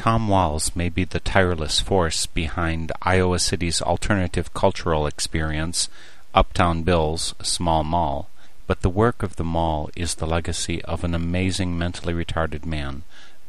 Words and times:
Tom 0.00 0.28
Walz 0.28 0.74
may 0.74 0.88
be 0.88 1.04
the 1.04 1.20
tireless 1.20 1.78
force 1.78 2.24
behind 2.24 2.90
Iowa 3.02 3.38
City's 3.38 3.82
alternative 3.82 4.54
cultural 4.54 5.06
experience, 5.06 5.90
Uptown 6.32 6.84
Bill's 6.84 7.34
Small 7.42 7.84
Mall, 7.84 8.30
but 8.66 8.80
the 8.80 8.88
work 8.88 9.22
of 9.22 9.36
the 9.36 9.44
mall 9.44 9.90
is 9.94 10.14
the 10.14 10.26
legacy 10.26 10.82
of 10.84 11.04
an 11.04 11.14
amazing 11.14 11.76
mentally 11.76 12.14
retarded 12.14 12.64
man, 12.64 13.02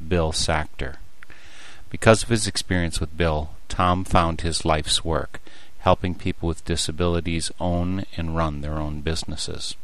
Bill 0.06 0.34
Sackter. 0.34 0.98
Because 1.90 2.24
of 2.24 2.28
his 2.28 2.48
experience 2.48 3.00
with 3.00 3.16
Bill, 3.16 3.52
Tom 3.70 4.04
found 4.04 4.42
his 4.42 4.66
life's 4.66 5.06
work, 5.06 5.40
helping 5.80 6.16
people 6.16 6.50
with 6.50 6.66
disabilities 6.66 7.50
own 7.62 8.04
and 8.18 8.36
run 8.36 8.60
their 8.60 8.78
own 8.78 9.00
businesses. 9.00 9.78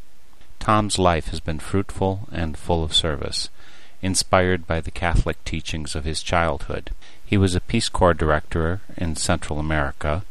Tom's 0.60 1.00
life 1.00 1.30
has 1.30 1.40
been 1.40 1.60
fruitful 1.60 2.28
and 2.30 2.58
full 2.58 2.84
of 2.84 2.94
service, 2.94 3.50
inspired 4.02 4.68
by 4.68 4.80
the 4.80 4.92
Catholic 4.92 5.44
teachings 5.44 5.96
of 5.96 6.06
his 6.06 6.22
childhood. 6.22 6.92
He 7.26 7.38
was 7.38 7.56
a 7.56 7.62
Peace 7.62 7.90
Corps 7.90 8.14
director 8.14 8.82
in 8.98 9.16
Central 9.16 9.60
America, 9.60 10.24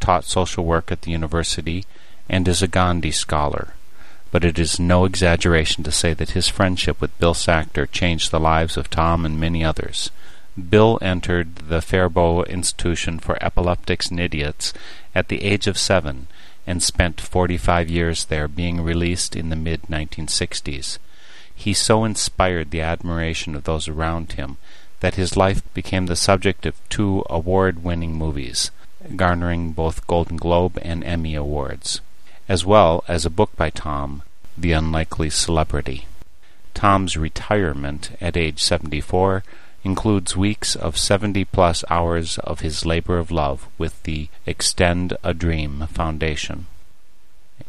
taught 0.00 0.24
social 0.24 0.64
work 0.64 0.90
at 0.90 1.02
the 1.02 1.10
university, 1.10 1.84
and 2.28 2.46
is 2.48 2.62
a 2.62 2.68
Gandhi 2.68 3.10
scholar. 3.10 3.74
But 4.30 4.44
it 4.44 4.58
is 4.58 4.80
no 4.80 5.04
exaggeration 5.04 5.84
to 5.84 5.92
say 5.92 6.14
that 6.14 6.30
his 6.30 6.48
friendship 6.48 7.00
with 7.00 7.18
Bill 7.18 7.34
Sackter 7.34 7.90
changed 7.90 8.30
the 8.30 8.40
lives 8.40 8.76
of 8.76 8.90
Tom 8.90 9.24
and 9.24 9.38
many 9.38 9.64
others. 9.64 10.10
Bill 10.68 10.98
entered 11.00 11.56
the 11.56 11.80
Faribault 11.80 12.48
Institution 12.48 13.18
for 13.18 13.42
Epileptics 13.42 14.10
and 14.10 14.20
Idiots 14.20 14.74
at 15.14 15.28
the 15.28 15.42
age 15.42 15.66
of 15.66 15.78
seven 15.78 16.26
and 16.66 16.82
spent 16.82 17.20
45 17.20 17.88
years 17.90 18.26
there, 18.26 18.48
being 18.48 18.80
released 18.80 19.34
in 19.34 19.48
the 19.48 19.56
mid 19.56 19.82
1960s. 19.82 20.98
He 21.54 21.74
so 21.74 22.04
inspired 22.04 22.70
the 22.70 22.80
admiration 22.80 23.54
of 23.54 23.64
those 23.64 23.88
around 23.88 24.32
him 24.32 24.56
that 25.00 25.16
his 25.16 25.36
life 25.36 25.62
became 25.74 26.06
the 26.06 26.16
subject 26.16 26.64
of 26.64 26.80
two 26.88 27.24
award 27.28 27.82
winning 27.82 28.14
movies, 28.14 28.70
garnering 29.16 29.72
both 29.72 30.06
Golden 30.06 30.36
Globe 30.36 30.78
and 30.82 31.02
Emmy 31.04 31.34
Awards, 31.34 32.00
as 32.48 32.64
well 32.64 33.04
as 33.08 33.26
a 33.26 33.30
book 33.30 33.54
by 33.56 33.70
Tom, 33.70 34.22
The 34.56 34.72
Unlikely 34.72 35.30
Celebrity. 35.30 36.06
Tom's 36.74 37.16
retirement 37.16 38.16
at 38.20 38.36
age 38.36 38.62
74 38.62 39.42
includes 39.84 40.36
weeks 40.36 40.76
of 40.76 40.96
70 40.96 41.44
plus 41.46 41.84
hours 41.90 42.38
of 42.38 42.60
his 42.60 42.86
labor 42.86 43.18
of 43.18 43.30
love 43.30 43.68
with 43.78 44.00
the 44.04 44.28
Extend 44.46 45.16
a 45.24 45.34
Dream 45.34 45.86
Foundation. 45.88 46.66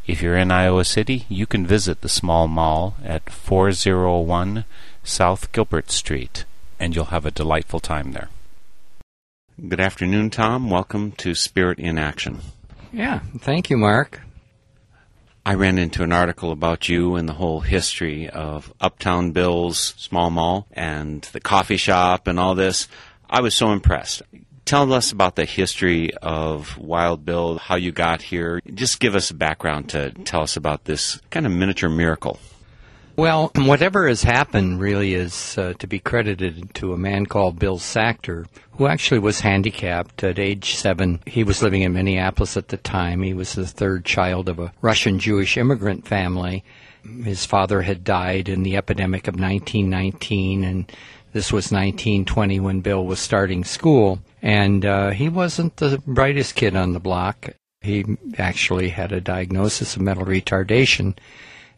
If 0.06 0.22
you're 0.22 0.38
in 0.38 0.52
Iowa 0.52 0.86
City, 0.86 1.26
you 1.30 1.46
can 1.46 1.66
visit 1.66 2.02
the 2.02 2.10
small 2.10 2.48
mall 2.48 2.96
at 3.04 3.30
401 3.30 4.66
South 5.04 5.52
Gilbert 5.52 5.92
Street, 5.92 6.46
and 6.80 6.96
you'll 6.96 7.06
have 7.06 7.26
a 7.26 7.32
delightful 7.32 7.80
time 7.80 8.12
there. 8.12 8.30
Good 9.68 9.80
afternoon, 9.80 10.30
Tom. 10.30 10.70
Welcome 10.70 11.12
to 11.14 11.36
Spirit 11.36 11.80
in 11.80 11.98
Action. 11.98 12.40
Yeah, 12.92 13.20
thank 13.40 13.70
you, 13.70 13.78
Mark. 13.78 14.22
I 15.46 15.56
ran 15.56 15.78
into 15.78 16.04
an 16.04 16.12
article 16.12 16.52
about 16.52 16.88
you 16.88 17.16
and 17.16 17.28
the 17.28 17.34
whole 17.34 17.60
history 17.60 18.30
of 18.30 18.74
Uptown 18.80 19.32
Bill's 19.32 19.94
small 19.98 20.30
mall 20.30 20.68
and 20.72 21.22
the 21.34 21.42
coffee 21.42 21.78
shop 21.78 22.28
and 22.28 22.40
all 22.40 22.56
this. 22.56 22.88
I 23.30 23.42
was 23.42 23.54
so 23.54 23.72
impressed. 23.72 24.22
Tell 24.66 24.94
us 24.94 25.12
about 25.12 25.36
the 25.36 25.46
history 25.46 26.14
of 26.16 26.78
Wild 26.78 27.26
Bill, 27.26 27.58
how 27.58 27.76
you 27.76 27.92
got 27.92 28.22
here. 28.22 28.62
Just 28.74 29.02
give 29.02 29.14
us 29.14 29.30
a 29.30 29.36
background 29.36 29.90
to 29.90 30.12
tell 30.12 30.42
us 30.42 30.56
about 30.56 30.86
this 30.86 31.20
kind 31.32 31.46
of 31.46 31.52
miniature 31.52 31.90
miracle. 31.90 32.40
Well, 33.16 33.52
whatever 33.56 34.08
has 34.08 34.24
happened 34.24 34.80
really 34.80 35.14
is 35.14 35.58
uh, 35.58 35.74
to 35.78 35.86
be 35.86 36.00
credited 36.00 36.74
to 36.76 36.94
a 36.94 36.98
man 36.98 37.28
called 37.28 37.60
Bill 37.60 37.78
Sackter, 37.78 38.48
who 38.72 38.88
actually 38.88 39.20
was 39.20 39.42
handicapped 39.42 40.24
at 40.24 40.40
age 40.40 40.76
seven. 40.76 41.20
He 41.28 41.44
was 41.44 41.62
living 41.62 41.84
in 41.84 41.94
Minneapolis 41.94 42.58
at 42.58 42.70
the 42.70 42.78
time. 42.78 43.22
He 43.22 43.36
was 43.36 43.54
the 43.54 43.68
third 43.68 44.06
child 44.06 44.50
of 44.50 44.58
a 44.58 44.74
Russian 44.82 45.20
Jewish 45.20 45.58
immigrant 45.58 46.08
family. 46.08 46.64
His 47.24 47.46
father 47.46 47.84
had 47.84 48.04
died 48.04 48.50
in 48.50 48.64
the 48.64 48.78
epidemic 48.78 49.28
of 49.28 49.36
1919, 49.36 50.64
and 50.64 50.92
this 51.34 51.52
was 51.52 51.66
1920 51.66 52.60
when 52.62 52.80
Bill 52.80 53.06
was 53.06 53.20
starting 53.20 53.64
school. 53.64 54.20
And 54.44 54.86
uh, 54.86 55.10
he 55.10 55.30
wasn't 55.30 55.78
the 55.78 56.00
brightest 56.06 56.56
kid 56.56 56.76
on 56.76 56.94
the 56.94 57.00
block. 57.00 57.50
He 57.82 58.06
actually 58.38 58.90
had 58.90 59.12
a 59.12 59.20
diagnosis 59.20 59.96
of 59.96 60.04
mental 60.04 60.26
retardation 60.26 61.16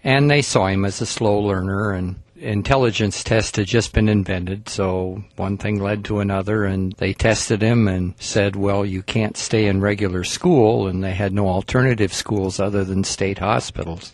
and 0.05 0.29
they 0.29 0.43
saw 0.43 0.67
him 0.67 0.85
as 0.85 1.01
a 1.01 1.05
slow 1.05 1.39
learner 1.39 1.91
and 1.91 2.17
intelligence 2.35 3.23
test 3.23 3.55
had 3.55 3.65
just 3.65 3.91
been 3.91 4.07
invented, 4.07 4.69
so 4.69 5.23
one 5.35 5.57
thing 5.57 5.81
led 5.81 6.05
to 6.05 6.19
another, 6.19 6.63
and 6.63 6.93
they 6.97 7.11
tested 7.11 7.61
him 7.61 7.87
and 7.87 8.13
said, 8.19 8.55
well, 8.55 8.85
you 8.85 9.01
can't 9.01 9.35
stay 9.35 9.65
in 9.65 9.81
regular 9.81 10.23
school, 10.23 10.87
and 10.87 11.03
they 11.03 11.13
had 11.13 11.33
no 11.33 11.47
alternative 11.47 12.13
schools 12.13 12.59
other 12.59 12.83
than 12.83 13.03
state 13.03 13.39
hospitals. 13.39 14.13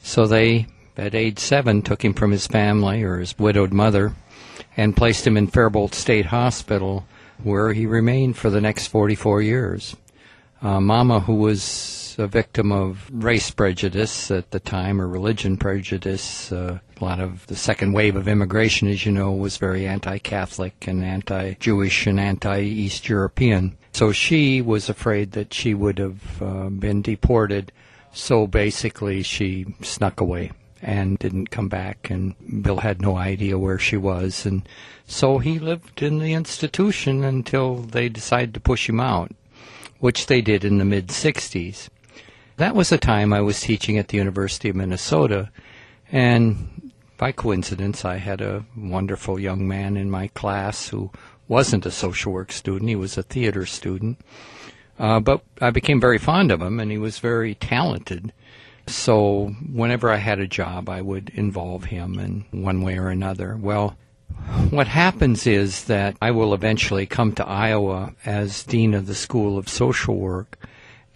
So 0.00 0.26
they, 0.26 0.66
at 0.96 1.14
age 1.14 1.38
seven, 1.38 1.82
took 1.82 2.04
him 2.04 2.14
from 2.14 2.32
his 2.32 2.48
family 2.48 3.04
or 3.04 3.18
his 3.18 3.38
widowed 3.38 3.72
mother 3.72 4.14
and 4.76 4.96
placed 4.96 5.24
him 5.24 5.36
in 5.36 5.46
Faribault 5.46 5.94
State 5.94 6.26
Hospital, 6.26 7.06
where 7.42 7.72
he 7.72 7.86
remained 7.86 8.36
for 8.36 8.50
the 8.50 8.60
next 8.60 8.88
44 8.88 9.42
years. 9.42 9.96
Uh, 10.60 10.80
Mama, 10.80 11.20
who 11.20 11.34
was 11.34 12.16
a 12.18 12.26
victim 12.26 12.72
of 12.72 13.08
race 13.12 13.50
prejudice 13.50 14.30
at 14.30 14.50
the 14.50 14.58
time, 14.58 15.00
or 15.00 15.06
religion 15.06 15.56
prejudice. 15.56 16.50
Uh, 16.50 16.80
a 17.00 17.04
lot 17.04 17.20
of 17.20 17.46
the 17.46 17.54
second 17.54 17.92
wave 17.92 18.16
of 18.16 18.26
immigration, 18.26 18.88
as 18.88 19.06
you 19.06 19.12
know, 19.12 19.30
was 19.30 19.56
very 19.56 19.86
anti 19.86 20.18
Catholic 20.18 20.88
and 20.88 21.04
anti 21.04 21.54
Jewish 21.54 22.06
and 22.06 22.18
anti 22.18 22.60
East 22.60 23.08
European. 23.08 23.78
So 23.92 24.10
she 24.10 24.60
was 24.60 24.88
afraid 24.88 25.32
that 25.32 25.54
she 25.54 25.74
would 25.74 25.98
have 25.98 26.42
uh, 26.42 26.68
been 26.70 27.02
deported. 27.02 27.70
So 28.12 28.46
basically, 28.48 29.22
she 29.22 29.66
snuck 29.82 30.20
away 30.20 30.50
and 30.82 31.18
didn't 31.18 31.50
come 31.50 31.68
back 31.68 32.10
and 32.10 32.34
Bill 32.62 32.78
had 32.78 33.02
no 33.02 33.16
idea 33.16 33.58
where 33.58 33.78
she 33.78 33.96
was 33.96 34.46
and 34.46 34.68
so 35.06 35.38
he 35.38 35.58
lived 35.58 36.02
in 36.02 36.18
the 36.18 36.34
institution 36.34 37.24
until 37.24 37.76
they 37.76 38.08
decided 38.08 38.54
to 38.54 38.60
push 38.60 38.88
him 38.88 39.00
out 39.00 39.32
which 39.98 40.26
they 40.26 40.40
did 40.40 40.64
in 40.64 40.78
the 40.78 40.84
mid 40.84 41.08
60s 41.08 41.88
that 42.58 42.74
was 42.74 42.90
a 42.90 42.98
time 42.98 43.32
I 43.32 43.40
was 43.40 43.60
teaching 43.60 43.98
at 43.98 44.08
the 44.08 44.16
University 44.16 44.68
of 44.68 44.74
Minnesota, 44.74 45.50
and 46.10 46.90
by 47.16 47.30
coincidence, 47.30 48.04
I 48.04 48.16
had 48.16 48.40
a 48.40 48.64
wonderful 48.76 49.38
young 49.38 49.68
man 49.68 49.96
in 49.96 50.10
my 50.10 50.26
class 50.26 50.88
who 50.88 51.12
wasn't 51.46 51.86
a 51.86 51.92
social 51.92 52.32
work 52.32 52.50
student, 52.50 52.88
he 52.88 52.96
was 52.96 53.16
a 53.16 53.22
theater 53.22 53.64
student. 53.64 54.18
Uh, 54.98 55.20
but 55.20 55.44
I 55.60 55.70
became 55.70 56.00
very 56.00 56.18
fond 56.18 56.50
of 56.50 56.60
him, 56.60 56.80
and 56.80 56.90
he 56.90 56.98
was 56.98 57.20
very 57.20 57.54
talented. 57.54 58.32
So 58.88 59.54
whenever 59.72 60.10
I 60.10 60.16
had 60.16 60.40
a 60.40 60.46
job, 60.46 60.88
I 60.88 61.00
would 61.00 61.30
involve 61.30 61.84
him 61.84 62.18
in 62.18 62.62
one 62.62 62.82
way 62.82 62.98
or 62.98 63.08
another. 63.08 63.56
Well, 63.56 63.96
what 64.70 64.88
happens 64.88 65.46
is 65.46 65.84
that 65.84 66.16
I 66.20 66.30
will 66.30 66.54
eventually 66.54 67.06
come 67.06 67.32
to 67.32 67.46
Iowa 67.46 68.14
as 68.24 68.62
dean 68.62 68.94
of 68.94 69.06
the 69.06 69.14
School 69.14 69.58
of 69.58 69.68
Social 69.68 70.16
Work 70.16 70.58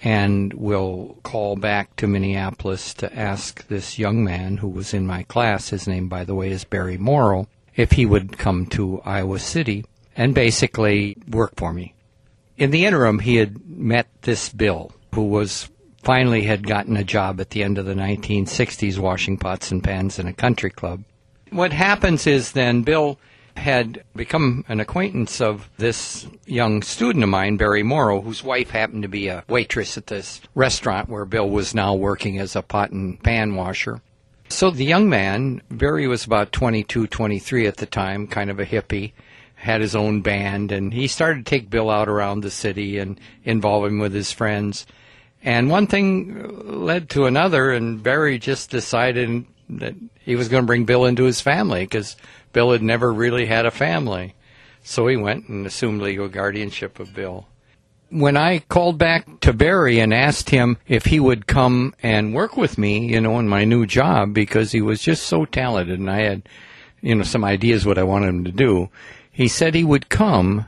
and 0.03 0.53
will 0.55 1.19
call 1.23 1.57
back 1.57 1.95
to 1.97 2.07
Minneapolis 2.07 2.93
to 2.95 3.17
ask 3.17 3.67
this 3.69 3.99
young 3.99 4.25
man 4.25 4.57
who 4.57 4.69
was 4.69 4.93
in 4.93 5.07
my 5.07 5.23
class, 5.25 5.69
his 5.69 5.87
name, 5.87 6.09
by 6.09 6.25
the 6.25 6.35
way, 6.35 6.51
is 6.51 6.65
Barry 6.65 6.99
Morrow, 6.99 7.47
if 7.77 7.93
he 7.93 8.05
would 8.05 8.37
come 8.37 8.67
to 8.67 9.01
Iowa 9.05 9.39
City 9.39 9.85
and 10.17 10.35
basically 10.35 11.17
work 11.29 11.53
for 11.57 11.73
me. 11.73 11.95
In 12.57 12.71
the 12.71 12.85
interim, 12.85 13.21
he 13.21 13.37
had 13.37 13.65
met 13.69 14.09
this 14.23 14.49
Bill, 14.49 14.93
who 15.15 15.25
was 15.25 15.71
finally 16.03 16.43
had 16.43 16.67
gotten 16.67 16.97
a 16.97 17.05
job 17.05 17.41
at 17.41 17.51
the 17.51 17.63
end 17.63 17.79
of 17.79 17.87
the 17.87 17.95
1960s 17.95 18.99
washing 18.99 19.37
pots 19.37 19.71
and 19.71 19.83
pans 19.83 20.19
in 20.19 20.27
a 20.27 20.33
country 20.33 20.71
club. 20.71 21.03
What 21.51 21.73
happens 21.73 22.27
is 22.27 22.53
then 22.53 22.83
Bill 22.83 23.19
had 23.57 24.03
become 24.17 24.65
an 24.69 24.81
acquaintance 24.81 25.41
of 25.41 25.69
this 25.77 26.27
young 26.47 26.83
student 26.83 27.23
of 27.23 27.29
mine, 27.29 27.57
Barry 27.57 27.83
Morrow, 27.83 28.23
whose 28.23 28.43
wife 28.43 28.71
happened 28.71 29.03
to 29.03 29.09
be 29.09 29.29
a 29.29 29.45
waitress 29.49 29.99
at 29.99 30.07
this 30.07 30.41
restaurant 30.55 31.09
where 31.09 31.27
Bill 31.27 31.49
was 31.49 31.75
now 31.75 31.95
working 31.95 32.39
as 32.39 32.57
a 32.57 32.63
pot 32.63 32.91
and 32.91 33.23
pan 33.23 33.55
washer. 33.55 34.01
So 34.49 34.71
the 34.71 34.85
young 34.85 35.09
man, 35.09 35.63
Barry 35.71 36.07
was 36.07 36.25
about 36.25 36.53
22, 36.53 37.07
23 37.07 37.67
at 37.67 37.77
the 37.77 37.87
time, 37.87 38.27
kind 38.27 38.51
of 38.51 38.59
a 38.59 38.67
hippie, 38.67 39.13
had 39.55 39.81
his 39.81 39.95
own 39.95 40.23
band, 40.23 40.73
and 40.73 40.93
he 40.93 41.07
started 41.07 41.45
to 41.45 41.51
take 41.51 41.71
Bill 41.71 41.91
out 41.91 42.09
around 42.09 42.41
the 42.41 42.51
city 42.51 42.99
and 42.99 43.21
involve 43.45 43.85
him 43.85 43.99
with 43.99 44.13
his 44.13 44.33
friends. 44.33 44.87
And 45.45 45.71
one 45.71 45.87
thing 45.87 46.85
led 46.85 47.11
to 47.11 47.27
another, 47.27 47.73
and 47.73 48.03
Barry 48.03 48.39
just 48.39 48.71
decided 48.71 49.45
that 49.71 49.95
he 50.21 50.37
was 50.37 50.49
going 50.49 50.63
to 50.63 50.67
bring 50.67 50.85
Bill 50.85 51.05
into 51.05 51.25
his 51.25 51.41
family 51.41 51.81
because 51.81 52.17
Bill 52.53 52.73
had 52.73 52.83
never 52.83 53.13
really 53.13 53.47
had 53.47 53.67
a 53.67 53.71
family. 53.71 54.35
So 54.85 55.07
he 55.07 55.17
went 55.17 55.49
and 55.49 55.67
assumed 55.67 56.03
legal 56.03 56.29
guardianship 56.29 57.01
of 57.01 57.15
Bill. 57.15 57.47
When 58.11 58.37
I 58.37 58.59
called 58.59 58.99
back 58.99 59.41
to 59.41 59.53
Barry 59.53 59.99
and 59.99 60.13
asked 60.13 60.51
him 60.51 60.77
if 60.87 61.07
he 61.07 61.19
would 61.19 61.47
come 61.47 61.95
and 62.03 62.35
work 62.35 62.57
with 62.57 62.77
me, 62.77 63.07
you 63.07 63.21
know, 63.21 63.39
in 63.39 63.49
my 63.49 63.65
new 63.65 63.87
job, 63.87 64.35
because 64.35 64.71
he 64.71 64.83
was 64.83 65.01
just 65.01 65.25
so 65.25 65.45
talented 65.45 65.99
and 65.99 66.11
I 66.11 66.21
had, 66.21 66.49
you 67.01 67.15
know, 67.15 67.23
some 67.23 67.45
ideas 67.45 67.87
what 67.87 67.99
I 67.99 68.03
wanted 68.03 68.29
him 68.29 68.45
to 68.45 68.53
do, 68.53 68.91
he 69.31 69.49
said 69.49 69.75
he 69.75 69.85
would 69.85 70.11
come, 70.11 70.67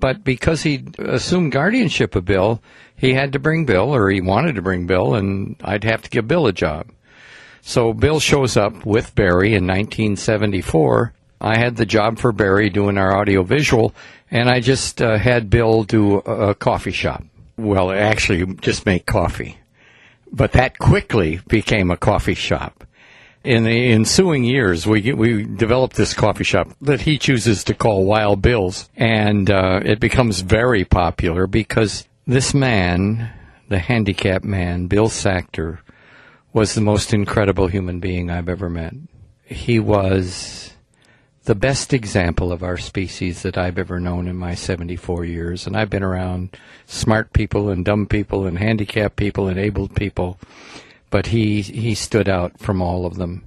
but 0.00 0.24
because 0.24 0.62
he 0.62 0.84
assumed 0.98 1.52
guardianship 1.52 2.16
of 2.16 2.24
Bill, 2.24 2.60
he 3.02 3.14
had 3.14 3.32
to 3.32 3.40
bring 3.40 3.64
Bill, 3.64 3.92
or 3.92 4.08
he 4.10 4.20
wanted 4.20 4.54
to 4.54 4.62
bring 4.62 4.86
Bill, 4.86 5.16
and 5.16 5.56
I'd 5.60 5.82
have 5.82 6.02
to 6.02 6.08
give 6.08 6.28
Bill 6.28 6.46
a 6.46 6.52
job. 6.52 6.86
So 7.60 7.92
Bill 7.92 8.20
shows 8.20 8.56
up 8.56 8.86
with 8.86 9.16
Barry 9.16 9.48
in 9.56 9.66
1974. 9.66 11.12
I 11.40 11.58
had 11.58 11.74
the 11.74 11.84
job 11.84 12.20
for 12.20 12.30
Barry 12.30 12.70
doing 12.70 12.98
our 12.98 13.18
audiovisual, 13.18 13.92
and 14.30 14.48
I 14.48 14.60
just 14.60 15.02
uh, 15.02 15.18
had 15.18 15.50
Bill 15.50 15.82
do 15.82 16.22
a, 16.24 16.50
a 16.50 16.54
coffee 16.54 16.92
shop. 16.92 17.24
Well, 17.56 17.90
actually, 17.90 18.54
just 18.60 18.86
make 18.86 19.04
coffee. 19.04 19.58
But 20.30 20.52
that 20.52 20.78
quickly 20.78 21.40
became 21.48 21.90
a 21.90 21.96
coffee 21.96 22.34
shop. 22.34 22.84
In 23.42 23.64
the 23.64 23.90
ensuing 23.90 24.44
years, 24.44 24.86
we 24.86 25.12
we 25.12 25.42
developed 25.42 25.96
this 25.96 26.14
coffee 26.14 26.44
shop 26.44 26.68
that 26.80 27.00
he 27.00 27.18
chooses 27.18 27.64
to 27.64 27.74
call 27.74 28.04
Wild 28.04 28.40
Bill's, 28.40 28.88
and 28.96 29.50
uh, 29.50 29.80
it 29.84 29.98
becomes 29.98 30.42
very 30.42 30.84
popular 30.84 31.48
because 31.48 32.06
this 32.32 32.54
man, 32.54 33.30
the 33.68 33.78
handicapped 33.78 34.44
man, 34.44 34.86
Bill 34.86 35.08
Sackter, 35.08 35.78
was 36.52 36.74
the 36.74 36.80
most 36.80 37.12
incredible 37.14 37.68
human 37.68 38.00
being 38.00 38.30
I've 38.30 38.48
ever 38.48 38.68
met. 38.68 38.94
He 39.44 39.78
was 39.78 40.72
the 41.44 41.54
best 41.54 41.92
example 41.92 42.52
of 42.52 42.62
our 42.62 42.78
species 42.78 43.42
that 43.42 43.58
I've 43.58 43.78
ever 43.78 43.98
known 43.98 44.28
in 44.28 44.36
my 44.36 44.54
74 44.54 45.24
years. 45.24 45.66
And 45.66 45.76
I've 45.76 45.90
been 45.90 46.02
around 46.02 46.56
smart 46.86 47.32
people 47.32 47.68
and 47.68 47.84
dumb 47.84 48.06
people 48.06 48.46
and 48.46 48.58
handicapped 48.58 49.16
people 49.16 49.48
and 49.48 49.58
abled 49.58 49.96
people. 49.96 50.38
But 51.10 51.26
he, 51.26 51.62
he 51.62 51.94
stood 51.94 52.28
out 52.28 52.58
from 52.60 52.80
all 52.80 53.06
of 53.06 53.16
them. 53.16 53.46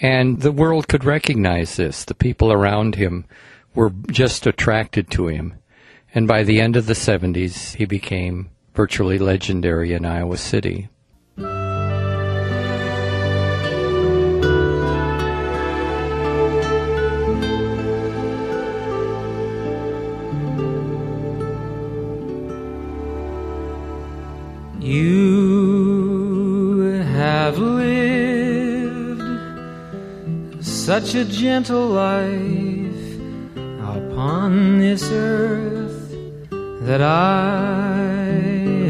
And 0.00 0.40
the 0.40 0.52
world 0.52 0.88
could 0.88 1.04
recognize 1.04 1.76
this. 1.76 2.04
The 2.04 2.14
people 2.14 2.52
around 2.52 2.94
him 2.94 3.24
were 3.74 3.90
just 4.10 4.46
attracted 4.46 5.10
to 5.12 5.26
him. 5.26 5.54
And 6.16 6.26
by 6.26 6.42
the 6.44 6.60
end 6.62 6.76
of 6.76 6.86
the 6.86 6.94
70s, 6.94 7.76
he 7.76 7.84
became 7.84 8.48
virtually 8.72 9.18
legendary 9.18 9.92
in 9.92 10.06
Iowa 10.06 10.38
City. 10.38 10.88
You 24.80 25.42
have 27.12 27.58
lived 27.58 29.20
such 30.64 31.14
a 31.14 31.26
gentle 31.26 31.88
life 31.88 33.20
upon 33.82 34.78
this 34.78 35.10
earth 35.12 35.85
that 36.86 37.02
I 37.02 37.98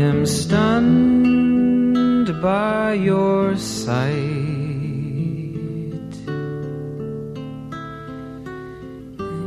am 0.09 0.27
stunned 0.27 2.29
by 2.43 2.93
your 2.93 3.57
sight. 3.57 4.13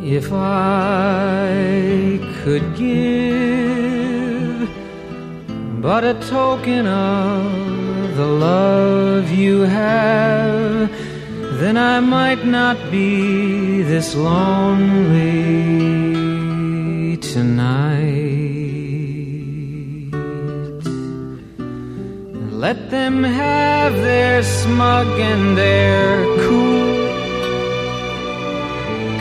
If 0.03 0.33
I 0.33 2.19
could 2.41 2.75
give 2.75 4.67
but 5.83 6.03
a 6.03 6.15
token 6.27 6.87
of 6.87 8.17
the 8.17 8.25
love 8.25 9.29
you 9.29 9.61
have, 9.61 10.89
then 11.59 11.77
I 11.77 11.99
might 11.99 12.47
not 12.47 12.77
be 12.89 13.83
this 13.83 14.15
lonely 14.15 16.18
tonight. 17.21 18.49
Let 22.51 22.89
them 22.89 23.23
have 23.23 23.93
their 23.93 24.43
smug 24.43 25.07
and 25.19 25.57
their 25.57 26.23
cool, 26.43 27.07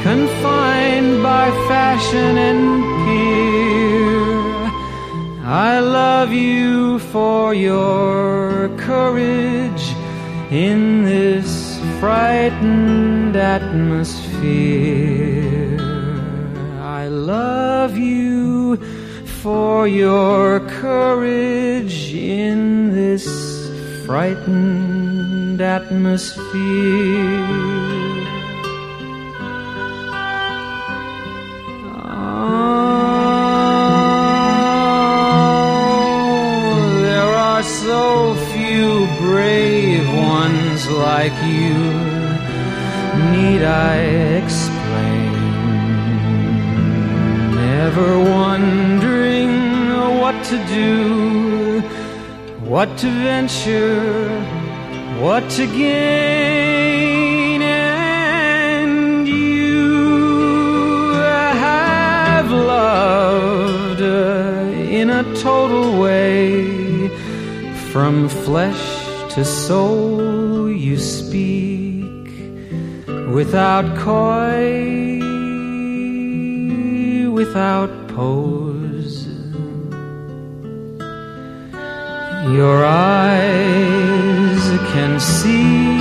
confined 0.02 1.22
by 1.22 1.50
fashion 1.68 2.38
and 2.48 2.82
peer. 3.04 4.18
I 5.44 5.80
love 5.80 6.32
you 6.32 6.98
for 7.12 7.54
your 7.54 8.68
courage 8.76 9.84
in 10.50 11.04
this 11.04 11.78
frightened 12.00 13.36
atmosphere. 13.36 14.38
I 16.80 17.08
love 17.08 17.67
you 17.96 18.76
for 19.42 19.86
your 19.86 20.60
courage 20.60 22.12
in 22.12 22.90
this 22.92 23.26
frightened 24.04 25.60
atmosphere. 25.60 26.46
Oh, 36.10 37.00
there 37.02 37.34
are 37.50 37.62
so 37.62 38.34
few 38.52 39.06
brave 39.20 40.08
ones 40.14 40.88
like 40.88 41.36
you. 41.44 41.74
Need 43.32 43.62
I 43.62 43.96
explain? 44.42 44.67
Never 47.84 48.12
wondering 48.18 49.52
what 50.20 50.36
to 50.50 50.56
do, 50.66 51.80
what 52.72 52.88
to 52.98 53.08
venture, 53.08 54.42
what 55.20 55.48
to 55.50 55.64
gain, 55.66 57.62
and 57.62 59.28
you 59.28 61.12
have 61.66 62.50
loved 62.50 64.02
uh, 64.02 64.98
in 65.00 65.10
a 65.10 65.22
total 65.36 66.00
way. 66.02 67.08
From 67.92 68.28
flesh 68.28 68.84
to 69.34 69.44
soul, 69.44 70.68
you 70.68 70.98
speak 70.98 72.26
without 73.32 73.86
coy, 73.98 75.07
without 77.38 77.90
pose. 78.08 79.28
Your 82.58 82.84
eyes 82.84 84.62
can 84.92 85.20
see 85.20 85.98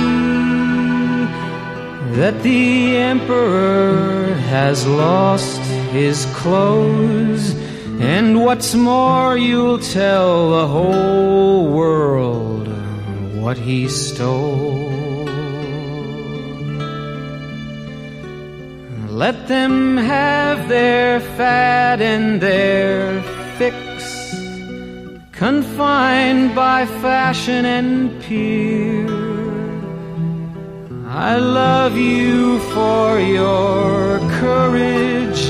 that 2.18 2.34
the 2.42 2.96
emperor 2.96 4.34
has 4.54 4.84
lost 4.84 5.62
his 5.92 6.26
clothes, 6.40 7.54
and 8.00 8.42
what's 8.44 8.74
more, 8.74 9.38
you'll 9.38 9.78
tell 9.78 10.50
the 10.58 10.66
whole 10.66 11.70
world 11.70 12.66
what 13.40 13.56
he 13.56 13.86
stole. 13.88 14.87
Let 19.18 19.48
them 19.48 19.96
have 19.96 20.68
their 20.68 21.18
fad 21.18 22.00
and 22.00 22.40
their 22.40 23.20
fix, 23.58 23.74
confined 25.32 26.54
by 26.54 26.86
fashion 27.02 27.64
and 27.64 28.22
peer. 28.22 29.08
I 31.08 31.36
love 31.36 31.96
you 31.98 32.60
for 32.74 33.18
your 33.18 34.20
courage 34.38 35.48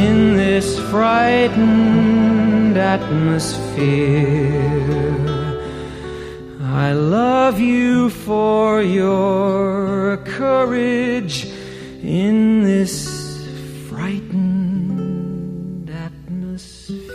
in 0.00 0.38
this 0.38 0.78
frightened 0.88 2.78
atmosphere. 2.78 3.92
I 6.62 6.92
love 6.94 7.60
you 7.60 8.08
for 8.08 8.80
your 8.80 10.16
courage 10.24 11.51
in 12.02 12.64
this 12.64 13.46
frightened 13.88 15.88
atmosphere. 15.88 17.12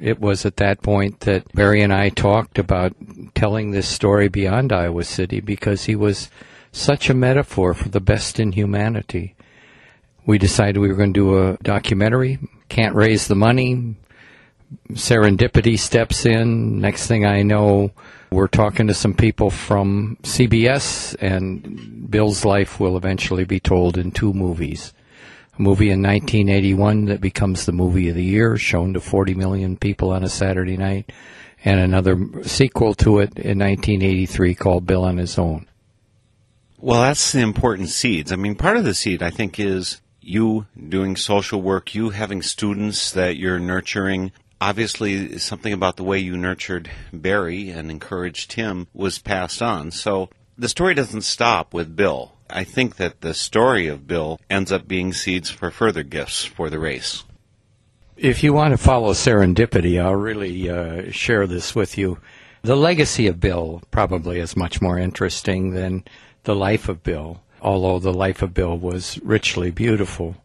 It 0.00 0.18
was 0.18 0.46
at 0.46 0.56
that 0.56 0.82
point 0.82 1.20
that 1.20 1.52
Barry 1.52 1.82
and 1.82 1.92
I 1.92 2.08
talked 2.08 2.58
about 2.58 2.94
telling 3.34 3.70
this 3.70 3.88
story 3.88 4.28
beyond 4.28 4.72
Iowa 4.72 5.04
City 5.04 5.40
because 5.40 5.84
he 5.84 5.96
was 5.96 6.30
such 6.72 7.10
a 7.10 7.14
metaphor 7.14 7.74
for 7.74 7.88
the 7.88 8.00
best 8.00 8.38
in 8.38 8.52
humanity. 8.52 9.34
We 10.30 10.38
decided 10.38 10.78
we 10.78 10.86
were 10.86 10.94
going 10.94 11.12
to 11.12 11.20
do 11.20 11.38
a 11.44 11.56
documentary. 11.56 12.38
Can't 12.68 12.94
raise 12.94 13.26
the 13.26 13.34
money. 13.34 13.96
Serendipity 14.92 15.76
steps 15.76 16.24
in. 16.24 16.80
Next 16.80 17.08
thing 17.08 17.26
I 17.26 17.42
know, 17.42 17.90
we're 18.30 18.46
talking 18.46 18.86
to 18.86 18.94
some 18.94 19.12
people 19.12 19.50
from 19.50 20.18
CBS, 20.22 21.16
and 21.20 22.08
Bill's 22.08 22.44
life 22.44 22.78
will 22.78 22.96
eventually 22.96 23.42
be 23.42 23.58
told 23.58 23.98
in 23.98 24.12
two 24.12 24.32
movies 24.32 24.92
a 25.58 25.62
movie 25.62 25.90
in 25.90 26.00
1981 26.00 27.06
that 27.06 27.20
becomes 27.20 27.66
the 27.66 27.72
movie 27.72 28.08
of 28.08 28.14
the 28.14 28.22
year, 28.22 28.56
shown 28.56 28.94
to 28.94 29.00
40 29.00 29.34
million 29.34 29.76
people 29.76 30.12
on 30.12 30.22
a 30.22 30.28
Saturday 30.28 30.76
night, 30.76 31.10
and 31.64 31.80
another 31.80 32.16
sequel 32.44 32.94
to 32.94 33.18
it 33.18 33.36
in 33.36 33.58
1983 33.58 34.54
called 34.54 34.86
Bill 34.86 35.02
on 35.02 35.16
His 35.16 35.36
Own. 35.40 35.66
Well, 36.78 37.02
that's 37.02 37.32
the 37.32 37.40
important 37.40 37.88
seeds. 37.88 38.30
I 38.30 38.36
mean, 38.36 38.54
part 38.54 38.76
of 38.76 38.84
the 38.84 38.94
seed, 38.94 39.24
I 39.24 39.30
think, 39.30 39.58
is 39.58 40.00
you 40.20 40.66
doing 40.88 41.16
social 41.16 41.62
work, 41.62 41.94
you 41.94 42.10
having 42.10 42.42
students 42.42 43.10
that 43.12 43.36
you're 43.36 43.58
nurturing. 43.58 44.32
Obviously, 44.60 45.38
something 45.38 45.72
about 45.72 45.96
the 45.96 46.04
way 46.04 46.18
you 46.18 46.36
nurtured 46.36 46.90
Barry 47.12 47.70
and 47.70 47.90
encouraged 47.90 48.52
him 48.52 48.86
was 48.92 49.18
passed 49.18 49.62
on. 49.62 49.90
So 49.90 50.28
the 50.58 50.68
story 50.68 50.94
doesn't 50.94 51.22
stop 51.22 51.72
with 51.72 51.96
Bill. 51.96 52.32
I 52.50 52.64
think 52.64 52.96
that 52.96 53.20
the 53.20 53.32
story 53.32 53.86
of 53.86 54.06
Bill 54.06 54.40
ends 54.50 54.72
up 54.72 54.86
being 54.86 55.12
seeds 55.12 55.50
for 55.50 55.70
further 55.70 56.02
gifts 56.02 56.44
for 56.44 56.68
the 56.68 56.78
race. 56.78 57.24
If 58.16 58.42
you 58.42 58.52
want 58.52 58.72
to 58.72 58.78
follow 58.78 59.12
serendipity, 59.12 60.02
I'll 60.02 60.14
really 60.14 60.68
uh, 60.68 61.10
share 61.10 61.46
this 61.46 61.74
with 61.74 61.96
you. 61.96 62.18
The 62.62 62.76
legacy 62.76 63.26
of 63.28 63.40
Bill 63.40 63.80
probably 63.90 64.38
is 64.38 64.56
much 64.56 64.82
more 64.82 64.98
interesting 64.98 65.70
than 65.70 66.04
the 66.44 66.54
life 66.54 66.90
of 66.90 67.02
Bill, 67.02 67.42
although 67.62 67.98
the 67.98 68.12
life 68.12 68.42
of 68.42 68.54
Bill 68.54 68.76
was 68.76 69.18
richly 69.22 69.70
beautiful. 69.70 70.36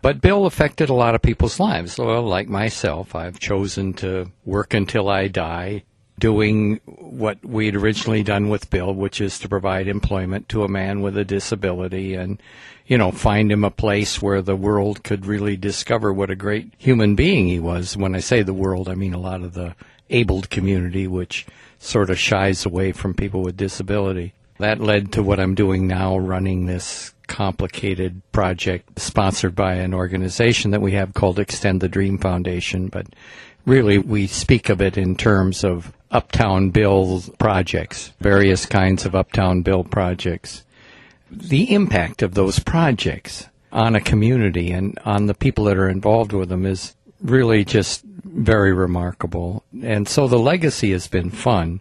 But 0.00 0.20
Bill 0.20 0.46
affected 0.46 0.88
a 0.88 0.94
lot 0.94 1.14
of 1.14 1.22
people's 1.22 1.58
lives. 1.58 1.98
Well, 1.98 2.22
like 2.22 2.48
myself, 2.48 3.14
I've 3.14 3.40
chosen 3.40 3.94
to 3.94 4.30
work 4.44 4.72
until 4.72 5.08
I 5.08 5.26
die, 5.26 5.82
doing 6.18 6.80
what 6.84 7.44
we'd 7.44 7.74
originally 7.74 8.22
done 8.22 8.48
with 8.48 8.70
Bill, 8.70 8.94
which 8.94 9.20
is 9.20 9.38
to 9.40 9.48
provide 9.48 9.88
employment 9.88 10.48
to 10.50 10.62
a 10.62 10.68
man 10.68 11.00
with 11.00 11.16
a 11.16 11.24
disability 11.24 12.14
and, 12.14 12.40
you 12.86 12.96
know, 12.96 13.10
find 13.10 13.50
him 13.50 13.64
a 13.64 13.70
place 13.70 14.22
where 14.22 14.40
the 14.40 14.56
world 14.56 15.02
could 15.02 15.26
really 15.26 15.56
discover 15.56 16.12
what 16.12 16.30
a 16.30 16.36
great 16.36 16.72
human 16.78 17.14
being 17.16 17.48
he 17.48 17.58
was. 17.58 17.96
When 17.96 18.14
I 18.14 18.20
say 18.20 18.42
the 18.42 18.54
world, 18.54 18.88
I 18.88 18.94
mean 18.94 19.14
a 19.14 19.18
lot 19.18 19.42
of 19.42 19.54
the 19.54 19.74
abled 20.10 20.48
community, 20.48 21.06
which 21.06 21.44
sort 21.78 22.10
of 22.10 22.18
shies 22.18 22.64
away 22.64 22.92
from 22.92 23.14
people 23.14 23.42
with 23.42 23.56
disability. 23.56 24.32
That 24.58 24.80
led 24.80 25.12
to 25.12 25.22
what 25.22 25.38
I'm 25.40 25.54
doing 25.54 25.86
now, 25.86 26.18
running 26.18 26.66
this 26.66 27.14
complicated 27.28 28.22
project 28.32 28.98
sponsored 28.98 29.54
by 29.54 29.74
an 29.74 29.94
organization 29.94 30.72
that 30.72 30.80
we 30.80 30.92
have 30.92 31.14
called 31.14 31.38
Extend 31.38 31.80
the 31.80 31.88
Dream 31.88 32.18
Foundation. 32.18 32.88
But 32.88 33.06
really, 33.64 33.98
we 33.98 34.26
speak 34.26 34.68
of 34.68 34.80
it 34.80 34.98
in 34.98 35.14
terms 35.14 35.62
of 35.62 35.92
Uptown 36.10 36.70
Bill 36.70 37.22
projects, 37.38 38.12
various 38.20 38.66
kinds 38.66 39.04
of 39.04 39.14
Uptown 39.14 39.62
Bill 39.62 39.84
projects. 39.84 40.64
The 41.30 41.72
impact 41.72 42.22
of 42.22 42.34
those 42.34 42.58
projects 42.58 43.46
on 43.70 43.94
a 43.94 44.00
community 44.00 44.72
and 44.72 44.98
on 45.04 45.26
the 45.26 45.34
people 45.34 45.64
that 45.64 45.76
are 45.76 45.90
involved 45.90 46.32
with 46.32 46.48
them 46.48 46.64
is 46.64 46.96
really 47.20 47.64
just 47.64 48.02
very 48.24 48.72
remarkable. 48.72 49.62
And 49.82 50.08
so 50.08 50.26
the 50.26 50.38
legacy 50.38 50.92
has 50.92 51.06
been 51.06 51.30
fun 51.30 51.80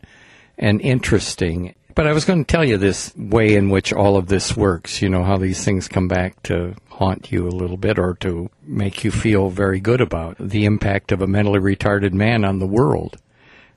and 0.57 0.81
interesting. 0.81 1.74
But 1.98 2.06
I 2.06 2.13
was 2.13 2.25
going 2.25 2.46
to 2.46 2.48
tell 2.48 2.63
you 2.63 2.77
this 2.77 3.12
way 3.18 3.56
in 3.56 3.72
which 3.72 3.92
all 3.92 4.18
of 4.18 4.27
this 4.27 4.56
works, 4.56 5.01
you 5.01 5.10
know, 5.10 5.24
how 5.24 5.38
these 5.38 5.66
things 5.66 5.88
come 5.88 6.08
back 6.08 6.44
to 6.44 6.75
haunt 6.89 7.32
you 7.32 7.48
a 7.48 7.50
little 7.50 7.75
bit 7.75 7.98
or 7.98 8.13
to 8.20 8.51
make 8.62 9.04
you 9.04 9.10
feel 9.10 9.50
very 9.50 9.80
good 9.80 10.00
about 10.00 10.38
the 10.38 10.66
impact 10.66 11.12
of 11.12 11.24
a 11.24 11.27
mentally 11.27 11.60
retarded 11.60 12.13
man 12.13 12.46
on 12.46 12.60
the 12.60 12.68
world. 12.68 13.18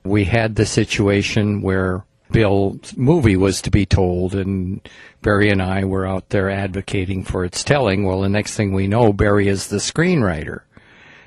We 0.03 0.25
had 0.25 0.53
the 0.53 0.67
situation 0.67 1.63
where 1.63 2.05
Bill's 2.31 2.95
movie 2.95 3.37
was 3.37 3.59
to 3.63 3.71
be 3.71 3.87
told, 3.87 4.35
and 4.35 4.87
Barry 5.23 5.49
and 5.49 5.59
I 5.59 5.85
were 5.85 6.05
out 6.05 6.29
there 6.29 6.47
advocating 6.47 7.23
for 7.23 7.43
its 7.43 7.63
telling. 7.63 8.05
Well, 8.05 8.21
the 8.21 8.29
next 8.29 8.53
thing 8.55 8.71
we 8.71 8.85
know, 8.85 9.13
Barry 9.13 9.47
is 9.47 9.69
the 9.69 9.77
screenwriter. 9.77 10.59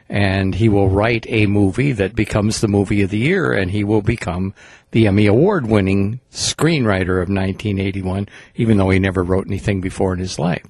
And 0.08 0.54
he 0.54 0.68
will 0.68 0.88
write 0.88 1.26
a 1.28 1.46
movie 1.46 1.92
that 1.92 2.14
becomes 2.14 2.60
the 2.60 2.68
movie 2.68 3.02
of 3.02 3.10
the 3.10 3.18
year, 3.18 3.52
and 3.52 3.70
he 3.70 3.84
will 3.84 4.02
become 4.02 4.54
the 4.90 5.06
Emmy 5.06 5.26
Award 5.26 5.66
winning 5.66 6.20
screenwriter 6.30 7.20
of 7.22 7.28
1981, 7.28 8.28
even 8.54 8.76
though 8.76 8.90
he 8.90 8.98
never 8.98 9.22
wrote 9.22 9.46
anything 9.46 9.80
before 9.80 10.12
in 10.12 10.18
his 10.18 10.38
life. 10.38 10.66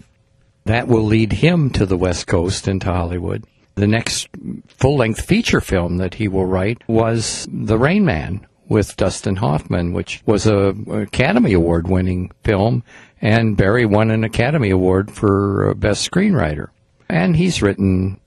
That 0.64 0.88
will 0.88 1.02
lead 1.02 1.32
him 1.32 1.70
to 1.70 1.84
the 1.84 1.96
West 1.96 2.26
Coast 2.26 2.66
and 2.66 2.80
to 2.80 2.92
Hollywood. 2.92 3.44
The 3.74 3.86
next 3.86 4.28
full 4.68 4.96
length 4.96 5.22
feature 5.22 5.60
film 5.60 5.96
that 5.98 6.14
he 6.14 6.28
will 6.28 6.46
write 6.46 6.82
was 6.88 7.46
The 7.50 7.76
Rain 7.76 8.04
Man 8.04 8.46
with 8.68 8.96
Dustin 8.96 9.36
Hoffman, 9.36 9.92
which 9.92 10.22
was 10.24 10.46
a 10.46 10.68
Academy 10.90 11.52
Award 11.52 11.88
winning 11.88 12.30
film, 12.44 12.82
and 13.20 13.56
Barry 13.56 13.84
won 13.84 14.10
an 14.10 14.24
Academy 14.24 14.70
Award 14.70 15.10
for 15.10 15.70
uh, 15.70 15.74
Best 15.74 16.08
Screenwriter. 16.10 16.68
And 17.08 17.36
he's 17.36 17.62
written 17.62 18.20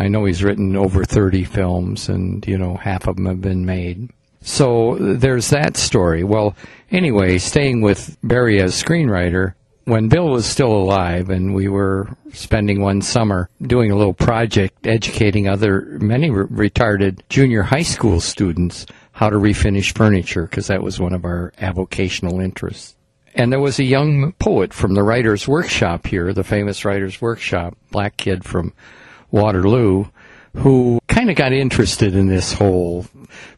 I 0.00 0.08
know 0.08 0.24
he's 0.24 0.42
written 0.42 0.76
over 0.76 1.04
30 1.04 1.44
films, 1.44 2.08
and, 2.08 2.46
you 2.46 2.56
know, 2.56 2.76
half 2.76 3.06
of 3.06 3.16
them 3.16 3.26
have 3.26 3.42
been 3.42 3.66
made. 3.66 4.08
So 4.40 4.96
there's 4.98 5.50
that 5.50 5.76
story. 5.76 6.24
Well, 6.24 6.56
anyway, 6.90 7.36
staying 7.36 7.82
with 7.82 8.16
Barry 8.22 8.62
as 8.62 8.82
screenwriter, 8.82 9.52
when 9.84 10.08
Bill 10.08 10.28
was 10.28 10.46
still 10.46 10.72
alive 10.72 11.28
and 11.28 11.54
we 11.54 11.68
were 11.68 12.08
spending 12.32 12.80
one 12.80 13.02
summer 13.02 13.50
doing 13.60 13.90
a 13.90 13.96
little 13.96 14.14
project 14.14 14.86
educating 14.86 15.48
other, 15.48 15.82
many 16.00 16.30
re- 16.30 16.70
retarded 16.70 17.20
junior 17.28 17.62
high 17.62 17.82
school 17.82 18.20
students 18.20 18.86
how 19.12 19.28
to 19.28 19.36
refinish 19.36 19.94
furniture, 19.94 20.44
because 20.44 20.68
that 20.68 20.82
was 20.82 20.98
one 20.98 21.12
of 21.12 21.26
our 21.26 21.52
avocational 21.58 22.42
interests. 22.42 22.96
And 23.34 23.52
there 23.52 23.60
was 23.60 23.78
a 23.78 23.84
young 23.84 24.32
poet 24.32 24.72
from 24.72 24.94
the 24.94 25.02
Writers' 25.02 25.46
Workshop 25.46 26.06
here, 26.06 26.32
the 26.32 26.42
famous 26.42 26.86
Writers' 26.86 27.20
Workshop, 27.20 27.76
black 27.90 28.16
kid 28.16 28.44
from 28.44 28.72
Waterloo, 29.30 30.06
who 30.56 30.98
kind 31.08 31.30
of 31.30 31.36
got 31.36 31.52
interested 31.52 32.14
in 32.14 32.26
this 32.26 32.52
whole 32.52 33.06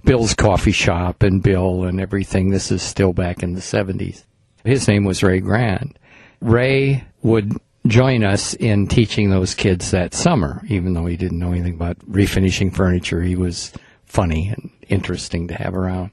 Bill's 0.05 0.35
coffee 0.35 0.73
shop 0.73 1.23
and 1.23 1.43
Bill 1.43 1.85
and 1.85 2.01
everything. 2.01 2.51
This 2.51 2.71
is 2.71 2.83
still 2.83 3.13
back 3.13 3.43
in 3.43 3.55
the 3.55 3.61
70s. 3.61 4.25
His 4.65 4.87
name 4.87 5.05
was 5.05 5.23
Ray 5.23 5.41
Grant. 5.41 5.99
Ray 6.41 7.05
would 7.23 7.57
join 7.87 8.25
us 8.25 8.55
in 8.55 8.87
teaching 8.87 9.31
those 9.31 9.55
kids 9.55 9.91
that 9.91 10.15
summer, 10.15 10.63
even 10.69 10.93
though 10.93 11.07
he 11.07 11.17
didn't 11.17 11.39
know 11.39 11.53
anything 11.53 11.75
about 11.75 11.99
refinishing 12.01 12.75
furniture. 12.75 13.23
He 13.23 13.37
was 13.37 13.73
funny 14.05 14.49
and 14.49 14.71
interesting 14.89 15.49
to 15.49 15.55
have 15.55 15.75
around. 15.75 16.11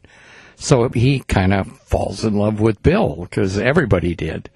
So 0.56 0.90
he 0.90 1.20
kind 1.22 1.54
of 1.54 1.68
falls 1.82 2.26
in 2.26 2.36
love 2.36 2.60
with 2.60 2.84
Bill 2.84 3.18
because 3.22 3.58
everybody 3.58 4.16
did 4.16 4.50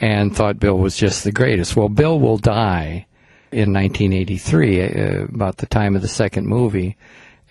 and 0.00 0.34
thought 0.34 0.58
Bill 0.58 0.78
was 0.78 0.96
just 0.96 1.24
the 1.24 1.32
greatest. 1.32 1.76
Well, 1.76 1.88
Bill 1.88 2.18
will 2.18 2.38
die 2.38 3.06
in 3.54 3.72
1983, 3.72 4.82
uh, 4.82 5.24
about 5.24 5.58
the 5.58 5.66
time 5.66 5.94
of 5.94 6.02
the 6.02 6.08
second 6.08 6.46
movie, 6.46 6.96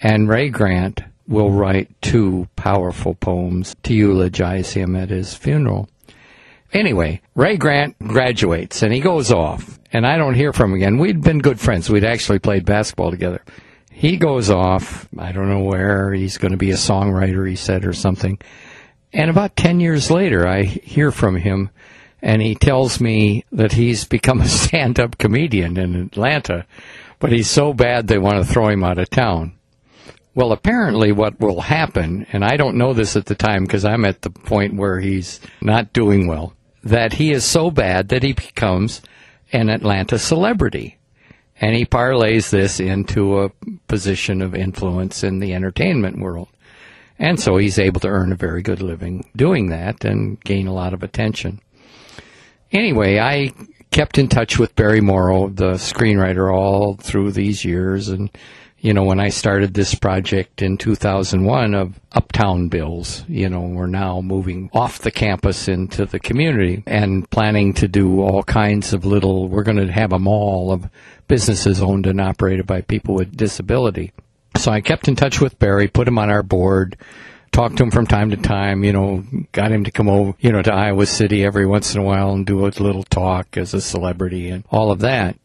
and 0.01 0.27
Ray 0.27 0.49
Grant 0.49 1.01
will 1.27 1.49
write 1.49 1.89
two 2.01 2.47
powerful 2.55 3.15
poems 3.15 3.75
to 3.83 3.93
eulogize 3.93 4.73
him 4.73 4.95
at 4.95 5.09
his 5.09 5.33
funeral. 5.33 5.87
Anyway, 6.73 7.21
Ray 7.35 7.55
Grant 7.55 7.97
graduates 7.99 8.81
and 8.81 8.93
he 8.93 8.99
goes 8.99 9.31
off, 9.31 9.79
and 9.93 10.05
I 10.05 10.17
don't 10.17 10.33
hear 10.33 10.51
from 10.51 10.71
him 10.71 10.75
again. 10.75 10.97
We'd 10.97 11.21
been 11.21 11.39
good 11.39 11.59
friends. 11.59 11.89
We'd 11.89 12.03
actually 12.03 12.39
played 12.39 12.65
basketball 12.65 13.11
together. 13.11 13.41
He 13.91 14.17
goes 14.17 14.49
off, 14.49 15.07
I 15.17 15.31
don't 15.31 15.49
know 15.49 15.63
where, 15.63 16.11
he's 16.13 16.37
going 16.37 16.51
to 16.51 16.57
be 16.57 16.71
a 16.71 16.75
songwriter, 16.75 17.47
he 17.47 17.55
said, 17.55 17.85
or 17.85 17.93
something. 17.93 18.39
And 19.13 19.29
about 19.29 19.55
10 19.55 19.79
years 19.79 20.09
later, 20.09 20.47
I 20.47 20.63
hear 20.63 21.11
from 21.11 21.35
him 21.35 21.69
and 22.23 22.41
he 22.41 22.55
tells 22.55 23.01
me 23.01 23.43
that 23.51 23.73
he's 23.73 24.05
become 24.05 24.39
a 24.39 24.47
stand 24.47 24.99
up 24.99 25.17
comedian 25.17 25.77
in 25.77 25.93
Atlanta, 25.93 26.65
but 27.19 27.31
he's 27.31 27.49
so 27.49 27.73
bad 27.73 28.07
they 28.07 28.17
want 28.17 28.37
to 28.37 28.51
throw 28.51 28.69
him 28.69 28.83
out 28.83 28.97
of 28.97 29.09
town. 29.09 29.53
Well, 30.33 30.51
apparently, 30.51 31.11
what 31.11 31.39
will 31.39 31.61
happen, 31.61 32.25
and 32.31 32.43
I 32.43 32.57
don't 32.57 32.77
know 32.77 32.93
this 32.93 33.15
at 33.15 33.25
the 33.25 33.35
time 33.35 33.65
because 33.65 33.85
I'm 33.85 34.03
at 34.05 34.21
the 34.21 34.31
point 34.31 34.77
where 34.77 34.99
he's 34.99 35.39
not 35.61 35.93
doing 35.93 36.25
well, 36.25 36.55
that 36.83 37.13
he 37.13 37.31
is 37.31 37.43
so 37.43 37.69
bad 37.69 38.07
that 38.07 38.23
he 38.23 38.33
becomes 38.33 39.01
an 39.51 39.69
Atlanta 39.69 40.17
celebrity. 40.17 40.97
And 41.61 41.75
he 41.75 41.85
parlays 41.85 42.49
this 42.49 42.79
into 42.79 43.41
a 43.41 43.51
position 43.87 44.41
of 44.41 44.55
influence 44.55 45.23
in 45.23 45.37
the 45.37 45.53
entertainment 45.53 46.17
world. 46.17 46.47
And 47.19 47.39
so 47.39 47.57
he's 47.57 47.77
able 47.77 47.99
to 47.99 48.07
earn 48.07 48.31
a 48.31 48.35
very 48.35 48.63
good 48.63 48.81
living 48.81 49.29
doing 49.35 49.69
that 49.69 50.03
and 50.03 50.41
gain 50.43 50.65
a 50.65 50.73
lot 50.73 50.95
of 50.95 51.03
attention 51.03 51.61
anyway, 52.73 53.19
I 53.19 53.51
kept 53.91 54.17
in 54.17 54.27
touch 54.27 54.57
with 54.57 54.75
Barry 54.75 55.01
Morrow, 55.01 55.49
the 55.49 55.73
screenwriter, 55.73 56.51
all 56.51 56.95
through 56.95 57.31
these 57.31 57.63
years. 57.63 58.09
And, 58.09 58.29
you 58.79 58.93
know, 58.93 59.03
when 59.03 59.19
I 59.19 59.29
started 59.29 59.73
this 59.73 59.93
project 59.93 60.61
in 60.61 60.77
2001 60.77 61.75
of 61.75 61.99
Uptown 62.11 62.69
Bills, 62.69 63.23
you 63.27 63.49
know, 63.49 63.61
we're 63.61 63.85
now 63.85 64.19
moving 64.19 64.69
off 64.73 64.99
the 64.99 65.11
campus 65.11 65.67
into 65.67 66.05
the 66.05 66.19
community 66.19 66.83
and 66.87 67.29
planning 67.29 67.73
to 67.75 67.87
do 67.87 68.21
all 68.21 68.43
kinds 68.43 68.93
of 68.93 69.05
little, 69.05 69.47
we're 69.47 69.63
going 69.63 69.77
to 69.77 69.91
have 69.91 70.11
a 70.11 70.19
mall 70.19 70.71
of 70.71 70.89
businesses 71.27 71.81
owned 71.81 72.07
and 72.07 72.19
operated 72.19 72.65
by 72.65 72.81
people 72.81 73.15
with 73.15 73.37
disability. 73.37 74.11
So 74.57 74.71
I 74.71 74.81
kept 74.81 75.07
in 75.07 75.15
touch 75.15 75.39
with 75.39 75.57
Barry, 75.59 75.87
put 75.87 76.07
him 76.07 76.19
on 76.19 76.29
our 76.29 76.43
board 76.43 76.97
talked 77.53 77.77
to 77.77 77.83
him 77.83 77.91
from 77.91 78.07
time 78.07 78.31
to 78.31 78.37
time, 78.37 78.83
you 78.83 78.91
know, 78.91 79.23
got 79.53 79.71
him 79.71 79.85
to 79.85 79.91
come 79.91 80.09
over, 80.09 80.33
you 80.39 80.51
know, 80.51 80.61
to 80.61 80.73
Iowa 80.73 81.05
City 81.05 81.45
every 81.45 81.65
once 81.65 81.93
in 81.93 82.01
a 82.01 82.03
while 82.03 82.31
and 82.31 82.45
do 82.45 82.65
a 82.65 82.67
little 82.67 83.03
talk 83.03 83.55
as 83.55 83.73
a 83.73 83.79
celebrity 83.79 84.49
and 84.49 84.65
all 84.69 84.91
of 84.91 84.99
that. 84.99 85.37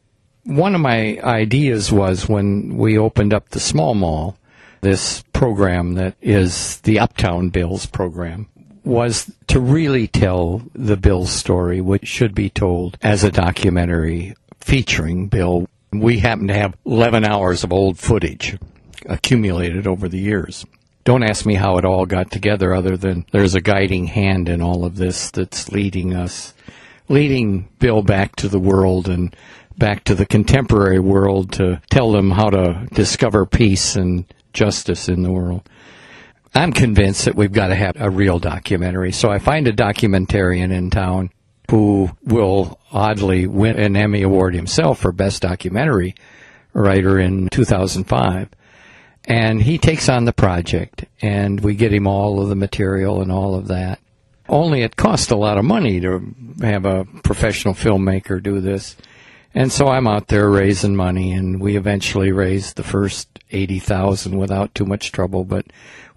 One 0.45 0.75
of 0.75 0.81
my 0.81 1.21
ideas 1.23 1.93
was 1.93 2.29
when 2.29 2.79
we 2.79 2.99
opened 2.99 3.35
up 3.35 3.51
the 3.51 3.61
small 3.61 3.95
mall, 3.95 4.39
this 4.81 5.23
program 5.35 5.95
that 5.95 6.17
is 6.23 6.81
the 6.81 6.99
Uptown 6.99 7.51
Bills 7.51 7.85
program, 7.85 8.49
was 8.85 9.31
to 9.49 9.61
really 9.61 10.07
tell 10.07 10.63
the 10.75 10.97
Bills 10.97 11.31
story, 11.31 11.83
which 11.83 12.07
should 12.07 12.35
be 12.35 12.49
told 12.49 12.97
as 13.03 13.23
a 13.23 13.31
documentary 13.31 14.35
featuring 14.61 15.29
Bill. 15.29 15.69
We 15.93 16.21
happen 16.21 16.49
to 16.49 16.55
have 16.55 16.75
11 16.87 17.25
hours 17.25 17.65
of 17.65 17.73
old 17.73 17.99
footage 17.99 18.57
accumulated 19.05 19.87
over 19.87 20.09
the 20.09 20.19
years 20.19 20.65
don't 21.09 21.23
ask 21.23 21.47
me 21.47 21.55
how 21.55 21.79
it 21.79 21.87
all 21.87 22.05
got 22.05 22.31
together 22.31 22.75
other 22.75 22.95
than 22.95 23.25
there's 23.33 23.55
a 23.55 23.63
guiding 23.63 24.07
hand 24.07 24.47
in 24.47 24.61
all 24.61 24.85
of 24.85 24.97
this 24.97 25.31
that's 25.31 25.73
leading 25.73 26.15
us, 26.15 26.53
leading 27.09 27.67
Bill 27.79 28.03
back 28.03 28.37
to 28.37 28.47
the 28.47 28.59
world 28.61 29.09
and 29.09 29.35
back 29.79 30.05
to 30.05 30.15
the 30.15 30.27
contemporary 30.27 30.99
world 30.99 31.51
to 31.53 31.81
tell 31.89 32.13
them 32.13 32.31
how 32.31 32.51
to 32.51 32.87
discover 32.93 33.47
peace 33.47 33.97
and 33.97 34.27
justice 34.53 35.09
in 35.09 35.23
the 35.23 35.33
world. 35.33 35.67
I'm 36.55 36.75
convinced 36.75 37.25
that 37.25 37.37
we've 37.37 37.53
got 37.53 37.69
to 37.69 37.75
have 37.75 37.97
a 37.99 38.11
real 38.11 38.39
documentary. 38.39 39.13
So 39.13 39.31
I 39.31 39.39
find 39.39 39.67
a 39.67 39.73
documentarian 39.73 40.71
in 40.71 40.91
town 40.91 41.31
who 41.71 42.11
will 42.23 42.79
oddly 42.93 43.47
win 43.47 43.79
an 43.79 43.97
Emmy 43.97 44.21
Award 44.21 44.55
himself 44.55 44.99
for 44.99 45.13
Best 45.13 45.41
Documentary 45.41 46.17
Writer 46.75 47.19
in 47.19 47.49
2005. 47.49 48.51
And 49.29 49.61
he 49.61 49.77
takes 49.77 50.09
on 50.09 50.25
the 50.25 50.33
project, 50.33 51.05
and 51.21 51.61
we 51.61 51.75
get 51.75 51.93
him 51.93 52.07
all 52.07 52.41
of 52.41 52.49
the 52.49 52.55
material 52.57 53.21
and 53.21 53.31
all 53.31 53.55
of 53.55 53.69
that. 53.69 54.01
Only 54.49 54.81
it 54.81 54.97
costs 54.97 55.31
a 55.31 55.37
lot 55.37 55.59
of 55.59 55.67
money 55.67 56.01
to 56.01 56.35
have 56.63 56.87
a 56.87 57.05
professional 57.23 57.75
filmmaker 57.75 58.43
do 58.43 58.61
this. 58.63 58.97
And 59.55 59.71
so 59.71 59.89
I'm 59.89 60.07
out 60.07 60.29
there 60.29 60.49
raising 60.49 60.97
money, 60.97 61.33
and 61.33 61.61
we 61.61 61.77
eventually 61.77 62.33
raised 62.33 62.77
the 62.77 62.83
first 62.83 63.29
eighty 63.51 63.79
thousand 63.79 64.39
without 64.39 64.75
too 64.75 64.87
much 64.87 65.13
trouble. 65.13 65.45
But 65.45 65.67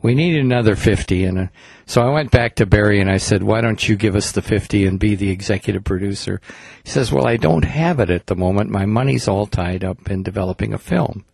we 0.02 0.15
needed 0.15 0.45
another 0.45 0.78
fifty, 0.78 1.26
and 1.26 1.38
uh, 1.38 1.47
so 1.86 2.02
I 2.02 2.13
went 2.13 2.32
back 2.32 2.56
to 2.56 2.65
Barry 2.65 3.02
and 3.02 3.10
I 3.10 3.17
said, 3.17 3.43
"Why 3.43 3.60
don't 3.60 3.89
you 3.89 3.97
give 3.97 4.15
us 4.15 4.32
the 4.32 4.41
fifty 4.41 4.86
and 4.86 4.97
be 4.97 5.15
the 5.15 5.32
executive 5.32 5.84
producer?" 5.84 6.39
He 6.84 6.89
says, 6.89 7.12
"Well, 7.12 7.28
I 7.28 7.36
don't 7.36 7.65
have 7.65 8.00
it 8.00 8.10
at 8.10 8.28
the 8.28 8.36
moment. 8.38 8.69
My 8.69 8.86
money's 8.86 9.28
all 9.28 9.47
tied 9.47 9.84
up 9.84 10.10
in 10.10 10.24
developing 10.24 10.74
a 10.74 10.78
film." 10.78 11.26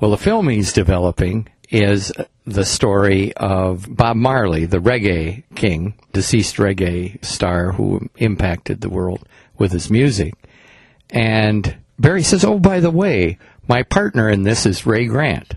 Well, 0.00 0.12
the 0.12 0.16
film 0.16 0.48
he's 0.48 0.72
developing 0.72 1.48
is 1.70 2.12
the 2.46 2.64
story 2.64 3.32
of 3.34 3.94
Bob 3.94 4.16
Marley, 4.16 4.64
the 4.64 4.78
reggae 4.78 5.42
king, 5.54 5.94
deceased 6.12 6.56
reggae 6.56 7.22
star 7.24 7.72
who 7.72 8.08
impacted 8.16 8.80
the 8.80 8.88
world 8.88 9.26
with 9.58 9.72
his 9.72 9.90
music. 9.90 10.34
And 11.10 11.76
Barry 11.98 12.22
says, 12.22 12.44
Oh, 12.44 12.58
by 12.60 12.80
the 12.80 12.90
way, 12.90 13.38
my 13.66 13.82
partner 13.82 14.28
in 14.28 14.44
this 14.44 14.66
is 14.66 14.86
Ray 14.86 15.06
Grant. 15.06 15.54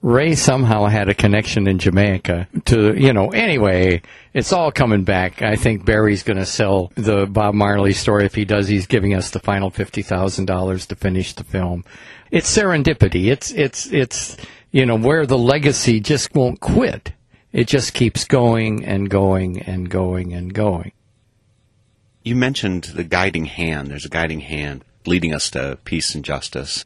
Ray 0.00 0.36
somehow 0.36 0.86
had 0.86 1.08
a 1.08 1.14
connection 1.14 1.66
in 1.66 1.80
Jamaica 1.80 2.46
to, 2.66 2.94
you 2.94 3.12
know, 3.12 3.30
anyway, 3.30 4.00
it's 4.32 4.52
all 4.52 4.70
coming 4.70 5.02
back. 5.02 5.42
I 5.42 5.56
think 5.56 5.84
Barry's 5.84 6.22
going 6.22 6.36
to 6.36 6.46
sell 6.46 6.92
the 6.94 7.26
Bob 7.26 7.54
Marley 7.54 7.92
story. 7.92 8.24
If 8.24 8.36
he 8.36 8.44
does, 8.44 8.68
he's 8.68 8.86
giving 8.86 9.14
us 9.14 9.30
the 9.30 9.40
final 9.40 9.72
$50,000 9.72 10.86
to 10.86 10.94
finish 10.94 11.32
the 11.32 11.42
film 11.42 11.84
it's 12.30 12.56
serendipity. 12.56 13.26
It's 13.26 13.50
it's 13.50 13.86
it's 13.86 14.36
you 14.70 14.86
know 14.86 14.96
where 14.96 15.26
the 15.26 15.38
legacy 15.38 16.00
just 16.00 16.34
won't 16.34 16.60
quit. 16.60 17.12
It 17.52 17.66
just 17.66 17.94
keeps 17.94 18.24
going 18.24 18.84
and 18.84 19.08
going 19.08 19.60
and 19.62 19.88
going 19.88 20.32
and 20.32 20.52
going. 20.52 20.92
You 22.22 22.36
mentioned 22.36 22.84
the 22.84 23.04
guiding 23.04 23.46
hand. 23.46 23.88
There's 23.88 24.04
a 24.04 24.10
guiding 24.10 24.40
hand 24.40 24.84
leading 25.06 25.32
us 25.32 25.50
to 25.52 25.78
peace 25.84 26.14
and 26.14 26.24
justice. 26.24 26.84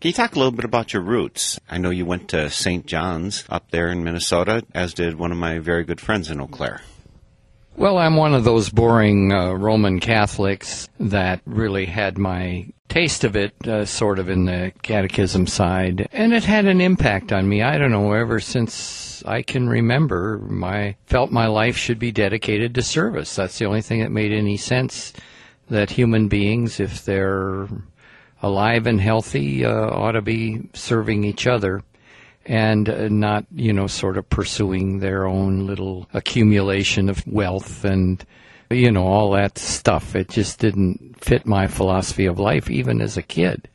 Can 0.00 0.08
you 0.08 0.14
talk 0.14 0.34
a 0.34 0.38
little 0.38 0.52
bit 0.52 0.64
about 0.64 0.94
your 0.94 1.02
roots? 1.02 1.60
I 1.68 1.76
know 1.76 1.90
you 1.90 2.06
went 2.06 2.30
to 2.30 2.48
St. 2.48 2.86
John's 2.86 3.44
up 3.50 3.70
there 3.70 3.88
in 3.88 4.02
Minnesota, 4.02 4.64
as 4.74 4.94
did 4.94 5.18
one 5.18 5.30
of 5.30 5.36
my 5.36 5.58
very 5.58 5.84
good 5.84 6.00
friends 6.00 6.30
in 6.30 6.40
Eau 6.40 6.46
Claire. 6.46 6.80
Well, 7.80 7.96
I'm 7.96 8.16
one 8.16 8.34
of 8.34 8.44
those 8.44 8.68
boring 8.68 9.32
uh, 9.32 9.54
Roman 9.54 10.00
Catholics 10.00 10.86
that 10.98 11.40
really 11.46 11.86
had 11.86 12.18
my 12.18 12.66
taste 12.90 13.24
of 13.24 13.36
it 13.36 13.54
uh, 13.66 13.86
sort 13.86 14.18
of 14.18 14.28
in 14.28 14.44
the 14.44 14.72
catechism 14.82 15.46
side, 15.46 16.06
and 16.12 16.34
it 16.34 16.44
had 16.44 16.66
an 16.66 16.82
impact 16.82 17.32
on 17.32 17.48
me. 17.48 17.62
I 17.62 17.78
don't 17.78 17.90
know, 17.90 18.12
ever 18.12 18.38
since 18.38 19.24
I 19.24 19.40
can 19.40 19.66
remember, 19.66 20.36
my 20.40 20.96
felt 21.06 21.32
my 21.32 21.46
life 21.46 21.78
should 21.78 21.98
be 21.98 22.12
dedicated 22.12 22.74
to 22.74 22.82
service. 22.82 23.34
That's 23.34 23.58
the 23.58 23.64
only 23.64 23.80
thing 23.80 24.00
that 24.00 24.12
made 24.12 24.32
any 24.32 24.58
sense 24.58 25.14
that 25.70 25.88
human 25.88 26.28
beings, 26.28 26.80
if 26.80 27.06
they're 27.06 27.66
alive 28.42 28.86
and 28.86 29.00
healthy, 29.00 29.64
uh, 29.64 29.72
ought 29.72 30.12
to 30.12 30.20
be 30.20 30.68
serving 30.74 31.24
each 31.24 31.46
other 31.46 31.82
and 32.50 32.88
uh, 32.88 33.06
not, 33.08 33.46
you 33.54 33.72
know, 33.72 33.86
sort 33.86 34.18
of 34.18 34.28
pursuing 34.28 34.98
their 34.98 35.24
own 35.24 35.68
little 35.68 36.08
accumulation 36.12 37.08
of 37.08 37.24
wealth 37.24 37.84
and, 37.84 38.24
you 38.70 38.90
know, 38.90 39.06
all 39.06 39.30
that 39.30 39.56
stuff. 39.56 40.16
It 40.16 40.30
just 40.30 40.58
didn't 40.58 41.24
fit 41.24 41.46
my 41.46 41.68
philosophy 41.68 42.26
of 42.26 42.40
life, 42.40 42.68
even 42.68 43.00
as 43.00 43.16
a 43.16 43.22
kid. 43.22 43.68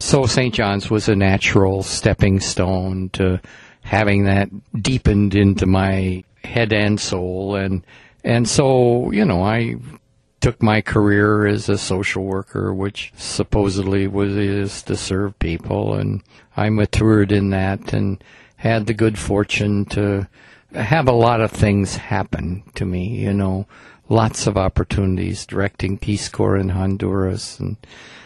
So 0.00 0.26
St. 0.26 0.52
John's 0.52 0.90
was 0.90 1.08
a 1.08 1.16
natural 1.16 1.82
stepping 1.82 2.40
stone 2.40 3.08
to 3.14 3.40
having 3.80 4.24
that 4.24 4.50
deepened 4.82 5.34
into 5.34 5.64
my 5.64 6.22
head 6.44 6.74
and 6.74 7.00
soul. 7.00 7.56
And, 7.56 7.86
and 8.22 8.46
so, 8.46 9.10
you 9.12 9.24
know, 9.24 9.42
I 9.42 9.76
took 10.40 10.62
my 10.62 10.80
career 10.80 11.46
as 11.46 11.68
a 11.68 11.78
social 11.78 12.24
worker, 12.24 12.72
which 12.72 13.12
supposedly 13.16 14.06
was 14.06 14.36
is 14.36 14.82
to 14.84 14.96
serve 14.96 15.38
people, 15.38 15.94
and 15.94 16.22
I 16.56 16.70
matured 16.70 17.32
in 17.32 17.50
that 17.50 17.92
and 17.92 18.22
had 18.56 18.86
the 18.86 18.94
good 18.94 19.18
fortune 19.18 19.84
to 19.86 20.28
have 20.74 21.08
a 21.08 21.12
lot 21.12 21.40
of 21.40 21.50
things 21.50 21.96
happen 21.96 22.62
to 22.74 22.84
me. 22.84 23.08
You 23.08 23.32
know, 23.32 23.66
lots 24.08 24.46
of 24.46 24.56
opportunities, 24.56 25.46
directing 25.46 25.98
Peace 25.98 26.28
Corps 26.28 26.56
in 26.56 26.70
Honduras 26.70 27.58
and 27.58 27.76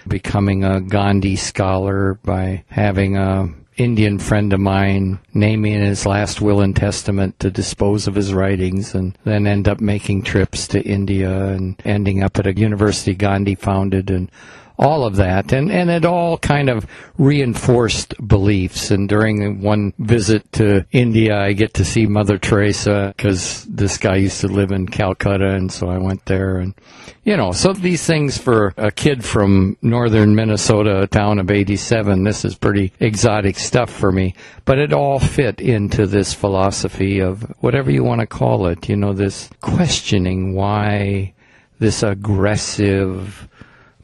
becoming 0.06 0.64
a 0.64 0.80
Gandhi 0.80 1.36
scholar 1.36 2.14
by 2.14 2.64
having 2.68 3.16
a 3.16 3.48
Indian 3.76 4.20
friend 4.20 4.52
of 4.52 4.60
mine 4.60 5.18
naming 5.32 5.80
his 5.80 6.06
last 6.06 6.40
will 6.40 6.60
and 6.60 6.76
testament 6.76 7.38
to 7.40 7.50
dispose 7.50 8.06
of 8.06 8.14
his 8.14 8.32
writings 8.32 8.94
and 8.94 9.18
then 9.24 9.48
end 9.48 9.66
up 9.66 9.80
making 9.80 10.22
trips 10.22 10.68
to 10.68 10.80
India 10.82 11.48
and 11.48 11.74
ending 11.84 12.22
up 12.22 12.38
at 12.38 12.46
a 12.46 12.56
university 12.56 13.14
Gandhi 13.14 13.56
founded 13.56 14.10
and 14.10 14.30
all 14.78 15.04
of 15.04 15.16
that. 15.16 15.52
And, 15.52 15.70
and 15.70 15.90
it 15.90 16.04
all 16.04 16.38
kind 16.38 16.68
of 16.68 16.86
reinforced 17.16 18.14
beliefs. 18.26 18.90
And 18.90 19.08
during 19.08 19.60
one 19.60 19.92
visit 19.98 20.50
to 20.52 20.84
India, 20.90 21.38
I 21.38 21.52
get 21.52 21.74
to 21.74 21.84
see 21.84 22.06
Mother 22.06 22.38
Teresa 22.38 23.14
because 23.16 23.64
this 23.64 23.98
guy 23.98 24.16
used 24.16 24.40
to 24.40 24.48
live 24.48 24.72
in 24.72 24.88
Calcutta. 24.88 25.50
And 25.50 25.72
so 25.72 25.88
I 25.88 25.98
went 25.98 26.24
there 26.26 26.58
and, 26.58 26.74
you 27.24 27.36
know, 27.36 27.52
so 27.52 27.72
these 27.72 28.04
things 28.04 28.36
for 28.36 28.74
a 28.76 28.90
kid 28.90 29.24
from 29.24 29.76
northern 29.80 30.34
Minnesota, 30.34 31.02
a 31.02 31.06
town 31.06 31.38
of 31.38 31.50
87, 31.50 32.24
this 32.24 32.44
is 32.44 32.54
pretty 32.54 32.92
exotic 33.00 33.58
stuff 33.58 33.90
for 33.90 34.10
me. 34.10 34.34
But 34.64 34.78
it 34.78 34.92
all 34.92 35.18
fit 35.18 35.60
into 35.60 36.06
this 36.06 36.34
philosophy 36.34 37.20
of 37.20 37.42
whatever 37.60 37.90
you 37.90 38.02
want 38.02 38.20
to 38.20 38.26
call 38.26 38.66
it, 38.66 38.88
you 38.88 38.96
know, 38.96 39.12
this 39.12 39.48
questioning 39.60 40.54
why 40.54 41.34
this 41.78 42.02
aggressive, 42.02 43.48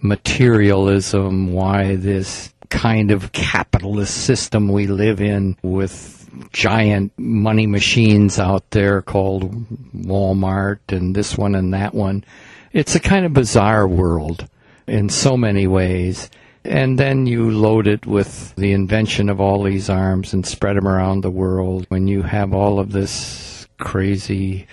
materialism, 0.03 1.53
why 1.53 1.97
this 1.97 2.53
kind 2.69 3.11
of 3.11 3.33
capitalist 3.33 4.17
system 4.17 4.69
we 4.69 4.87
live 4.87 5.21
in 5.21 5.57
with 5.63 6.21
giant 6.53 7.13
money 7.19 7.67
machines 7.67 8.39
out 8.39 8.71
there 8.71 9.03
called 9.03 9.53
Walmart 9.95 10.79
and 10.89 11.15
this 11.15 11.37
one 11.37 11.55
and 11.55 11.75
that 11.75 11.95
one. 11.95 12.25
It's 12.73 12.95
a 12.95 13.01
kind 13.01 13.27
of 13.27 13.33
bizarre 13.33 13.87
world 13.87 14.49
in 14.87 15.09
so 15.09 15.37
many 15.37 15.67
ways. 15.67 16.31
And 16.65 16.99
then 16.99 17.27
you 17.27 17.51
load 17.51 17.87
it 17.87 18.07
with 18.07 18.55
the 18.57 18.73
invention 18.73 19.29
of 19.29 19.41
all 19.41 19.63
these 19.63 19.89
arms 19.89 20.33
and 20.33 20.47
spread 20.47 20.77
them 20.77 20.87
around 20.87 21.23
the 21.23 21.31
world 21.31 21.87
when 21.89 22.07
you 22.07 22.23
have 22.23 22.53
all 22.53 22.79
of 22.79 22.93
this 22.93 23.67
crazy 23.79 24.67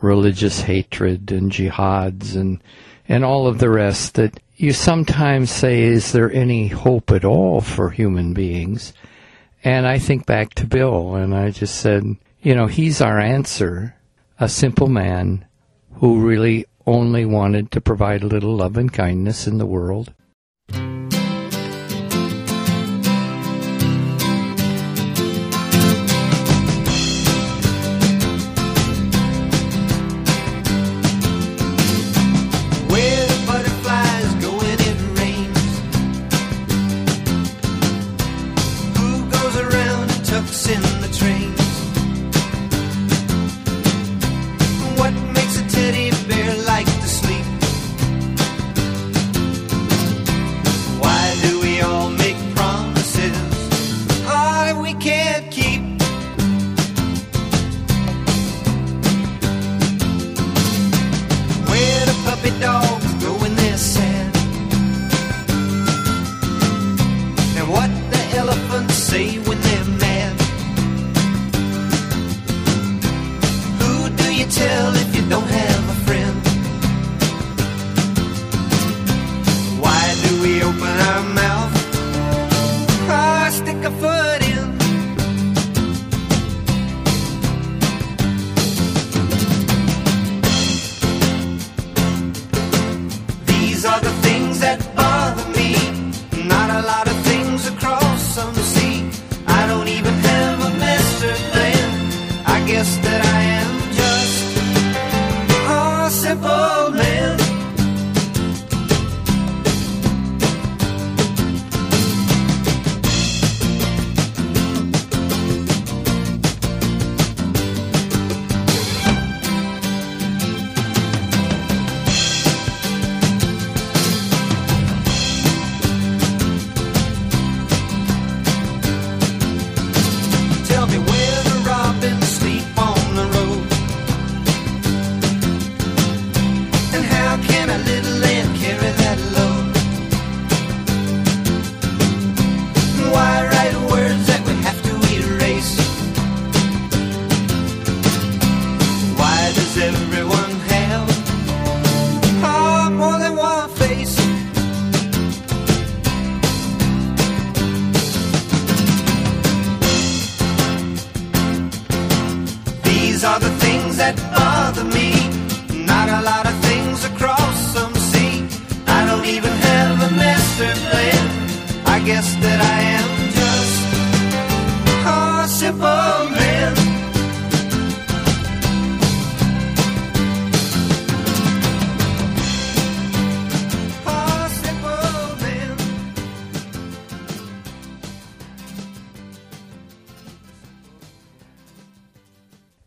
religious 0.00 0.60
hatred 0.60 1.30
and 1.30 1.52
jihads 1.52 2.34
and 2.34 2.62
and 3.08 3.24
all 3.24 3.46
of 3.46 3.58
the 3.58 3.70
rest 3.70 4.14
that 4.14 4.40
you 4.56 4.72
sometimes 4.72 5.50
say, 5.50 5.82
is 5.82 6.12
there 6.12 6.32
any 6.32 6.68
hope 6.68 7.10
at 7.10 7.24
all 7.24 7.60
for 7.60 7.90
human 7.90 8.32
beings? 8.32 8.92
And 9.62 9.86
I 9.86 9.98
think 9.98 10.26
back 10.26 10.54
to 10.54 10.66
Bill, 10.66 11.14
and 11.14 11.34
I 11.34 11.50
just 11.50 11.76
said, 11.76 12.04
you 12.42 12.54
know, 12.54 12.66
he's 12.66 13.00
our 13.00 13.18
answer. 13.18 13.96
A 14.38 14.48
simple 14.48 14.88
man 14.88 15.46
who 15.94 16.20
really 16.20 16.66
only 16.86 17.24
wanted 17.24 17.70
to 17.70 17.80
provide 17.80 18.22
a 18.22 18.26
little 18.26 18.56
love 18.56 18.76
and 18.76 18.92
kindness 18.92 19.46
in 19.46 19.58
the 19.58 19.66
world. 19.66 20.12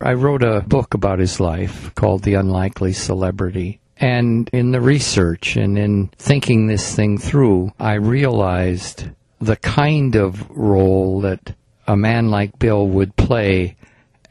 I 0.08 0.14
wrote 0.14 0.42
a 0.42 0.62
book 0.62 0.94
about 0.94 1.18
his 1.18 1.38
life 1.38 1.94
called 1.94 2.22
The 2.22 2.32
Unlikely 2.32 2.94
Celebrity. 2.94 3.78
And 3.98 4.48
in 4.54 4.70
the 4.70 4.80
research 4.80 5.54
and 5.54 5.76
in 5.76 6.06
thinking 6.16 6.66
this 6.66 6.94
thing 6.96 7.18
through, 7.18 7.74
I 7.78 7.96
realized 7.96 9.04
the 9.38 9.56
kind 9.56 10.16
of 10.16 10.48
role 10.48 11.20
that 11.20 11.54
a 11.86 11.94
man 11.94 12.30
like 12.30 12.58
Bill 12.58 12.88
would 12.88 13.16
play 13.16 13.76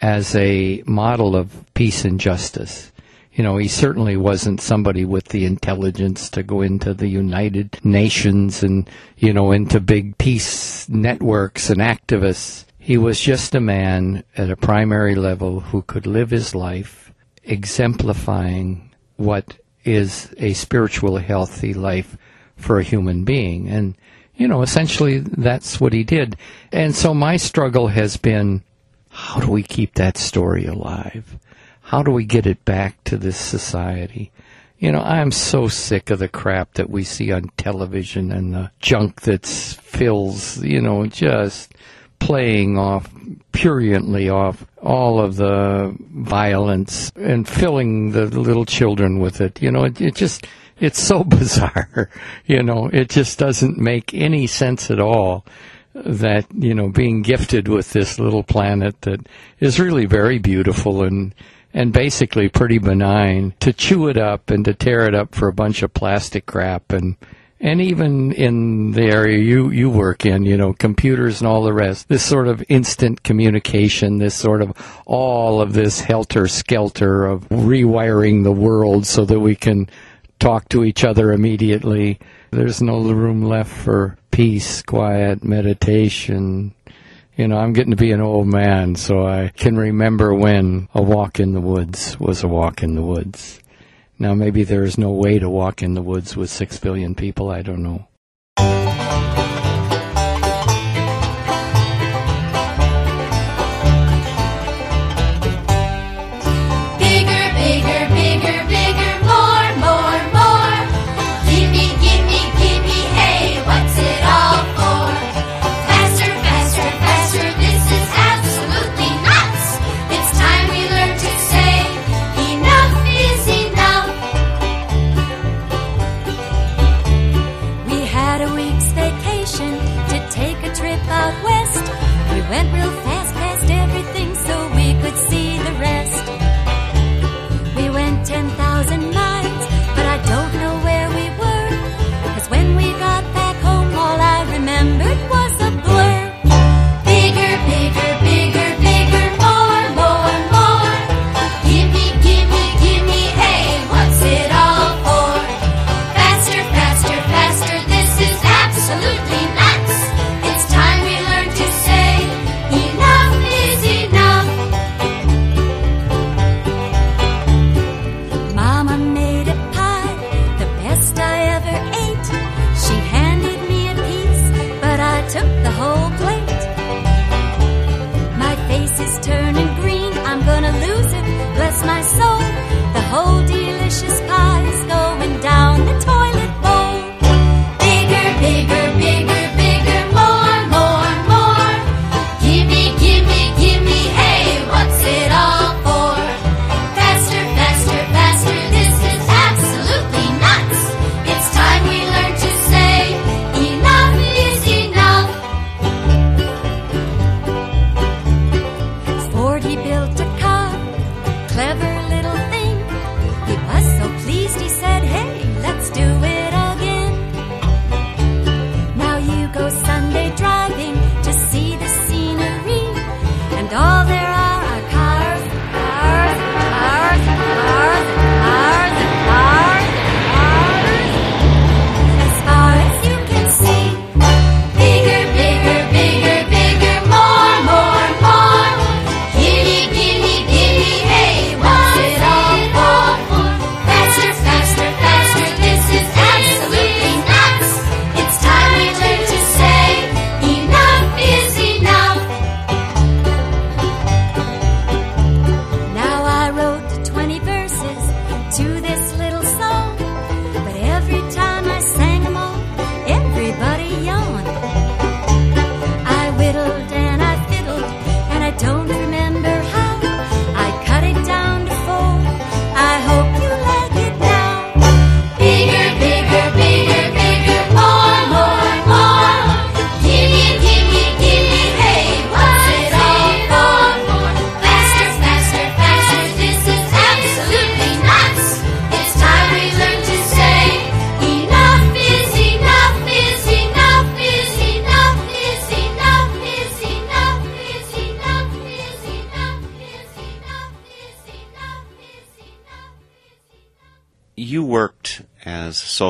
as 0.02 0.36
a 0.36 0.82
model 0.88 1.36
of 1.36 1.54
peace 1.76 2.06
and 2.06 2.20
justice. 2.20 2.92
You 3.34 3.44
know, 3.44 3.58
he 3.58 3.68
certainly 3.68 4.18
wasn't 4.18 4.62
somebody 4.62 5.06
with 5.06 5.26
the 5.26 5.46
intelligence 5.46 6.32
to 6.32 6.42
go 6.42 6.62
into 6.62 6.96
the 6.96 7.08
United 7.08 7.80
Nations 7.86 8.64
and, 8.64 8.90
you 9.16 9.32
know, 9.32 9.52
into 9.52 9.80
big 9.80 10.18
peace 10.18 10.90
networks 10.90 11.70
and 11.70 11.82
activists. 11.82 12.66
He 12.88 12.98
was 12.98 13.20
just 13.20 13.54
a 13.54 13.60
man 13.60 14.24
at 14.38 14.50
a 14.50 14.56
primary 14.56 15.16
level 15.16 15.60
who 15.60 15.82
could 15.82 16.08
live 16.08 16.30
his 16.30 16.56
life 16.56 17.12
exemplifying 17.44 18.96
what 19.18 19.58
is 19.84 20.34
a 20.38 20.54
spiritual 20.54 21.18
healthy 21.18 21.74
life 21.74 22.16
for 22.56 22.80
a 22.80 22.86
human 22.86 23.26
being. 23.26 23.68
And, 23.68 23.98
you 24.38 24.48
know, 24.48 24.62
essentially 24.62 25.18
that's 25.20 25.82
what 25.82 25.92
he 25.92 26.06
did. 26.06 26.38
And 26.72 26.96
so 26.96 27.14
my 27.14 27.36
struggle 27.36 27.90
has 27.90 28.16
been, 28.16 28.64
how 29.10 29.42
do 29.42 29.52
we 29.52 29.64
keep 29.64 29.96
that 29.96 30.18
story 30.18 30.64
alive? 30.64 31.38
How 31.82 32.04
do 32.04 32.12
we 32.12 32.24
get 32.24 32.48
it 32.48 32.64
back 32.64 33.04
to 33.04 33.18
this 33.18 33.36
society? 33.36 34.32
You 34.80 34.94
know, 34.94 35.02
I'm 35.02 35.32
so 35.32 35.68
sick 35.68 36.10
of 36.10 36.20
the 36.20 36.30
crap 36.30 36.76
that 36.76 36.90
we 36.90 37.04
see 37.04 37.34
on 37.34 37.52
television 37.58 38.32
and 38.32 38.54
the 38.54 38.72
junk 38.80 39.24
that 39.24 39.46
fills, 39.46 40.64
you 40.64 40.80
know, 40.80 41.06
just 41.08 41.74
playing 42.20 42.78
off 42.78 43.10
purulently 43.52 44.30
off 44.30 44.66
all 44.82 45.20
of 45.20 45.36
the 45.36 45.96
violence 46.00 47.12
and 47.16 47.48
filling 47.48 48.12
the 48.12 48.26
little 48.26 48.66
children 48.66 49.20
with 49.20 49.42
it. 49.42 49.62
You 49.62 49.72
know, 49.72 49.86
it, 49.86 50.00
it 50.00 50.16
just, 50.16 50.46
it's 50.80 51.02
so 51.02 51.24
bizarre. 51.24 52.10
You 52.46 52.64
know, 52.64 52.90
it 52.92 53.10
just 53.10 53.40
doesn't 53.40 53.78
make 53.78 54.14
any 54.14 54.48
sense 54.48 54.92
at 54.92 55.00
all 55.00 55.46
that, 55.94 56.46
you 56.54 56.76
know, 56.76 56.90
being 56.90 57.24
gifted 57.24 57.68
with 57.68 57.92
this 57.94 58.20
little 58.20 58.44
planet 58.44 59.02
that 59.02 59.26
is 59.60 59.80
really 59.80 60.06
very 60.06 60.38
beautiful 60.38 61.04
and, 61.04 61.34
and 61.74 61.92
basically 61.92 62.50
pretty 62.50 62.78
benign 62.78 63.54
to 63.60 63.74
chew 63.74 64.08
it 64.08 64.18
up 64.18 64.52
and 64.52 64.66
to 64.66 64.76
tear 64.76 65.08
it 65.08 65.16
up 65.16 65.34
for 65.34 65.48
a 65.48 65.54
bunch 65.54 65.82
of 65.82 65.94
plastic 65.94 66.46
crap 66.46 66.92
and, 66.92 67.16
and 67.60 67.82
even 67.82 68.32
in 68.34 68.92
the 68.92 69.06
area 69.06 69.40
you, 69.40 69.72
you 69.72 69.90
work 69.90 70.26
in, 70.26 70.44
you 70.44 70.58
know, 70.58 70.74
computers 70.74 71.42
and 71.42 71.48
all 71.48 71.64
the 71.64 71.74
rest, 71.74 72.08
this 72.08 72.24
sort 72.24 72.48
of 72.48 72.64
instant 72.70 73.24
communication, 73.24 74.20
this 74.20 74.36
sort 74.36 74.62
of 74.62 74.74
all 75.06 75.60
of 75.60 75.74
this 75.74 76.00
helter 76.00 76.48
skelter 76.48 77.26
of 77.26 77.48
rewiring 77.50 78.44
the 78.44 78.52
world 78.52 79.08
so 79.08 79.26
that 79.26 79.40
we 79.40 79.56
can 79.56 79.90
talk 80.40 80.70
to 80.70 80.84
each 80.84 81.04
other 81.04 81.32
immediately. 81.32 82.20
There's 82.52 82.82
no 82.82 83.02
room 83.02 83.44
left 83.44 83.72
for 83.72 84.18
peace, 84.30 84.84
quiet, 84.84 85.44
meditation. 85.44 86.76
You 87.36 87.48
know, 87.48 87.58
I'm 87.58 87.74
getting 87.74 87.92
to 87.92 87.98
be 87.98 88.12
an 88.12 88.22
old 88.22 88.48
man, 88.48 88.96
so 88.96 89.26
I 89.26 89.52
can 89.56 89.78
remember 89.78 90.34
when 90.34 90.90
a 90.94 91.02
walk 91.02 91.40
in 91.40 91.54
the 91.54 91.62
woods 91.62 92.20
was 92.20 92.44
a 92.44 92.48
walk 92.48 92.84
in 92.84 92.96
the 92.96 93.02
woods. 93.02 93.60
Now, 94.20 94.34
maybe 94.34 94.64
there 94.64 94.84
is 94.84 94.98
no 94.98 95.12
way 95.12 95.38
to 95.38 95.50
walk 95.50 95.84
in 95.84 95.94
the 95.94 96.02
woods 96.02 96.36
with 96.36 96.50
six 96.50 96.80
billion 96.80 97.14
people. 97.14 97.50
I 97.50 97.62
don't 97.62 97.84
know. 97.84 98.07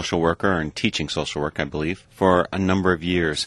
Social 0.07 0.21
worker 0.21 0.53
and 0.53 0.73
teaching 0.73 1.09
social 1.09 1.41
work, 1.41 1.59
I 1.59 1.65
believe, 1.65 2.07
for 2.11 2.47
a 2.53 2.57
number 2.57 2.93
of 2.93 3.03
years. 3.03 3.45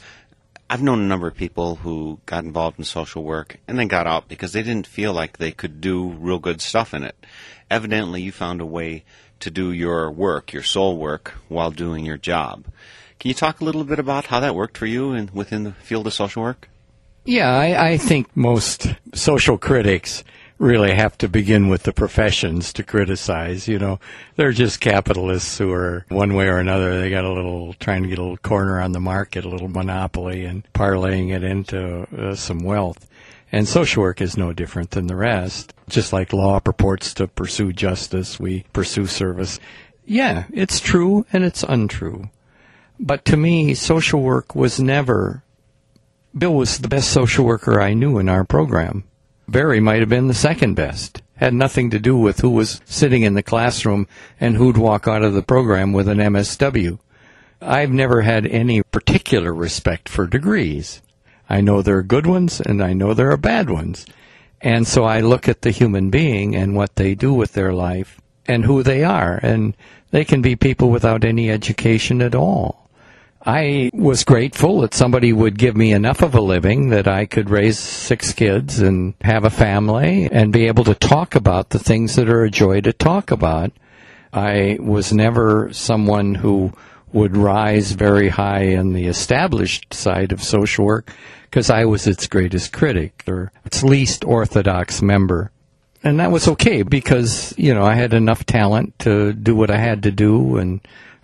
I've 0.68 0.82
known 0.82 1.00
a 1.00 1.06
number 1.06 1.26
of 1.26 1.34
people 1.34 1.76
who 1.76 2.20
got 2.26 2.44
involved 2.44 2.78
in 2.78 2.84
social 2.84 3.24
work 3.24 3.56
and 3.66 3.78
then 3.78 3.88
got 3.88 4.06
out 4.06 4.28
because 4.28 4.52
they 4.52 4.62
didn't 4.62 4.86
feel 4.86 5.14
like 5.14 5.38
they 5.38 5.52
could 5.52 5.80
do 5.80 6.10
real 6.10 6.38
good 6.38 6.60
stuff 6.60 6.92
in 6.92 7.02
it. 7.02 7.16
Evidently, 7.70 8.20
you 8.20 8.30
found 8.30 8.60
a 8.60 8.66
way 8.66 9.04
to 9.40 9.50
do 9.50 9.72
your 9.72 10.10
work, 10.10 10.52
your 10.52 10.62
soul 10.62 10.98
work, 10.98 11.32
while 11.48 11.70
doing 11.70 12.04
your 12.04 12.18
job. 12.18 12.66
Can 13.18 13.30
you 13.30 13.34
talk 13.34 13.62
a 13.62 13.64
little 13.64 13.84
bit 13.84 13.98
about 13.98 14.26
how 14.26 14.40
that 14.40 14.54
worked 14.54 14.76
for 14.76 14.86
you 14.86 15.14
in, 15.14 15.30
within 15.32 15.64
the 15.64 15.72
field 15.72 16.06
of 16.06 16.12
social 16.12 16.42
work? 16.42 16.68
Yeah, 17.24 17.48
I, 17.48 17.92
I 17.92 17.96
think 17.96 18.36
most 18.36 18.94
social 19.14 19.56
critics 19.56 20.24
really 20.60 20.94
have 20.94 21.16
to 21.16 21.26
begin 21.26 21.68
with 21.68 21.84
the 21.84 21.92
professions 21.92 22.72
to 22.74 22.82
criticize. 22.82 23.66
You 23.66 23.78
know, 23.78 23.98
they're 24.36 24.52
just 24.52 24.80
capitalists 24.80 25.56
who 25.58 25.72
are 25.72 26.04
one 26.10 26.34
way 26.34 26.46
or 26.46 26.58
another. 26.58 27.00
They 27.00 27.10
got 27.10 27.24
a 27.24 27.32
little 27.32 27.72
trying 27.74 28.02
to 28.02 28.08
get 28.08 28.18
a 28.18 28.22
little 28.22 28.36
corner 28.36 28.80
on 28.80 28.92
the 28.92 29.00
market, 29.00 29.44
a 29.44 29.48
little 29.48 29.68
monopoly, 29.68 30.44
and 30.44 30.62
parlaying 30.74 31.34
it 31.34 31.42
into 31.42 32.06
uh, 32.16 32.34
some 32.34 32.60
wealth. 32.60 33.08
And 33.50 33.66
social 33.66 34.02
work 34.02 34.20
is 34.20 34.36
no 34.36 34.52
different 34.52 34.90
than 34.90 35.08
the 35.08 35.16
rest. 35.16 35.74
Just 35.88 36.12
like 36.12 36.32
law 36.32 36.60
purports 36.60 37.14
to 37.14 37.26
pursue 37.26 37.72
justice, 37.72 38.38
we 38.38 38.64
pursue 38.72 39.06
service. 39.06 39.58
Yeah, 40.04 40.44
it's 40.52 40.78
true 40.78 41.26
and 41.32 41.42
it's 41.42 41.64
untrue. 41.64 42.28
But 43.00 43.24
to 43.24 43.36
me, 43.36 43.72
social 43.74 44.20
work 44.20 44.54
was 44.54 44.78
never. 44.78 45.42
Bill 46.36 46.54
was 46.54 46.78
the 46.78 46.88
best 46.88 47.10
social 47.10 47.46
worker 47.46 47.80
I 47.80 47.94
knew 47.94 48.18
in 48.18 48.28
our 48.28 48.44
program. 48.44 49.04
Barry 49.50 49.80
might 49.80 49.98
have 49.98 50.08
been 50.08 50.28
the 50.28 50.34
second 50.34 50.74
best. 50.74 51.22
Had 51.34 51.54
nothing 51.54 51.90
to 51.90 51.98
do 51.98 52.16
with 52.16 52.38
who 52.38 52.50
was 52.50 52.80
sitting 52.84 53.22
in 53.22 53.34
the 53.34 53.42
classroom 53.42 54.06
and 54.38 54.56
who'd 54.56 54.76
walk 54.76 55.08
out 55.08 55.24
of 55.24 55.34
the 55.34 55.42
program 55.42 55.92
with 55.92 56.06
an 56.06 56.18
MSW. 56.18 57.00
I've 57.60 57.90
never 57.90 58.20
had 58.20 58.46
any 58.46 58.84
particular 58.84 59.52
respect 59.52 60.08
for 60.08 60.28
degrees. 60.28 61.02
I 61.48 61.62
know 61.62 61.82
there 61.82 61.96
are 61.96 62.04
good 62.04 62.26
ones 62.26 62.60
and 62.60 62.80
I 62.80 62.92
know 62.92 63.12
there 63.12 63.32
are 63.32 63.36
bad 63.36 63.68
ones. 63.70 64.06
And 64.60 64.86
so 64.86 65.02
I 65.02 65.18
look 65.18 65.48
at 65.48 65.62
the 65.62 65.72
human 65.72 66.10
being 66.10 66.54
and 66.54 66.76
what 66.76 66.94
they 66.94 67.16
do 67.16 67.34
with 67.34 67.54
their 67.54 67.72
life 67.72 68.20
and 68.46 68.64
who 68.64 68.84
they 68.84 69.02
are. 69.02 69.40
And 69.42 69.76
they 70.12 70.24
can 70.24 70.42
be 70.42 70.54
people 70.54 70.90
without 70.90 71.24
any 71.24 71.50
education 71.50 72.22
at 72.22 72.36
all. 72.36 72.88
I 73.44 73.90
was 73.94 74.24
grateful 74.24 74.80
that 74.82 74.92
somebody 74.92 75.32
would 75.32 75.58
give 75.58 75.74
me 75.74 75.92
enough 75.92 76.20
of 76.20 76.34
a 76.34 76.40
living 76.42 76.90
that 76.90 77.08
I 77.08 77.24
could 77.24 77.48
raise 77.48 77.78
six 77.78 78.34
kids 78.34 78.80
and 78.80 79.14
have 79.22 79.44
a 79.44 79.50
family 79.50 80.28
and 80.30 80.52
be 80.52 80.66
able 80.66 80.84
to 80.84 80.94
talk 80.94 81.34
about 81.34 81.70
the 81.70 81.78
things 81.78 82.16
that 82.16 82.28
are 82.28 82.44
a 82.44 82.50
joy 82.50 82.82
to 82.82 82.92
talk 82.92 83.30
about. 83.30 83.72
I 84.32 84.78
was 84.78 85.12
never 85.12 85.72
someone 85.72 86.34
who 86.34 86.72
would 87.12 87.34
rise 87.34 87.92
very 87.92 88.28
high 88.28 88.62
in 88.62 88.92
the 88.92 89.06
established 89.06 89.94
side 89.94 90.32
of 90.32 90.42
social 90.42 90.84
work 90.84 91.12
because 91.44 91.70
I 91.70 91.86
was 91.86 92.06
its 92.06 92.26
greatest 92.26 92.74
critic 92.74 93.24
or 93.26 93.52
its 93.64 93.82
least 93.82 94.22
orthodox 94.24 95.00
member. 95.00 95.50
And 96.04 96.20
that 96.20 96.30
was 96.30 96.46
okay 96.46 96.82
because, 96.82 97.54
you 97.56 97.74
know, 97.74 97.84
I 97.84 97.94
had 97.94 98.12
enough 98.12 98.44
talent 98.44 98.98
to 99.00 99.32
do 99.32 99.56
what 99.56 99.70
I 99.70 99.78
had 99.78 100.02
to 100.04 100.10
do 100.10 100.58
and 100.58 100.80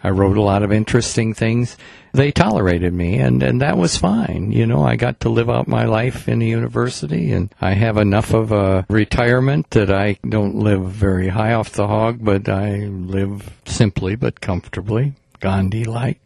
I 0.06 0.10
wrote 0.10 0.36
a 0.36 0.42
lot 0.42 0.62
of 0.62 0.70
interesting 0.70 1.34
things. 1.34 1.76
They 2.12 2.30
tolerated 2.30 2.94
me, 2.94 3.16
and, 3.18 3.42
and 3.42 3.60
that 3.60 3.76
was 3.76 3.96
fine. 3.96 4.52
You 4.52 4.64
know, 4.64 4.84
I 4.84 4.94
got 4.94 5.18
to 5.20 5.28
live 5.28 5.50
out 5.50 5.66
my 5.66 5.84
life 5.84 6.28
in 6.28 6.38
the 6.38 6.46
university, 6.46 7.32
and 7.32 7.52
I 7.60 7.72
have 7.72 7.96
enough 7.96 8.32
of 8.32 8.52
a 8.52 8.86
retirement 8.88 9.70
that 9.70 9.90
I 9.90 10.18
don't 10.22 10.54
live 10.54 10.84
very 10.88 11.26
high 11.26 11.54
off 11.54 11.72
the 11.72 11.88
hog, 11.88 12.20
but 12.22 12.48
I 12.48 12.86
live 12.86 13.52
simply 13.64 14.14
but 14.14 14.40
comfortably, 14.40 15.14
Gandhi 15.40 15.84
like. 15.84 16.20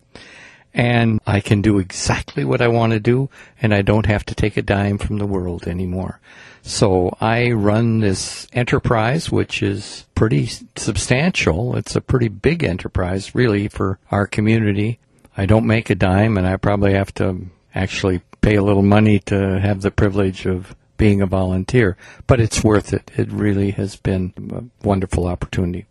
And 0.73 1.21
I 1.27 1.41
can 1.41 1.63
do 1.63 1.79
exactly 1.79 2.45
what 2.45 2.63
I 2.63 2.69
want 2.69 2.93
to 2.93 3.01
do, 3.01 3.29
and 3.61 3.75
I 3.75 3.83
don't 3.83 4.07
have 4.07 4.25
to 4.27 4.35
take 4.35 4.57
a 4.57 4.63
dime 4.63 4.99
from 4.99 5.19
the 5.19 5.27
world 5.27 5.67
anymore. 5.67 6.21
So 6.63 7.17
I 7.21 7.51
run 7.51 8.01
this 8.01 8.47
enterprise, 8.53 9.33
which 9.33 9.63
is 9.63 10.07
pretty 10.15 10.49
substantial. 10.77 11.77
It's 11.77 11.97
a 11.97 12.01
pretty 12.01 12.29
big 12.29 12.63
enterprise, 12.63 13.35
really, 13.35 13.67
for 13.67 13.99
our 14.11 14.27
community. 14.27 15.01
I 15.37 15.47
don't 15.47 15.67
make 15.67 15.91
a 15.91 15.95
dime, 15.95 16.37
and 16.37 16.47
I 16.47 16.57
probably 16.57 16.93
have 16.93 17.13
to 17.15 17.47
actually 17.75 18.21
pay 18.41 18.57
a 18.57 18.63
little 18.63 18.83
money 18.83 19.19
to 19.21 19.59
have 19.59 19.81
the 19.81 19.91
privilege 19.91 20.47
of 20.47 20.77
being 20.97 21.21
a 21.21 21.27
volunteer. 21.27 21.97
But 22.27 22.41
it's 22.41 22.63
worth 22.63 22.93
it. 22.93 23.11
It 23.17 23.31
really 23.33 23.73
has 23.73 23.97
been 23.97 24.35
a 24.53 24.87
wonderful 24.87 25.27
opportunity. 25.27 25.87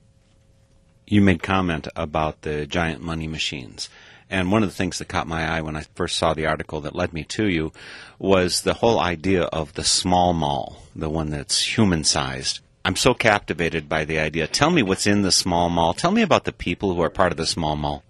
You 1.08 1.22
made 1.22 1.42
comment 1.42 1.88
about 1.96 2.44
the 2.44 2.68
giant 2.68 3.02
money 3.02 3.28
machines. 3.28 3.89
And 4.30 4.52
one 4.52 4.62
of 4.62 4.70
the 4.70 4.76
things 4.76 5.00
that 5.00 5.08
caught 5.08 5.28
my 5.28 5.48
eye 5.48 5.62
when 5.62 5.76
I 5.76 5.86
first 5.96 6.18
saw 6.18 6.34
the 6.34 6.46
article 6.46 6.82
that 6.82 6.96
led 6.96 7.13
me 7.13 7.24
to 7.26 7.48
you 7.48 7.72
was 8.20 8.62
the 8.62 8.76
whole 8.76 9.00
idea 9.00 9.44
of 9.44 9.74
the 9.74 9.84
small 9.84 10.34
mall, 10.34 10.84
the 10.96 11.10
one 11.10 11.32
that's 11.32 11.76
human 11.76 12.04
sized. 12.04 12.60
I'm 12.86 12.96
so 12.96 13.13
captivated 13.13 13.89
by 13.89 14.06
the 14.06 14.20
idea. 14.20 14.48
Tell 14.48 14.70
me 14.70 14.84
what's 14.84 15.08
in 15.08 15.24
the 15.24 15.32
small 15.32 15.70
mall. 15.70 15.94
Tell 15.94 16.12
me 16.12 16.22
about 16.22 16.44
the 16.44 16.52
people 16.52 16.94
who 16.94 17.02
are 17.02 17.10
part 17.10 17.32
of 17.32 17.38
the 17.38 17.46
small 17.46 17.76
mall. 17.76 18.04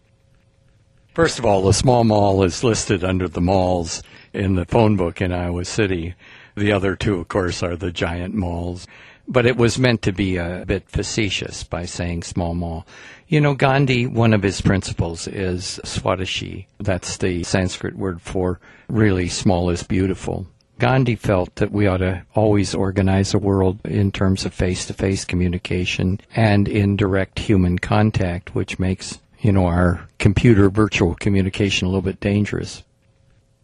First 1.13 1.39
of 1.39 1.45
all, 1.45 1.63
the 1.63 1.73
small 1.73 2.03
mall 2.03 2.43
is 2.43 2.63
listed 2.63 3.03
under 3.03 3.27
the 3.27 3.41
malls 3.41 4.03
in 4.33 4.55
the 4.55 4.65
phone 4.65 4.95
book 4.95 5.21
in 5.21 5.33
Iowa 5.33 5.65
City. 5.65 6.15
The 6.55 6.71
other 6.71 6.95
two, 6.95 7.19
of 7.19 7.27
course, 7.27 7.63
are 7.63 7.75
the 7.75 7.91
giant 7.91 8.35
malls. 8.35 8.85
But 9.31 9.45
it 9.45 9.57
was 9.57 9.77
meant 9.77 10.01
to 10.01 10.11
be 10.11 10.37
a 10.37 10.63
bit 10.65 10.89
facetious 10.89 11.63
by 11.63 11.85
saying 11.85 12.23
small 12.23 12.55
mall. 12.55 12.87
You 13.27 13.39
know, 13.39 13.53
Gandhi, 13.53 14.07
one 14.07 14.33
of 14.33 14.41
his 14.41 14.59
principles 14.59 15.27
is 15.27 15.79
Swadeshi. 15.85 16.65
That's 16.79 17.17
the 17.17 17.43
Sanskrit 17.43 17.95
word 17.95 18.23
for 18.23 18.59
really 18.87 19.29
small 19.29 19.69
is 19.69 19.83
beautiful. 19.83 20.47
Gandhi 20.79 21.15
felt 21.15 21.53
that 21.57 21.71
we 21.71 21.85
ought 21.85 21.97
to 21.97 22.23
always 22.33 22.73
organize 22.73 23.33
the 23.33 23.37
world 23.37 23.79
in 23.85 24.11
terms 24.11 24.45
of 24.45 24.53
face 24.53 24.85
to 24.87 24.93
face 24.93 25.25
communication 25.25 26.19
and 26.35 26.67
in 26.67 26.95
direct 26.95 27.37
human 27.37 27.77
contact, 27.77 28.55
which 28.55 28.79
makes, 28.79 29.19
you 29.41 29.51
know, 29.51 29.67
our 29.67 30.07
computer 30.17 30.71
virtual 30.71 31.13
communication 31.13 31.85
a 31.85 31.89
little 31.89 32.01
bit 32.01 32.19
dangerous. 32.19 32.81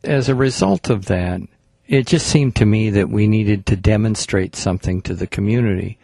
As 0.03 0.29
a 0.29 0.35
result 0.35 0.91
of 0.91 1.05
that, 1.05 1.41
it 1.87 2.07
just 2.07 2.27
seemed 2.27 2.55
to 2.55 2.65
me 2.65 2.89
that 2.91 3.09
we 3.09 3.27
needed 3.27 3.65
to 3.67 3.75
demonstrate 3.75 4.55
something 4.55 5.01
to 5.03 5.13
the 5.13 5.27
community. 5.27 5.97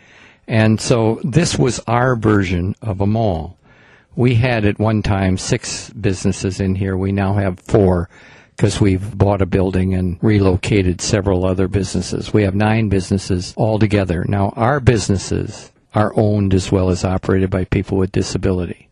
And 0.48 0.80
so 0.80 1.20
this 1.24 1.58
was 1.58 1.80
our 1.88 2.15
version 2.15 2.76
of 2.82 3.02
a 3.02 3.08
mall. 3.08 3.58
We 4.16 4.36
had 4.36 4.66
at 4.66 4.80
one 4.80 5.01
time 5.01 5.38
six 5.38 5.89
businesses 5.91 6.60
in 6.60 6.76
here. 6.76 6.97
We 6.97 7.12
now 7.12 7.34
have 7.36 7.60
four 7.60 8.10
because 8.55 8.82
we've 8.82 9.18
bought 9.18 9.41
a 9.41 9.45
building 9.45 9.95
and 9.95 10.20
relocated 10.22 11.01
several 11.01 11.45
other 11.45 11.68
businesses. 11.68 12.34
We 12.34 12.43
have 12.43 12.53
nine 12.53 12.89
businesses 12.89 13.53
altogether. 13.58 14.26
Now, 14.28 14.49
our 14.55 14.80
businesses 14.80 15.72
are 15.95 16.14
owned 16.16 16.53
as 16.53 16.72
well 16.72 16.89
as 16.89 17.03
operated 17.03 17.49
by 17.49 17.66
people 17.66 17.97
with 17.97 18.12
disability. 18.12 18.89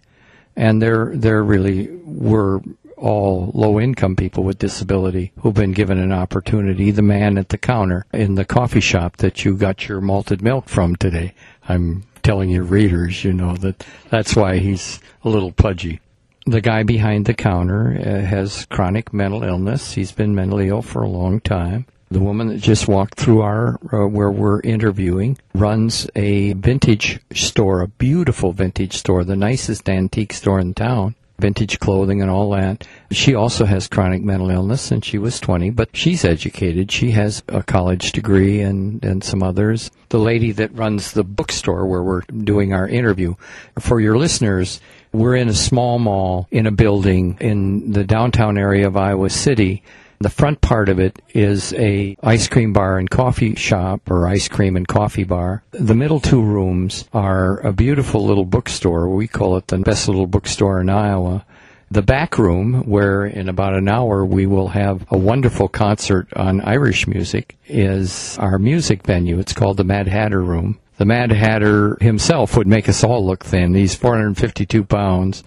And 0.56 0.82
they're, 0.82 1.12
they're 1.16 1.44
really, 1.44 1.88
we're 1.88 2.62
all 3.00 3.52
low 3.54 3.80
income 3.80 4.16
people 4.16 4.44
with 4.44 4.60
disability 4.60 5.32
who've 5.40 5.54
been 5.54 5.72
given 5.72 5.98
an 5.98 6.12
opportunity. 6.12 6.92
The 6.92 7.02
man 7.02 7.38
at 7.38 7.50
the 7.50 7.58
counter 7.58 8.06
in 8.14 8.36
the 8.36 8.46
coffee 8.46 8.80
shop 8.80 9.18
that 9.18 9.44
you 9.46 9.56
got 9.56 9.88
your 9.88 10.02
malted 10.02 10.42
milk 10.42 10.70
from 10.70 10.96
today. 10.96 11.34
I'm 11.68 12.04
telling 12.24 12.50
your 12.50 12.64
readers, 12.64 13.24
you 13.24 13.34
know, 13.34 13.56
that 13.58 13.86
that's 14.10 14.36
why 14.36 14.58
he's 14.58 15.00
a 15.24 15.30
little 15.30 15.52
pudgy. 15.52 16.00
The 16.46 16.62
guy 16.62 16.84
behind 16.84 17.26
the 17.26 17.34
counter 17.34 17.98
uh, 18.00 18.26
has 18.26 18.66
chronic 18.66 19.14
mental 19.14 19.44
illness. 19.44 19.94
He's 19.94 20.12
been 20.12 20.36
mentally 20.36 20.70
ill 20.70 20.82
for 20.82 21.02
a 21.02 21.10
long 21.10 21.40
time. 21.42 21.86
The 22.12 22.20
woman 22.20 22.48
that 22.48 22.58
just 22.58 22.88
walked 22.88 23.20
through 23.20 23.42
our 23.42 23.80
uh, 23.94 24.08
where 24.08 24.32
we're 24.32 24.62
interviewing 24.62 25.38
runs 25.54 26.10
a 26.16 26.54
vintage 26.54 27.20
store, 27.34 27.82
a 27.82 27.88
beautiful 27.88 28.52
vintage 28.52 28.98
store, 28.98 29.24
the 29.24 29.36
nicest 29.36 29.88
antique 29.88 30.34
store 30.34 30.60
in 30.60 30.74
town 30.74 31.14
vintage 31.40 31.80
clothing 31.80 32.22
and 32.22 32.30
all 32.30 32.52
that. 32.52 32.88
She 33.12 33.36
also 33.36 33.66
has 33.66 33.88
chronic 33.88 34.22
mental 34.22 34.50
illness 34.50 34.92
and 34.92 35.04
she 35.04 35.18
was 35.18 35.40
20, 35.40 35.70
but 35.72 35.90
she's 35.94 36.26
educated. 36.26 36.92
She 36.92 37.12
has 37.12 37.44
a 37.48 37.64
college 37.64 38.12
degree 38.12 38.62
and, 38.62 39.04
and 39.04 39.24
some 39.24 39.42
others. 39.42 39.92
The 40.10 40.20
lady 40.20 40.52
that 40.54 40.74
runs 40.74 41.12
the 41.12 41.24
bookstore 41.24 41.86
where 41.86 42.04
we're 42.04 42.22
doing 42.22 42.74
our 42.74 42.88
interview, 42.88 43.36
for 43.80 44.00
your 44.00 44.18
listeners, 44.18 44.80
we're 45.12 45.36
in 45.36 45.50
a 45.50 45.54
small 45.54 46.00
mall 46.00 46.48
in 46.52 46.68
a 46.68 46.72
building 46.72 47.38
in 47.40 47.92
the 47.92 48.04
downtown 48.04 48.58
area 48.58 48.88
of 48.88 48.96
Iowa 48.96 49.30
City 49.30 49.84
the 50.20 50.30
front 50.30 50.60
part 50.62 50.90
of 50.90 51.00
it 51.00 51.22
is 51.30 51.74
a 51.74 52.18
ice 52.22 52.48
cream 52.48 52.74
bar 52.74 52.98
and 52.98 53.10
coffee 53.10 53.56
shop 53.56 54.12
or 54.12 54.28
ice 54.28 54.50
cream 54.50 54.76
and 54.76 54.88
coffee 54.88 55.24
bar. 55.24 55.64
The 55.72 55.96
middle 55.96 56.20
two 56.20 56.42
rooms 56.42 57.06
are 57.14 57.60
a 57.62 57.72
beautiful 57.72 58.26
little 58.26 58.46
bookstore. 58.46 59.10
We 59.10 59.28
call 59.28 59.56
it 59.56 59.68
the 59.68 59.78
best 59.78 60.08
little 60.08 60.28
bookstore 60.28 60.82
in 60.82 60.90
Iowa. 60.90 61.46
The 61.92 62.02
back 62.02 62.38
room, 62.38 62.84
where 62.84 63.26
in 63.26 63.50
about 63.50 63.74
an 63.74 63.88
hour 63.88 64.24
we 64.24 64.46
will 64.46 64.68
have 64.68 65.06
a 65.10 65.18
wonderful 65.18 65.70
concert 65.70 66.28
on 66.36 66.62
Irish 66.62 67.08
music, 67.08 67.58
is 67.66 68.38
our 68.38 68.60
music 68.60 69.04
venue. 69.04 69.40
It's 69.40 69.54
called 69.54 69.78
the 69.78 69.84
Mad 69.84 70.08
Hatter 70.08 70.42
Room. 70.42 70.78
The 70.98 71.06
Mad 71.06 71.32
Hatter 71.32 71.98
himself 72.02 72.58
would 72.58 72.68
make 72.68 72.90
us 72.90 73.04
all 73.04 73.26
look 73.26 73.44
thin. 73.44 73.74
He's 73.74 73.96
452 73.96 74.84
pounds, 74.84 75.44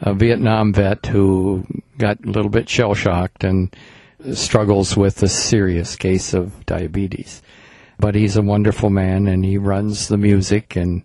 a 0.00 0.14
Vietnam 0.14 0.72
vet 0.72 1.06
who 1.06 1.64
got 1.98 2.24
a 2.24 2.30
little 2.30 2.50
bit 2.50 2.68
shell 2.68 2.94
shocked 2.94 3.44
and 3.44 3.72
struggles 4.32 4.96
with 4.96 5.22
a 5.22 5.28
serious 5.28 5.96
case 5.96 6.34
of 6.34 6.64
diabetes. 6.66 7.42
But 7.98 8.14
he's 8.14 8.36
a 8.36 8.42
wonderful 8.42 8.90
man 8.90 9.26
and 9.26 9.44
he 9.44 9.58
runs 9.58 10.08
the 10.08 10.16
music 10.16 10.76
and 10.76 11.02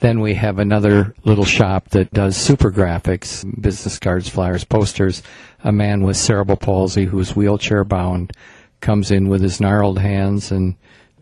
then 0.00 0.20
we 0.20 0.34
have 0.34 0.58
another 0.58 1.14
little 1.24 1.44
shop 1.44 1.88
that 1.90 2.12
does 2.12 2.36
super 2.36 2.70
graphics, 2.70 3.44
business 3.60 3.98
cards, 3.98 4.28
flyers, 4.28 4.64
posters. 4.64 5.22
A 5.64 5.72
man 5.72 6.02
with 6.02 6.16
cerebral 6.16 6.56
palsy 6.56 7.04
who's 7.04 7.34
wheelchair 7.34 7.84
bound 7.84 8.32
comes 8.80 9.10
in 9.10 9.28
with 9.28 9.42
his 9.42 9.60
gnarled 9.60 9.98
hands 9.98 10.52
and 10.52 10.76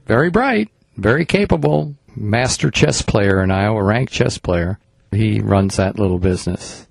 very 0.07 0.28
bright, 0.28 0.68
very 0.97 1.24
capable, 1.24 1.95
master 2.14 2.70
chess 2.70 3.01
player, 3.01 3.41
an 3.41 3.51
Iowa 3.51 3.82
ranked 3.82 4.12
chess 4.12 4.37
player. 4.37 4.78
He 5.11 5.41
runs 5.41 5.76
that 5.76 5.99
little 5.99 6.18
business. 6.18 6.87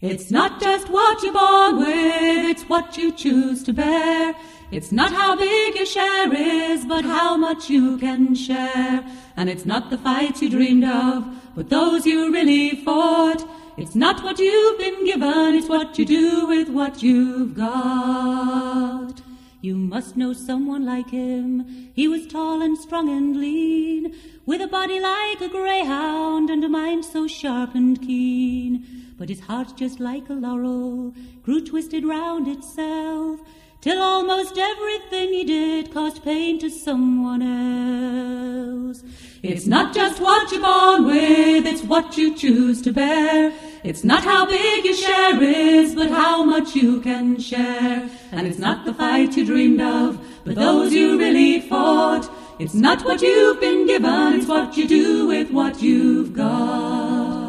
It's 0.00 0.30
not 0.30 0.60
what 0.90 1.22
you're 1.22 1.32
born 1.32 1.78
with, 1.78 2.50
it's 2.50 2.62
what 2.64 2.96
you 2.96 3.12
choose 3.12 3.62
to 3.64 3.72
bear. 3.72 4.34
It's 4.70 4.92
not 4.92 5.12
how 5.12 5.34
big 5.36 5.74
your 5.74 5.86
share 5.86 6.32
is, 6.32 6.84
but 6.84 7.04
how 7.04 7.36
much 7.36 7.68
you 7.68 7.98
can 7.98 8.34
share. 8.34 9.04
And 9.36 9.50
it's 9.50 9.66
not 9.66 9.90
the 9.90 9.98
fights 9.98 10.42
you 10.42 10.48
dreamed 10.48 10.84
of, 10.84 11.24
but 11.56 11.70
those 11.70 12.06
you 12.06 12.32
really 12.32 12.76
fought. 12.84 13.44
It's 13.76 13.94
not 13.94 14.22
what 14.22 14.38
you've 14.38 14.78
been 14.78 15.04
given, 15.06 15.54
it's 15.54 15.68
what 15.68 15.98
you 15.98 16.04
do 16.04 16.46
with 16.46 16.68
what 16.68 17.02
you've 17.02 17.56
got. 17.56 19.20
You 19.60 19.74
must 19.76 20.16
know 20.16 20.32
someone 20.32 20.86
like 20.86 21.10
him. 21.10 21.90
He 21.94 22.06
was 22.06 22.26
tall 22.26 22.62
and 22.62 22.78
strong 22.78 23.08
and 23.08 23.36
lean, 23.36 24.14
with 24.46 24.60
a 24.60 24.66
body 24.66 25.00
like 25.00 25.40
a 25.40 25.48
greyhound 25.48 26.48
and 26.48 26.62
a 26.62 26.68
mind 26.68 27.04
so 27.04 27.26
sharp 27.26 27.74
and 27.74 28.00
keen. 28.00 28.99
But 29.20 29.28
his 29.28 29.40
heart, 29.40 29.76
just 29.76 30.00
like 30.00 30.30
a 30.30 30.32
laurel, 30.32 31.12
grew 31.42 31.60
twisted 31.62 32.06
round 32.06 32.48
itself, 32.48 33.38
till 33.82 34.00
almost 34.00 34.56
everything 34.56 35.28
he 35.28 35.44
did 35.44 35.92
caused 35.92 36.24
pain 36.24 36.58
to 36.60 36.70
someone 36.70 37.42
else. 37.42 39.02
It's 39.42 39.66
not 39.66 39.94
just 39.94 40.22
what 40.22 40.50
you're 40.50 40.62
born 40.62 41.04
with, 41.04 41.66
it's 41.66 41.82
what 41.82 42.16
you 42.16 42.34
choose 42.34 42.80
to 42.80 42.94
bear. 42.94 43.52
It's 43.84 44.04
not 44.04 44.24
how 44.24 44.46
big 44.46 44.86
your 44.86 44.96
share 44.96 45.42
is, 45.42 45.94
but 45.94 46.08
how 46.08 46.42
much 46.42 46.74
you 46.74 47.02
can 47.02 47.38
share. 47.38 48.08
And 48.32 48.46
it's 48.46 48.58
not 48.58 48.86
the 48.86 48.94
fight 48.94 49.36
you 49.36 49.44
dreamed 49.44 49.82
of, 49.82 50.18
but 50.46 50.54
those 50.54 50.94
you 50.94 51.18
really 51.18 51.60
fought. 51.60 52.26
It's 52.58 52.72
not 52.72 53.04
what 53.04 53.20
you've 53.20 53.60
been 53.60 53.86
given, 53.86 54.32
it's 54.32 54.46
what 54.46 54.78
you 54.78 54.88
do 54.88 55.26
with 55.26 55.50
what 55.50 55.82
you've 55.82 56.32
got. 56.32 57.39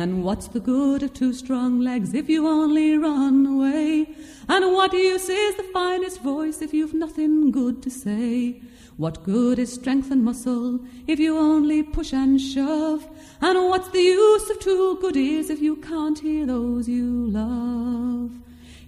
And 0.00 0.24
what's 0.24 0.48
the 0.48 0.60
good 0.60 1.02
of 1.02 1.12
two 1.12 1.34
strong 1.34 1.82
legs 1.82 2.14
if 2.14 2.30
you 2.30 2.48
only 2.48 2.96
run 2.96 3.44
away? 3.44 4.06
And 4.48 4.72
what 4.72 4.94
use 4.94 5.28
is 5.28 5.56
the 5.56 5.62
finest 5.74 6.22
voice 6.22 6.62
if 6.62 6.72
you've 6.72 6.94
nothing 6.94 7.50
good 7.50 7.82
to 7.82 7.90
say? 7.90 8.62
What 8.96 9.22
good 9.24 9.58
is 9.58 9.74
strength 9.74 10.10
and 10.10 10.24
muscle 10.24 10.80
if 11.06 11.18
you 11.20 11.36
only 11.36 11.82
push 11.82 12.14
and 12.14 12.40
shove? 12.40 13.06
And 13.42 13.68
what's 13.68 13.90
the 13.90 14.00
use 14.00 14.48
of 14.48 14.58
two 14.60 14.96
good 15.02 15.18
ears 15.18 15.50
if 15.50 15.60
you 15.60 15.76
can't 15.76 16.18
hear 16.18 16.46
those 16.46 16.88
you 16.88 17.26
love? 17.26 18.30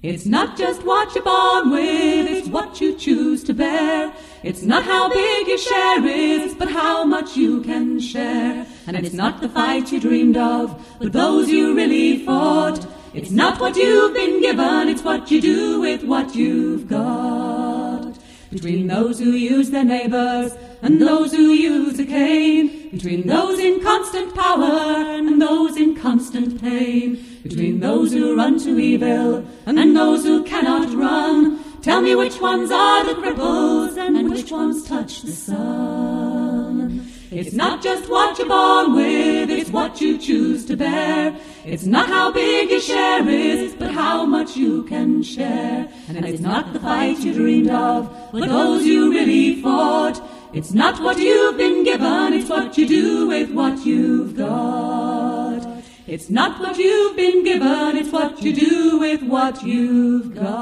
It's 0.02 0.26
not 0.26 0.58
just 0.58 0.84
what 0.84 1.14
you're 1.14 1.22
born 1.22 1.70
with, 1.70 2.28
it's 2.28 2.48
what 2.48 2.80
you 2.80 2.96
choose 2.96 3.44
to 3.44 3.54
bear. 3.54 4.12
It's 4.42 4.62
not 4.62 4.82
how 4.82 5.08
big 5.08 5.46
your 5.46 5.58
share 5.58 6.04
is, 6.04 6.56
but 6.56 6.68
how 6.68 7.04
much 7.04 7.36
you 7.36 7.62
can 7.62 8.00
share. 8.00 8.66
And 8.88 8.96
it's 8.96 9.14
not 9.14 9.40
the 9.40 9.48
fight 9.48 9.92
you 9.92 10.00
dreamed 10.00 10.36
of, 10.36 10.76
but 10.98 11.12
those 11.12 11.48
you 11.48 11.76
really 11.76 12.24
fought. 12.24 12.84
It's 13.14 13.30
not 13.30 13.60
what 13.60 13.76
you've 13.76 14.12
been 14.12 14.40
given, 14.40 14.88
it's 14.88 15.02
what 15.02 15.30
you 15.30 15.40
do 15.40 15.80
with 15.80 16.02
what 16.02 16.34
you've 16.34 16.88
got. 16.88 18.18
Between 18.50 18.88
those 18.88 19.20
who 19.20 19.30
use 19.30 19.70
their 19.70 19.84
neighbors 19.84 20.52
and 20.82 21.00
those 21.00 21.32
who 21.32 21.52
use 21.52 21.98
a 21.98 22.04
cane. 22.04 22.90
Between 22.90 23.26
those 23.26 23.58
in 23.58 23.80
constant 23.80 24.34
power 24.34 24.64
and 24.64 25.40
those 25.40 25.76
in 25.76 25.94
constant 25.94 26.60
pain. 26.60 27.24
Between 27.44 27.80
those 27.80 28.12
who 28.12 28.36
run 28.36 28.58
to 28.60 28.78
evil 28.78 29.44
and 29.66 29.96
those 29.96 30.24
who 30.24 30.42
cannot 30.42 30.92
run. 30.92 31.62
Tell 31.82 32.00
me 32.00 32.14
which 32.14 32.40
ones 32.40 32.70
are 32.70 33.04
the 33.04 33.14
cripples 33.14 33.96
and 33.96 34.30
which 34.30 34.50
ones 34.50 34.86
touch 34.86 35.22
the 35.22 35.32
sun. 35.32 37.08
It's 37.30 37.54
not 37.54 37.82
just 37.82 38.10
what 38.10 38.38
you're 38.38 38.46
born 38.46 38.94
with, 38.94 39.48
it's 39.50 39.70
what 39.70 40.00
you 40.02 40.18
choose 40.18 40.66
to 40.66 40.76
bear. 40.76 41.34
It's 41.64 41.86
not 41.86 42.08
how 42.08 42.30
big 42.30 42.70
your 42.70 42.80
share 42.80 43.26
is, 43.26 43.74
but 43.74 43.90
how 43.90 44.26
much 44.26 44.54
you 44.54 44.82
can 44.84 45.22
share. 45.22 45.88
And 46.08 46.26
it's 46.26 46.42
not 46.42 46.74
the 46.74 46.80
fight 46.80 47.20
you 47.20 47.32
dreamed 47.32 47.70
of, 47.70 48.14
but 48.32 48.48
those 48.48 48.84
you 48.84 49.10
really 49.10 49.62
fought. 49.62 50.20
It's 50.54 50.74
not 50.74 51.00
what 51.02 51.16
you've 51.16 51.56
been 51.56 51.82
given, 51.82 52.34
it's 52.34 52.50
what 52.50 52.76
you 52.76 52.86
do 52.86 53.26
with 53.28 53.50
what 53.52 53.86
you've 53.86 54.36
got. 54.36 55.82
It's 56.06 56.28
not 56.28 56.60
what 56.60 56.76
you've 56.76 57.16
been 57.16 57.42
given, 57.42 57.96
it's 57.96 58.12
what 58.12 58.42
you 58.42 58.52
do 58.54 58.98
with 58.98 59.22
what 59.22 59.62
you've 59.62 60.34
got. 60.34 60.52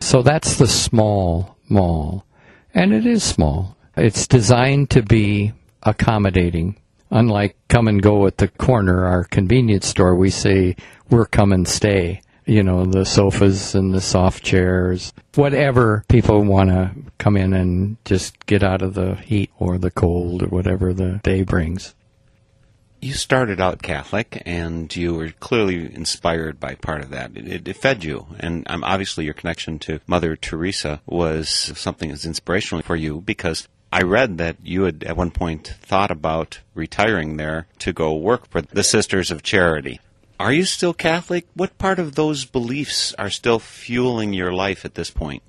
So 0.00 0.22
that's 0.22 0.56
the 0.56 0.66
small 0.66 1.56
mall. 1.68 2.24
And 2.74 2.92
it 2.92 3.06
is 3.06 3.22
small. 3.22 3.76
It's 3.96 4.26
designed 4.26 4.90
to 4.90 5.02
be 5.02 5.52
accommodating. 5.84 6.80
Unlike 7.12 7.56
come 7.68 7.86
and 7.86 8.02
go 8.02 8.26
at 8.26 8.38
the 8.38 8.48
corner, 8.48 9.06
our 9.06 9.22
convenience 9.22 9.86
store, 9.86 10.16
we 10.16 10.30
say 10.30 10.74
we're 11.10 11.26
come 11.26 11.52
and 11.52 11.68
stay. 11.68 12.22
You 12.48 12.62
know, 12.62 12.86
the 12.86 13.04
sofas 13.04 13.74
and 13.74 13.92
the 13.92 14.00
soft 14.00 14.42
chairs, 14.42 15.12
whatever 15.34 16.02
people 16.08 16.42
want 16.42 16.70
to 16.70 16.92
come 17.18 17.36
in 17.36 17.52
and 17.52 17.98
just 18.06 18.46
get 18.46 18.62
out 18.62 18.80
of 18.80 18.94
the 18.94 19.16
heat 19.16 19.50
or 19.58 19.76
the 19.76 19.90
cold 19.90 20.42
or 20.42 20.46
whatever 20.46 20.94
the 20.94 21.20
day 21.22 21.42
brings. 21.42 21.94
You 23.02 23.12
started 23.12 23.60
out 23.60 23.82
Catholic, 23.82 24.42
and 24.46 24.94
you 24.96 25.14
were 25.14 25.28
clearly 25.28 25.94
inspired 25.94 26.58
by 26.58 26.74
part 26.74 27.02
of 27.02 27.10
that. 27.10 27.36
It, 27.36 27.68
it 27.68 27.76
fed 27.76 28.02
you, 28.02 28.26
and 28.40 28.64
um, 28.70 28.82
obviously 28.82 29.26
your 29.26 29.34
connection 29.34 29.78
to 29.80 30.00
Mother 30.06 30.34
Teresa 30.34 31.02
was 31.04 31.50
something 31.50 32.08
that's 32.08 32.24
inspirational 32.24 32.82
for 32.82 32.96
you 32.96 33.20
because 33.20 33.68
I 33.92 34.02
read 34.02 34.38
that 34.38 34.56
you 34.64 34.84
had 34.84 35.04
at 35.04 35.16
one 35.18 35.30
point 35.30 35.74
thought 35.80 36.10
about 36.10 36.60
retiring 36.74 37.36
there 37.36 37.66
to 37.80 37.92
go 37.92 38.14
work 38.16 38.48
for 38.48 38.62
the 38.62 38.82
Sisters 38.82 39.30
of 39.30 39.42
Charity. 39.42 40.00
Are 40.38 40.52
you 40.52 40.64
still 40.64 40.94
Catholic? 40.94 41.46
What 41.54 41.78
part 41.78 41.98
of 41.98 42.14
those 42.14 42.44
beliefs 42.44 43.12
are 43.14 43.30
still 43.30 43.58
fueling 43.58 44.32
your 44.32 44.52
life 44.52 44.84
at 44.84 44.94
this 44.94 45.10
point? 45.10 45.42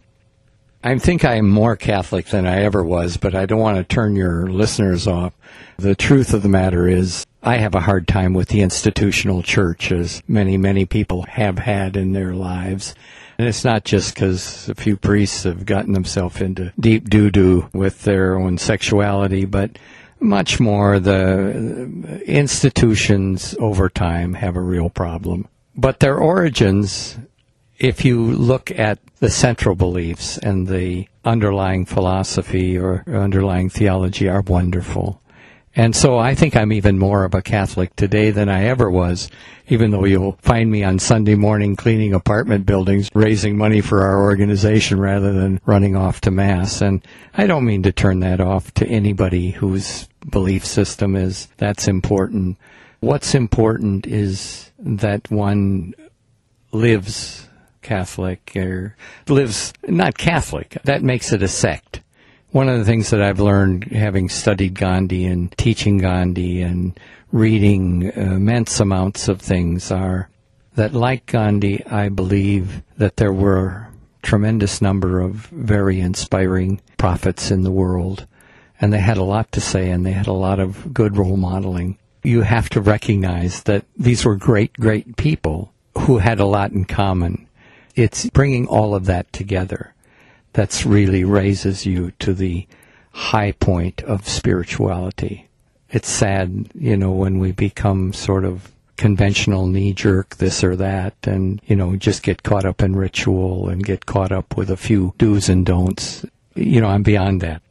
I 0.84 0.98
think 0.98 1.26
I'm 1.26 1.50
more 1.50 1.76
Catholic 1.76 2.28
than 2.28 2.48
I 2.48 2.64
ever 2.64 2.84
was, 2.84 3.18
but 3.18 3.36
I 3.36 3.46
don't 3.46 3.60
want 3.60 3.78
to 3.78 3.84
turn 3.84 4.16
your 4.16 4.48
listeners 4.48 5.08
off. 5.08 5.34
The 5.78 5.94
truth 5.94 6.34
of 6.34 6.42
the 6.42 6.50
matter 6.50 6.88
is, 6.88 7.26
I 7.44 7.58
have 7.58 7.76
a 7.76 7.82
hard 7.82 8.08
time 8.08 8.34
with 8.34 8.48
the 8.48 8.62
institutional 8.62 9.44
church, 9.44 9.92
as 9.92 10.24
many, 10.28 10.58
many 10.58 10.86
people 10.86 11.24
have 11.24 11.60
had 11.60 11.96
in 11.96 12.14
their 12.14 12.34
lives. 12.34 12.96
And 13.38 13.48
it's 13.48 13.64
not 13.64 13.84
just 13.84 14.16
because 14.16 14.70
a 14.70 14.76
few 14.76 14.98
priests 14.98 15.44
have 15.44 15.66
gotten 15.66 15.94
themselves 15.94 16.42
into 16.42 16.74
deep 16.80 17.10
doo 17.10 17.30
doo 17.30 17.70
with 17.74 18.04
their 18.04 18.40
own 18.40 18.58
sexuality, 18.58 19.46
but 19.46 19.78
much 20.20 20.60
more 20.60 21.00
the 21.00 22.22
institutions 22.26 23.56
over 23.60 23.90
time 23.90 24.34
have 24.34 24.56
a 24.56 24.62
real 24.62 24.90
problem. 24.90 25.48
But 25.76 26.00
their 26.00 26.18
origins, 26.18 27.18
if 27.78 28.04
you 28.04 28.26
look 28.26 28.72
at 28.72 29.00
the 29.20 29.30
central 29.30 29.76
beliefs 29.76 30.38
and 30.38 30.68
the 30.68 31.08
underlying 31.24 31.86
philosophy 31.86 32.78
or 32.78 33.04
underlying 33.08 33.70
theology, 33.70 34.28
are 34.28 34.42
wonderful. 34.42 35.22
And 35.76 35.96
so 35.96 36.18
I 36.18 36.36
think 36.36 36.56
I'm 36.56 36.74
even 36.74 36.98
more 36.98 37.24
of 37.24 37.34
a 37.34 37.42
Catholic 37.42 37.96
today 37.96 38.32
than 38.32 38.50
I 38.50 38.66
ever 38.66 38.90
was, 38.90 39.30
even 39.68 39.92
though 39.92 40.06
you'll 40.06 40.38
find 40.42 40.70
me 40.70 40.84
on 40.84 41.00
Sunday 41.00 41.36
morning 41.36 41.76
cleaning 41.76 42.14
apartment 42.14 42.66
buildings, 42.66 43.10
raising 43.14 43.58
money 43.58 43.82
for 43.82 44.04
our 44.04 44.24
organization 44.24 45.00
rather 45.00 45.32
than 45.32 45.62
running 45.66 45.96
off 45.96 46.22
to 46.22 46.32
Mass. 46.32 46.82
And 46.82 47.06
I 47.36 47.46
don't 47.48 47.66
mean 47.66 47.84
to 47.84 47.92
turn 47.92 48.20
that 48.22 48.42
off 48.42 48.74
to 48.76 48.88
anybody 48.88 49.52
whose 49.52 50.10
belief 50.28 50.66
system 50.66 51.16
is 51.16 51.48
that's 51.58 51.88
important. 51.88 52.58
What's 53.00 53.36
important 53.36 54.06
is 54.08 54.72
that 54.80 55.30
one 55.32 55.94
lives 56.72 57.48
Catholic 57.82 58.52
or 58.56 58.96
lives 59.28 59.74
not 59.88 60.18
Catholic. 60.18 60.78
That 60.84 61.02
makes 61.02 61.32
it 61.32 61.42
a 61.42 61.48
sect. 61.48 61.89
One 62.52 62.68
of 62.68 62.80
the 62.80 62.86
things 62.86 63.12
that 63.12 63.22
I've 63.22 63.40
learned 63.40 63.84
having 63.92 64.28
studied 64.28 64.74
Gandhi 64.74 65.28
and 65.28 65.56
teaching 65.56 66.00
Gandhi 66.00 66.64
and 66.64 67.00
reading 67.32 68.08
uh, 68.08 68.22
immense 68.22 68.80
amounts 68.80 69.28
of 69.28 69.40
things 69.40 69.92
are 69.92 70.32
that 70.74 70.96
like 70.96 71.28
Gandhi, 71.28 71.86
I 71.86 72.10
believe 72.10 72.82
that 72.98 73.18
there 73.18 73.32
were 73.32 73.90
tremendous 74.24 74.82
number 74.82 75.20
of 75.20 75.34
very 75.48 76.00
inspiring 76.00 76.82
prophets 76.98 77.52
in 77.52 77.62
the 77.62 77.72
world, 77.72 78.26
and 78.82 78.92
they 78.92 79.00
had 79.00 79.18
a 79.18 79.24
lot 79.24 79.52
to 79.52 79.62
say 79.62 79.92
and 79.92 80.04
they 80.04 80.14
had 80.14 80.28
a 80.28 80.34
lot 80.34 80.60
of 80.60 80.92
good 80.92 81.18
role 81.18 81.38
modeling. 81.38 82.00
You 82.24 82.42
have 82.42 82.68
to 82.70 82.82
recognize 82.82 83.62
that 83.64 83.86
these 83.96 84.26
were 84.26 84.36
great, 84.36 84.74
great 84.74 85.18
people 85.18 85.72
who 86.00 86.18
had 86.18 86.40
a 86.40 86.48
lot 86.48 86.72
in 86.72 86.86
common. 86.86 87.48
It's 87.96 88.28
bringing 88.32 88.66
all 88.66 88.96
of 88.96 89.06
that 89.06 89.32
together 89.32 89.94
that's 90.54 90.86
really 90.86 91.24
raises 91.24 91.86
you 91.86 92.12
to 92.20 92.34
the 92.34 92.68
high 93.12 93.52
point 93.54 94.02
of 94.04 94.28
spirituality. 94.28 95.48
It's 95.90 96.10
sad, 96.10 96.70
you 96.76 96.96
know, 96.96 97.12
when 97.12 97.40
we 97.40 97.52
become 97.52 98.14
sort 98.14 98.46
of 98.46 98.72
conventional 98.98 99.66
knee 99.68 99.94
jerk 99.94 100.36
this 100.38 100.64
or 100.64 100.76
that 100.76 101.16
and, 101.24 101.62
you 101.66 101.76
know, 101.76 101.96
just 101.96 102.22
get 102.22 102.44
caught 102.44 102.66
up 102.66 102.82
in 102.82 102.96
ritual 102.96 103.70
and 103.70 103.84
get 103.84 104.06
caught 104.06 104.32
up 104.32 104.58
with 104.58 104.70
a 104.70 104.78
few 104.78 105.14
do's 105.18 105.50
and 105.50 105.66
don'ts. 105.66 106.26
You 106.56 106.82
know, 106.82 106.88
I'm 106.88 107.04
beyond 107.04 107.42
that. 107.42 107.62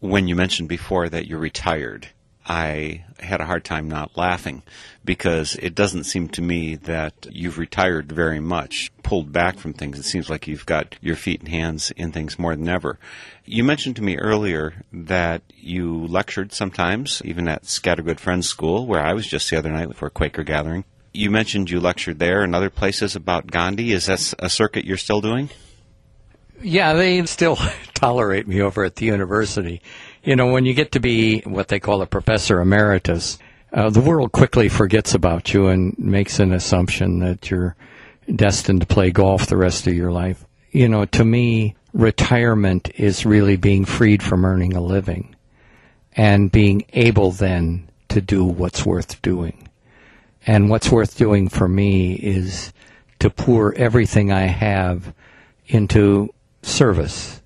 When 0.00 0.28
you 0.28 0.36
mentioned 0.36 0.68
before 0.68 1.08
that 1.08 1.26
you're 1.26 1.38
retired, 1.38 2.08
I 2.46 3.04
had 3.20 3.40
a 3.40 3.46
hard 3.46 3.64
time 3.64 3.88
not 3.88 4.16
laughing 4.16 4.62
because 5.04 5.54
it 5.56 5.74
doesn't 5.74 6.04
seem 6.04 6.28
to 6.28 6.42
me 6.42 6.76
that 6.76 7.26
you've 7.30 7.58
retired 7.58 8.10
very 8.10 8.40
much, 8.40 8.90
pulled 9.02 9.32
back 9.32 9.58
from 9.58 9.72
things. 9.72 9.98
It 9.98 10.04
seems 10.04 10.28
like 10.28 10.46
you've 10.46 10.66
got 10.66 10.96
your 11.00 11.16
feet 11.16 11.40
and 11.40 11.48
hands 11.48 11.90
in 11.92 12.12
things 12.12 12.38
more 12.38 12.54
than 12.54 12.68
ever. 12.68 12.98
You 13.44 13.64
mentioned 13.64 13.96
to 13.96 14.02
me 14.02 14.18
earlier 14.18 14.84
that 14.92 15.42
you 15.56 16.06
lectured 16.06 16.52
sometimes, 16.52 17.22
even 17.24 17.48
at 17.48 17.64
Scattergood 17.64 18.18
Friends 18.18 18.48
School, 18.48 18.86
where 18.86 19.00
I 19.00 19.14
was 19.14 19.26
just 19.26 19.48
the 19.50 19.58
other 19.58 19.70
night 19.70 19.96
for 19.96 20.06
a 20.06 20.10
Quaker 20.10 20.42
gathering. 20.42 20.84
You 21.12 21.30
mentioned 21.30 21.70
you 21.70 21.80
lectured 21.80 22.18
there 22.18 22.42
and 22.42 22.54
other 22.54 22.70
places 22.70 23.16
about 23.16 23.46
Gandhi. 23.46 23.92
Is 23.92 24.06
that 24.06 24.34
a 24.38 24.50
circuit 24.50 24.84
you're 24.84 24.96
still 24.96 25.20
doing? 25.20 25.50
Yeah, 26.62 26.94
they 26.94 27.24
still 27.26 27.58
tolerate 27.94 28.48
me 28.48 28.60
over 28.60 28.84
at 28.84 28.96
the 28.96 29.06
university. 29.06 29.82
You 30.26 30.34
know, 30.34 30.50
when 30.50 30.64
you 30.64 30.74
get 30.74 30.90
to 30.90 30.98
be 30.98 31.42
what 31.42 31.68
they 31.68 31.78
call 31.78 32.02
a 32.02 32.06
professor 32.06 32.60
emeritus, 32.60 33.38
uh, 33.72 33.90
the 33.90 34.00
world 34.00 34.32
quickly 34.32 34.68
forgets 34.68 35.14
about 35.14 35.54
you 35.54 35.68
and 35.68 35.96
makes 35.96 36.40
an 36.40 36.52
assumption 36.52 37.20
that 37.20 37.48
you're 37.48 37.76
destined 38.34 38.80
to 38.80 38.88
play 38.88 39.12
golf 39.12 39.46
the 39.46 39.56
rest 39.56 39.86
of 39.86 39.94
your 39.94 40.10
life. 40.10 40.44
You 40.72 40.88
know, 40.88 41.04
to 41.04 41.24
me, 41.24 41.76
retirement 41.92 42.90
is 42.96 43.24
really 43.24 43.56
being 43.56 43.84
freed 43.84 44.20
from 44.20 44.44
earning 44.44 44.74
a 44.74 44.80
living 44.80 45.36
and 46.16 46.50
being 46.50 46.86
able 46.92 47.30
then 47.30 47.88
to 48.08 48.20
do 48.20 48.44
what's 48.44 48.84
worth 48.84 49.22
doing. 49.22 49.68
And 50.44 50.68
what's 50.68 50.90
worth 50.90 51.16
doing 51.16 51.48
for 51.48 51.68
me 51.68 52.14
is 52.14 52.72
to 53.20 53.30
pour 53.30 53.74
everything 53.74 54.32
I 54.32 54.46
have 54.46 55.14
into 55.68 56.34
service 56.62 57.42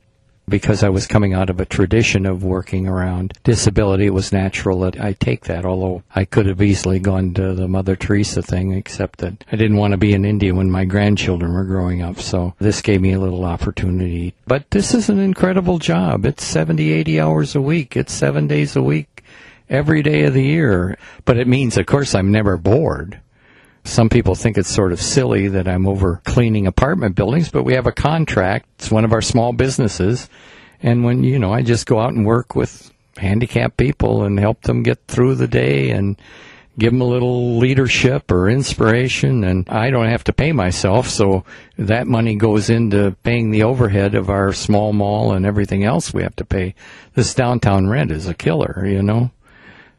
because 0.50 0.82
I 0.82 0.88
was 0.88 1.06
coming 1.06 1.32
out 1.32 1.48
of 1.48 1.60
a 1.60 1.64
tradition 1.64 2.26
of 2.26 2.44
working 2.44 2.86
around 2.86 3.32
disability, 3.44 4.06
it 4.06 4.14
was 4.14 4.32
natural 4.32 4.80
that 4.80 5.00
I 5.00 5.14
take 5.14 5.44
that, 5.44 5.64
although 5.64 6.02
I 6.14 6.24
could 6.24 6.46
have 6.46 6.60
easily 6.60 6.98
gone 6.98 7.32
to 7.34 7.54
the 7.54 7.68
Mother 7.68 7.96
Teresa 7.96 8.42
thing, 8.42 8.72
except 8.72 9.20
that 9.20 9.44
I 9.50 9.56
didn't 9.56 9.76
want 9.76 9.92
to 9.92 9.98
be 9.98 10.12
in 10.12 10.24
India 10.24 10.54
when 10.54 10.70
my 10.70 10.84
grandchildren 10.84 11.54
were 11.54 11.64
growing 11.64 12.02
up, 12.02 12.20
so 12.20 12.54
this 12.58 12.82
gave 12.82 13.00
me 13.00 13.12
a 13.12 13.20
little 13.20 13.44
opportunity. 13.44 14.34
But 14.46 14.70
this 14.70 14.92
is 14.92 15.08
an 15.08 15.20
incredible 15.20 15.78
job. 15.78 16.26
It's 16.26 16.44
70, 16.44 16.92
80 16.92 17.20
hours 17.20 17.54
a 17.54 17.62
week. 17.62 17.96
It's 17.96 18.12
seven 18.12 18.46
days 18.46 18.76
a 18.76 18.82
week, 18.82 19.24
every 19.68 20.02
day 20.02 20.24
of 20.24 20.34
the 20.34 20.44
year. 20.44 20.98
But 21.24 21.38
it 21.38 21.46
means, 21.46 21.78
of 21.78 21.86
course, 21.86 22.14
I'm 22.14 22.32
never 22.32 22.56
bored. 22.56 23.20
Some 23.84 24.08
people 24.08 24.34
think 24.34 24.58
it's 24.58 24.72
sort 24.72 24.92
of 24.92 25.00
silly 25.00 25.48
that 25.48 25.66
I'm 25.66 25.86
over 25.86 26.20
cleaning 26.24 26.66
apartment 26.66 27.16
buildings, 27.16 27.50
but 27.50 27.64
we 27.64 27.74
have 27.74 27.86
a 27.86 27.92
contract. 27.92 28.68
It's 28.78 28.90
one 28.90 29.04
of 29.04 29.12
our 29.12 29.22
small 29.22 29.52
businesses. 29.52 30.28
And 30.82 31.04
when, 31.04 31.24
you 31.24 31.38
know, 31.38 31.52
I 31.52 31.62
just 31.62 31.86
go 31.86 31.98
out 31.98 32.12
and 32.12 32.26
work 32.26 32.54
with 32.54 32.92
handicapped 33.16 33.76
people 33.76 34.22
and 34.24 34.38
help 34.38 34.62
them 34.62 34.82
get 34.82 34.98
through 35.06 35.34
the 35.34 35.48
day 35.48 35.90
and 35.90 36.20
give 36.78 36.92
them 36.92 37.02
a 37.02 37.06
little 37.06 37.58
leadership 37.58 38.30
or 38.30 38.48
inspiration 38.48 39.44
and 39.44 39.68
I 39.68 39.90
don't 39.90 40.08
have 40.08 40.24
to 40.24 40.32
pay 40.32 40.52
myself 40.52 41.08
so 41.08 41.44
that 41.76 42.06
money 42.06 42.36
goes 42.36 42.70
into 42.70 43.14
paying 43.22 43.50
the 43.50 43.64
overhead 43.64 44.14
of 44.14 44.30
our 44.30 44.52
small 44.52 44.92
mall 44.94 45.32
and 45.32 45.44
everything 45.44 45.84
else 45.84 46.14
we 46.14 46.22
have 46.22 46.36
to 46.36 46.44
pay. 46.44 46.74
This 47.14 47.34
downtown 47.34 47.88
rent 47.88 48.10
is 48.10 48.26
a 48.26 48.34
killer, 48.34 48.86
you 48.86 49.02
know. 49.02 49.30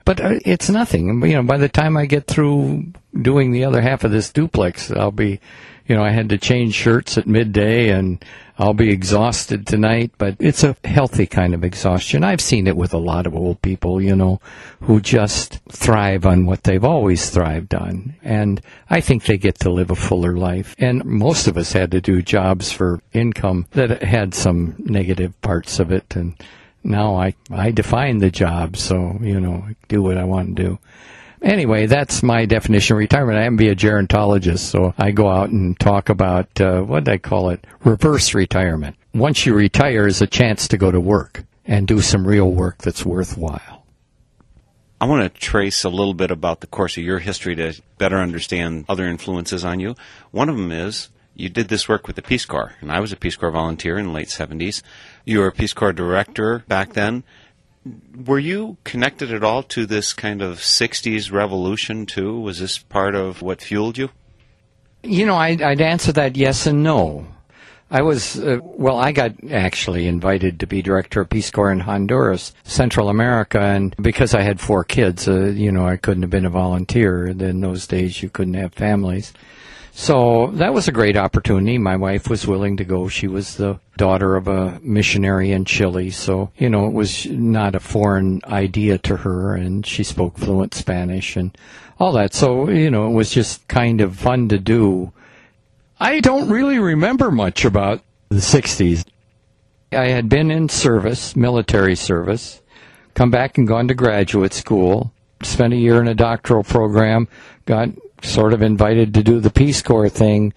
But 0.05 0.21
uh, 0.21 0.39
it's 0.45 0.69
nothing. 0.69 1.21
You 1.23 1.35
know, 1.35 1.43
by 1.43 1.57
the 1.57 1.69
time 1.69 1.97
I 1.97 2.05
get 2.05 2.27
through 2.27 2.85
doing 3.19 3.51
the 3.51 3.65
other 3.65 3.81
half 3.81 4.03
of 4.03 4.11
this 4.11 4.31
duplex, 4.31 4.91
I'll 4.91 5.11
be, 5.11 5.39
you 5.87 5.95
know, 5.95 6.03
I 6.03 6.11
had 6.11 6.29
to 6.29 6.37
change 6.37 6.73
shirts 6.73 7.17
at 7.17 7.27
midday 7.27 7.89
and 7.89 8.23
I'll 8.61 8.75
be 8.75 8.91
exhausted 8.91 9.65
tonight, 9.65 10.11
but 10.19 10.35
it's 10.37 10.63
a 10.63 10.75
healthy 10.83 11.25
kind 11.25 11.55
of 11.55 11.63
exhaustion. 11.63 12.23
I've 12.23 12.41
seen 12.41 12.67
it 12.67 12.77
with 12.77 12.93
a 12.93 12.99
lot 12.99 13.25
of 13.25 13.35
old 13.35 13.59
people, 13.63 13.99
you 13.99 14.15
know, 14.15 14.39
who 14.81 15.01
just 15.01 15.59
thrive 15.69 16.27
on 16.27 16.45
what 16.45 16.63
they've 16.63 16.83
always 16.83 17.31
thrived 17.31 17.73
on. 17.73 18.13
And 18.21 18.61
I 18.87 19.01
think 19.01 19.25
they 19.25 19.39
get 19.39 19.59
to 19.61 19.71
live 19.71 19.89
a 19.89 19.95
fuller 19.95 20.37
life. 20.37 20.75
And 20.77 21.03
most 21.05 21.47
of 21.47 21.57
us 21.57 21.73
had 21.73 21.89
to 21.91 22.01
do 22.01 22.21
jobs 22.21 22.71
for 22.71 23.01
income 23.13 23.65
that 23.71 24.03
had 24.03 24.35
some 24.35 24.75
negative 24.77 25.39
parts 25.41 25.79
of 25.79 25.91
it 25.91 26.15
and 26.15 26.35
now 26.83 27.15
I, 27.15 27.35
I 27.51 27.71
define 27.71 28.19
the 28.19 28.31
job, 28.31 28.77
so, 28.77 29.17
you 29.21 29.39
know, 29.39 29.65
do 29.87 30.01
what 30.01 30.17
I 30.17 30.23
want 30.23 30.55
to 30.55 30.63
do. 30.63 30.79
Anyway, 31.41 31.87
that's 31.87 32.21
my 32.21 32.45
definition 32.45 32.95
of 32.95 32.99
retirement. 32.99 33.39
I 33.39 33.45
am 33.45 33.55
be 33.55 33.69
a 33.69 33.75
gerontologist, 33.75 34.59
so 34.59 34.93
I 34.97 35.11
go 35.11 35.27
out 35.27 35.49
and 35.49 35.79
talk 35.79 36.09
about, 36.09 36.61
uh, 36.61 36.81
what 36.81 37.05
do 37.05 37.11
I 37.11 37.17
call 37.17 37.49
it? 37.49 37.65
Reverse 37.83 38.35
retirement. 38.35 38.95
Once 39.13 39.45
you 39.45 39.53
retire 39.53 40.05
is 40.05 40.21
a 40.21 40.27
chance 40.27 40.67
to 40.67 40.77
go 40.77 40.91
to 40.91 40.99
work 40.99 41.43
and 41.65 41.87
do 41.87 41.99
some 42.01 42.27
real 42.27 42.51
work 42.51 42.77
that's 42.79 43.05
worthwhile. 43.05 43.85
I 44.99 45.05
want 45.05 45.23
to 45.23 45.39
trace 45.39 45.83
a 45.83 45.89
little 45.89 46.13
bit 46.13 46.29
about 46.29 46.59
the 46.61 46.67
course 46.67 46.95
of 46.95 47.03
your 47.03 47.17
history 47.17 47.55
to 47.55 47.73
better 47.97 48.17
understand 48.17 48.85
other 48.87 49.05
influences 49.05 49.65
on 49.65 49.79
you. 49.79 49.95
One 50.29 50.47
of 50.47 50.57
them 50.57 50.71
is 50.71 51.09
you 51.35 51.49
did 51.49 51.69
this 51.69 51.87
work 51.87 52.07
with 52.07 52.15
the 52.15 52.21
Peace 52.21 52.45
Corps, 52.45 52.73
and 52.81 52.91
I 52.91 52.99
was 52.99 53.11
a 53.11 53.17
Peace 53.17 53.35
Corps 53.35 53.51
volunteer 53.51 53.97
in 53.97 54.07
the 54.07 54.11
late 54.11 54.27
70s. 54.27 54.81
You 55.25 55.39
were 55.39 55.47
a 55.47 55.51
Peace 55.51 55.73
Corps 55.73 55.93
director 55.93 56.63
back 56.67 56.93
then. 56.93 57.23
Were 58.25 58.39
you 58.39 58.77
connected 58.83 59.33
at 59.33 59.43
all 59.43 59.63
to 59.63 59.85
this 59.85 60.13
kind 60.13 60.41
of 60.41 60.59
60s 60.59 61.31
revolution, 61.31 62.05
too? 62.05 62.39
Was 62.39 62.59
this 62.59 62.77
part 62.77 63.15
of 63.15 63.41
what 63.41 63.61
fueled 63.61 63.97
you? 63.97 64.09
You 65.03 65.25
know, 65.25 65.35
I'd, 65.35 65.61
I'd 65.61 65.81
answer 65.81 66.11
that 66.11 66.35
yes 66.35 66.67
and 66.67 66.83
no. 66.83 67.27
I 67.89 68.03
was, 68.03 68.39
uh, 68.39 68.59
well, 68.61 68.97
I 68.97 69.11
got 69.11 69.33
actually 69.51 70.07
invited 70.07 70.61
to 70.61 70.67
be 70.67 70.81
director 70.81 71.21
of 71.21 71.29
Peace 71.29 71.51
Corps 71.51 71.73
in 71.73 71.81
Honduras, 71.81 72.53
Central 72.63 73.09
America, 73.09 73.59
and 73.59 73.93
because 73.97 74.33
I 74.33 74.43
had 74.43 74.61
four 74.61 74.85
kids, 74.85 75.27
uh, 75.27 75.47
you 75.47 75.73
know, 75.73 75.85
I 75.85 75.97
couldn't 75.97 76.23
have 76.23 76.29
been 76.29 76.45
a 76.45 76.49
volunteer. 76.49 77.27
In 77.27 77.59
those 77.59 77.87
days, 77.87 78.23
you 78.23 78.29
couldn't 78.29 78.53
have 78.53 78.73
families. 78.73 79.33
So 79.93 80.47
that 80.53 80.73
was 80.73 80.87
a 80.87 80.93
great 80.93 81.17
opportunity. 81.17 81.77
My 81.77 81.97
wife 81.97 82.29
was 82.29 82.47
willing 82.47 82.77
to 82.77 82.85
go. 82.85 83.09
She 83.09 83.27
was 83.27 83.57
the 83.57 83.79
daughter 83.97 84.35
of 84.35 84.47
a 84.47 84.79
missionary 84.81 85.51
in 85.51 85.65
Chile. 85.65 86.11
So, 86.11 86.51
you 86.57 86.69
know, 86.69 86.87
it 86.87 86.93
was 86.93 87.25
not 87.25 87.75
a 87.75 87.79
foreign 87.79 88.41
idea 88.45 88.97
to 88.99 89.17
her 89.17 89.55
and 89.55 89.85
she 89.85 90.03
spoke 90.03 90.37
fluent 90.37 90.73
Spanish 90.73 91.35
and 91.35 91.55
all 91.99 92.13
that. 92.13 92.33
So, 92.33 92.69
you 92.69 92.89
know, 92.89 93.07
it 93.07 93.13
was 93.13 93.31
just 93.31 93.67
kind 93.67 94.01
of 94.01 94.15
fun 94.15 94.47
to 94.49 94.57
do. 94.57 95.11
I 95.99 96.19
don't 96.21 96.49
really 96.49 96.79
remember 96.79 97.29
much 97.29 97.65
about 97.65 98.01
the 98.29 98.37
60s. 98.37 99.05
I 99.91 100.05
had 100.05 100.29
been 100.29 100.51
in 100.51 100.69
service, 100.69 101.35
military 101.35 101.95
service, 101.95 102.61
come 103.13 103.29
back 103.29 103.57
and 103.57 103.67
gone 103.67 103.89
to 103.89 103.93
graduate 103.93 104.53
school, 104.53 105.11
spent 105.43 105.73
a 105.73 105.77
year 105.77 105.99
in 105.99 106.07
a 106.07 106.15
doctoral 106.15 106.63
program, 106.63 107.27
got 107.65 107.89
sort 108.23 108.53
of 108.53 108.61
invited 108.61 109.13
to 109.13 109.23
do 109.23 109.39
the 109.39 109.49
Peace 109.49 109.81
Corps 109.81 110.09
thing. 110.09 110.53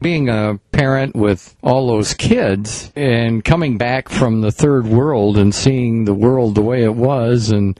Being 0.00 0.28
a 0.28 0.58
parent 0.72 1.16
with 1.16 1.56
all 1.62 1.86
those 1.86 2.12
kids 2.14 2.92
and 2.94 3.42
coming 3.44 3.78
back 3.78 4.08
from 4.08 4.42
the 4.42 4.52
third 4.52 4.86
world 4.86 5.38
and 5.38 5.54
seeing 5.54 6.04
the 6.04 6.12
world 6.12 6.54
the 6.54 6.62
way 6.62 6.84
it 6.84 6.94
was, 6.94 7.50
and, 7.50 7.78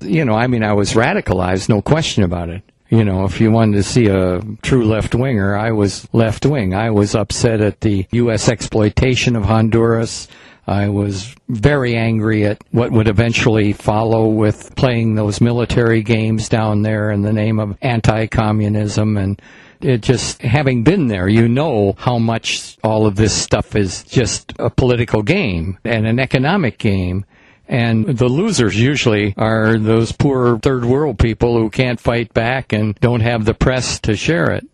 you 0.00 0.24
know, 0.24 0.34
I 0.34 0.46
mean, 0.46 0.62
I 0.62 0.72
was 0.72 0.94
radicalized, 0.94 1.68
no 1.68 1.82
question 1.82 2.22
about 2.22 2.48
it. 2.48 2.62
You 2.88 3.04
know, 3.04 3.24
if 3.24 3.40
you 3.40 3.50
wanted 3.50 3.76
to 3.76 3.82
see 3.82 4.06
a 4.06 4.40
true 4.62 4.86
left 4.86 5.14
winger, 5.14 5.56
I 5.56 5.72
was 5.72 6.08
left 6.12 6.46
wing. 6.46 6.72
I 6.72 6.90
was 6.90 7.16
upset 7.16 7.60
at 7.60 7.80
the 7.80 8.06
U.S. 8.12 8.48
exploitation 8.48 9.34
of 9.34 9.44
Honduras. 9.44 10.28
I 10.66 10.88
was 10.88 11.34
very 11.48 11.94
angry 11.96 12.44
at 12.44 12.62
what 12.72 12.90
would 12.90 13.06
eventually 13.06 13.72
follow 13.72 14.26
with 14.26 14.74
playing 14.74 15.14
those 15.14 15.40
military 15.40 16.02
games 16.02 16.48
down 16.48 16.82
there 16.82 17.10
in 17.12 17.22
the 17.22 17.32
name 17.32 17.60
of 17.60 17.78
anti-communism 17.82 19.16
and 19.16 19.40
it 19.80 20.00
just 20.02 20.42
having 20.42 20.82
been 20.82 21.06
there, 21.06 21.28
you 21.28 21.48
know 21.48 21.94
how 21.98 22.18
much 22.18 22.76
all 22.82 23.06
of 23.06 23.16
this 23.16 23.32
stuff 23.32 23.76
is 23.76 24.02
just 24.04 24.52
a 24.58 24.70
political 24.70 25.22
game 25.22 25.78
and 25.84 26.06
an 26.06 26.18
economic 26.18 26.78
game. 26.78 27.24
And 27.68 28.06
the 28.06 28.28
losers 28.28 28.80
usually 28.80 29.34
are 29.36 29.76
those 29.76 30.12
poor 30.12 30.58
third 30.58 30.84
world 30.84 31.18
people 31.18 31.58
who 31.58 31.68
can't 31.68 32.00
fight 32.00 32.32
back 32.32 32.72
and 32.72 32.94
don't 33.00 33.20
have 33.20 33.44
the 33.44 33.54
press 33.54 33.98
to 34.00 34.16
share 34.16 34.50
it. 34.52 34.66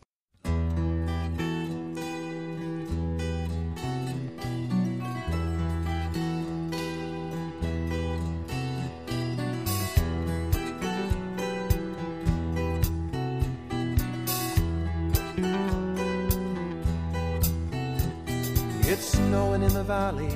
Snowing 19.33 19.62
in 19.62 19.72
the 19.72 19.83
valley. 19.83 20.28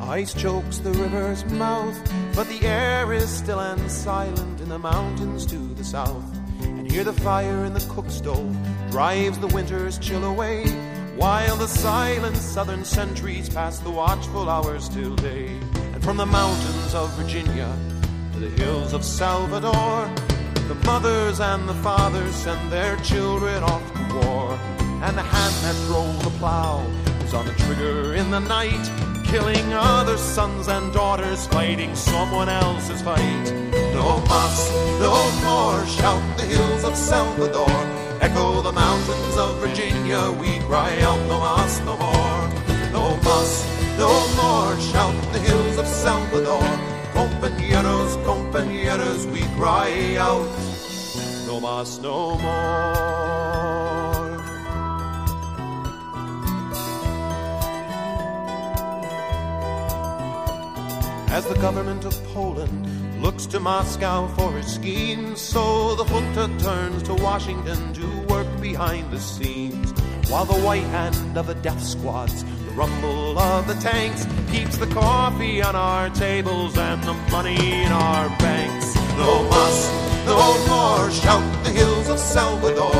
Ice 0.00 0.32
chokes 0.32 0.78
the 0.78 0.92
river's 0.92 1.44
mouth, 1.44 1.94
but 2.34 2.48
the 2.48 2.66
air 2.66 3.12
is 3.12 3.28
still 3.28 3.60
and 3.60 3.90
silent 3.90 4.62
in 4.62 4.70
the 4.70 4.78
mountains 4.78 5.44
to 5.44 5.58
the 5.74 5.84
south. 5.84 6.24
And 6.62 6.90
here 6.90 7.04
the 7.04 7.12
fire 7.12 7.66
in 7.66 7.74
the 7.74 7.86
cook 7.92 8.08
stove 8.08 8.56
drives 8.90 9.38
the 9.40 9.48
winter's 9.48 9.98
chill 9.98 10.24
away, 10.24 10.64
while 11.16 11.56
the 11.56 11.68
silent 11.68 12.38
southern 12.38 12.82
sentries 12.82 13.50
pass 13.50 13.78
the 13.80 13.90
watchful 13.90 14.48
hours 14.48 14.88
till 14.88 15.14
day. 15.16 15.48
And 15.92 16.02
from 16.02 16.16
the 16.16 16.24
mountains 16.40 16.94
of 16.94 17.10
Virginia 17.18 17.70
to 18.32 18.38
the 18.38 18.52
hills 18.58 18.94
of 18.94 19.04
Salvador, 19.04 20.10
the 20.66 20.80
mothers 20.86 21.40
and 21.40 21.68
the 21.68 21.80
fathers 21.88 22.34
send 22.34 22.72
their 22.72 22.96
children 23.00 23.62
off 23.64 23.86
to 23.92 24.14
war. 24.14 24.58
And 25.04 25.14
the 25.14 25.28
hand 25.34 25.54
that 25.64 25.76
drove 25.88 26.24
the 26.24 26.30
plow 26.38 26.80
on 27.34 27.46
the 27.46 27.52
trigger 27.54 28.14
in 28.14 28.30
the 28.30 28.38
night, 28.38 28.90
killing 29.24 29.72
other 29.72 30.16
sons 30.16 30.68
and 30.68 30.92
daughters, 30.92 31.46
fighting 31.48 31.94
someone 31.96 32.48
else's 32.48 33.02
fight. 33.02 33.44
No 33.92 34.22
mas, 34.28 34.70
no 35.00 35.14
more, 35.42 35.84
shout 35.86 36.22
the 36.36 36.44
hills 36.44 36.84
of 36.84 36.96
Salvador, 36.96 37.76
echo 38.20 38.62
the 38.62 38.72
mountains 38.72 39.36
of 39.36 39.58
Virginia, 39.58 40.30
we 40.40 40.58
cry 40.60 40.96
out 41.00 41.20
no 41.26 41.40
mas, 41.40 41.80
no 41.80 41.96
more. 41.96 42.44
No 42.92 43.16
mas, 43.24 43.50
no 43.98 44.12
more, 44.36 44.78
shout 44.78 45.32
the 45.32 45.40
hills 45.40 45.76
of 45.78 45.86
Salvador, 45.88 46.62
compañeros, 47.14 48.16
compañeros, 48.24 49.26
we 49.32 49.40
cry 49.56 50.16
out 50.16 50.48
no 51.46 51.58
mas, 51.60 51.98
no 51.98 52.38
more. 52.38 53.73
As 61.34 61.44
the 61.46 61.54
government 61.54 62.04
of 62.04 62.14
Poland 62.32 63.20
looks 63.20 63.44
to 63.46 63.58
Moscow 63.58 64.28
for 64.36 64.56
its 64.56 64.74
schemes, 64.74 65.40
so 65.40 65.96
the 65.96 66.04
junta 66.04 66.46
turns 66.62 67.02
to 67.02 67.14
Washington 67.14 67.92
to 67.94 68.06
work 68.32 68.46
behind 68.60 69.10
the 69.10 69.18
scenes. 69.18 69.90
While 70.30 70.44
the 70.44 70.60
white 70.64 70.88
hand 70.94 71.36
of 71.36 71.48
the 71.48 71.56
death 71.56 71.82
squads, 71.82 72.44
the 72.44 72.70
rumble 72.76 73.36
of 73.36 73.66
the 73.66 73.74
tanks, 73.82 74.28
keeps 74.52 74.76
the 74.76 74.86
coffee 74.86 75.60
on 75.60 75.74
our 75.74 76.08
tables 76.10 76.78
and 76.78 77.02
the 77.02 77.14
money 77.32 77.82
in 77.82 77.90
our 77.90 78.28
banks. 78.38 78.94
No 79.18 79.42
mas, 79.50 79.76
no 80.26 80.38
more, 80.68 81.10
shout 81.10 81.64
the 81.64 81.70
hills 81.70 82.10
of 82.10 82.20
Salvador, 82.20 82.94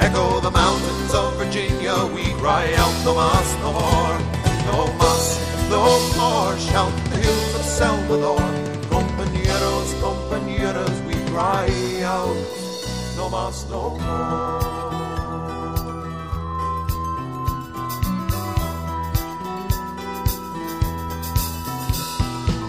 echo 0.00 0.40
the 0.40 0.50
mountains 0.50 1.14
of 1.14 1.36
Virginia, 1.36 1.94
we 2.12 2.24
cry 2.40 2.66
out 2.74 2.96
no 3.04 3.14
more. 3.62 4.18
No 4.66 4.96
no 5.68 5.98
more, 6.16 6.56
shout 6.58 7.05
Salvador, 7.86 8.40
compañeros, 8.90 9.94
compañeros, 10.02 10.90
we 11.06 11.14
cry 11.30 12.02
out 12.02 12.36
no 13.16 13.28
mas, 13.30 13.64
no 13.70 13.90
more. 13.90 14.60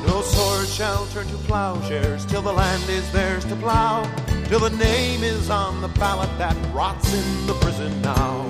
No 0.06 0.22
sword 0.22 0.68
shall 0.68 1.08
turn 1.08 1.26
to 1.30 1.38
plowshares 1.48 2.24
till 2.28 2.44
the 2.44 2.54
land 2.54 2.88
is 2.88 3.12
theirs 3.12 3.44
to 3.46 3.56
plow, 3.56 4.04
till 4.46 4.60
the 4.60 4.70
name 4.78 5.24
is 5.24 5.50
on 5.50 5.82
the 5.82 5.88
ballot 6.00 6.30
that 6.38 6.56
rots 6.76 7.12
in 7.12 7.48
the 7.48 7.54
prison 7.54 8.00
now. 8.04 8.46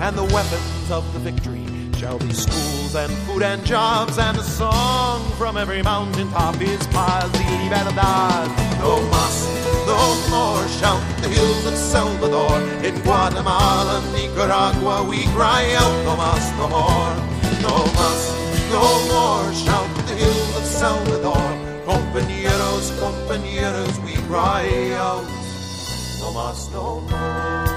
And 0.00 0.18
the 0.18 0.24
weapons 0.24 0.90
of 0.90 1.10
the 1.14 1.18
victory 1.18 1.79
shall 2.00 2.18
be 2.18 2.32
schools 2.32 2.94
and 2.94 3.12
food 3.26 3.42
and 3.42 3.62
jobs, 3.62 4.16
and 4.16 4.34
a 4.38 4.42
song 4.42 5.20
from 5.32 5.58
every 5.58 5.82
mountain 5.82 6.30
top 6.30 6.58
is 6.62 6.86
paz 6.86 7.30
y 7.34 7.64
libertad. 7.64 8.48
No 8.80 8.96
mas, 9.12 9.36
no 9.86 10.00
more, 10.32 10.66
shout 10.80 11.02
the 11.20 11.28
hills 11.28 11.66
of 11.66 11.76
Salvador. 11.76 12.56
In 12.82 12.94
Guatemala, 13.02 14.00
Nicaragua, 14.14 15.04
we 15.10 15.26
cry 15.36 15.74
out, 15.74 15.96
no 16.06 16.16
mas, 16.16 16.44
no 16.56 16.68
more. 16.68 17.14
No 17.60 17.76
mas, 17.98 18.20
no 18.72 18.86
more, 19.12 19.52
shout 19.52 19.90
the 20.08 20.14
hills 20.14 20.56
of 20.56 20.64
Salvador. 20.64 21.48
Compañeros, 21.84 22.84
compañeros, 22.98 23.92
we 24.06 24.14
cry 24.26 24.64
out, 24.94 25.26
no 26.20 26.32
mas, 26.32 26.66
no 26.72 27.00
more. 27.10 27.69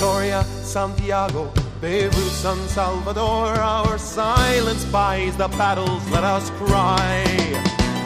Pretoria, 0.00 0.42
Santiago, 0.62 1.52
Beirut, 1.78 2.14
San 2.14 2.56
Salvador. 2.68 3.48
Our 3.60 3.98
silence 3.98 4.82
buys 4.86 5.36
the 5.36 5.48
battles, 5.48 6.02
let 6.10 6.24
us 6.24 6.48
cry. 6.52 7.22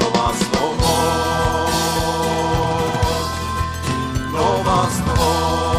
No 0.00 0.10
mas, 0.10 0.42
no 0.54 0.74
more. 0.82 1.70
No 4.32 4.62
mas, 4.64 4.98
no 5.06 5.14
more. 5.14 5.73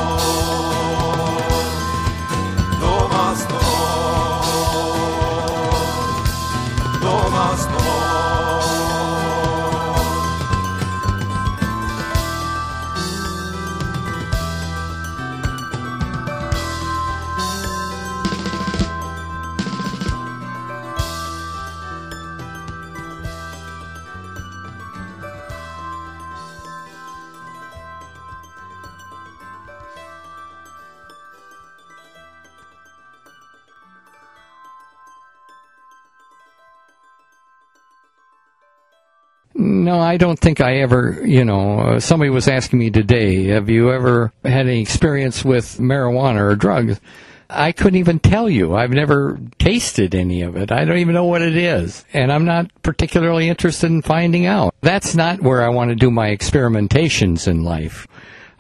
No, 39.66 40.00
I 40.00 40.18
don't 40.18 40.38
think 40.38 40.62
I 40.62 40.78
ever, 40.78 41.22
you 41.26 41.44
know, 41.44 41.80
uh, 41.80 42.00
somebody 42.00 42.30
was 42.30 42.48
asking 42.48 42.78
me 42.78 42.92
today, 42.92 43.46
have 43.46 43.68
you 43.68 43.92
ever 43.92 44.32
had 44.44 44.68
any 44.68 44.80
experience 44.80 45.44
with 45.44 45.80
marijuana 45.80 46.52
or 46.52 46.56
drugs? 46.56 47.02
I 47.50 47.72
couldn't 47.72 48.00
even 48.00 48.20
tell 48.20 48.48
you. 48.48 48.76
I've 48.76 48.92
never 48.92 49.40
tasted 49.58 50.14
any 50.14 50.44
of 50.44 50.56
it. 50.56 50.72
I 50.72 50.86
don't 50.86 51.00
even 51.00 51.16
know 51.16 51.26
what 51.26 51.42
it 51.42 51.58
is. 51.58 52.06
And 52.14 52.32
I'm 52.32 52.46
not 52.46 52.70
particularly 52.84 53.50
interested 53.50 53.88
in 53.88 54.04
finding 54.04 54.46
out. 54.46 54.76
That's 54.82 55.16
not 55.16 55.42
where 55.42 55.64
I 55.64 55.70
want 55.70 55.90
to 55.90 55.96
do 55.96 56.12
my 56.12 56.30
experimentations 56.30 57.48
in 57.48 57.64
life. 57.64 58.08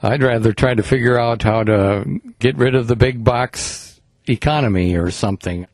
I'd 0.01 0.23
rather 0.23 0.53
try 0.53 0.73
to 0.73 0.83
figure 0.83 1.19
out 1.19 1.43
how 1.43 1.63
to 1.63 2.19
get 2.39 2.57
rid 2.57 2.73
of 2.73 2.87
the 2.87 2.95
big 2.95 3.23
box 3.23 4.01
economy 4.27 4.95
or 4.95 5.11
something. 5.11 5.67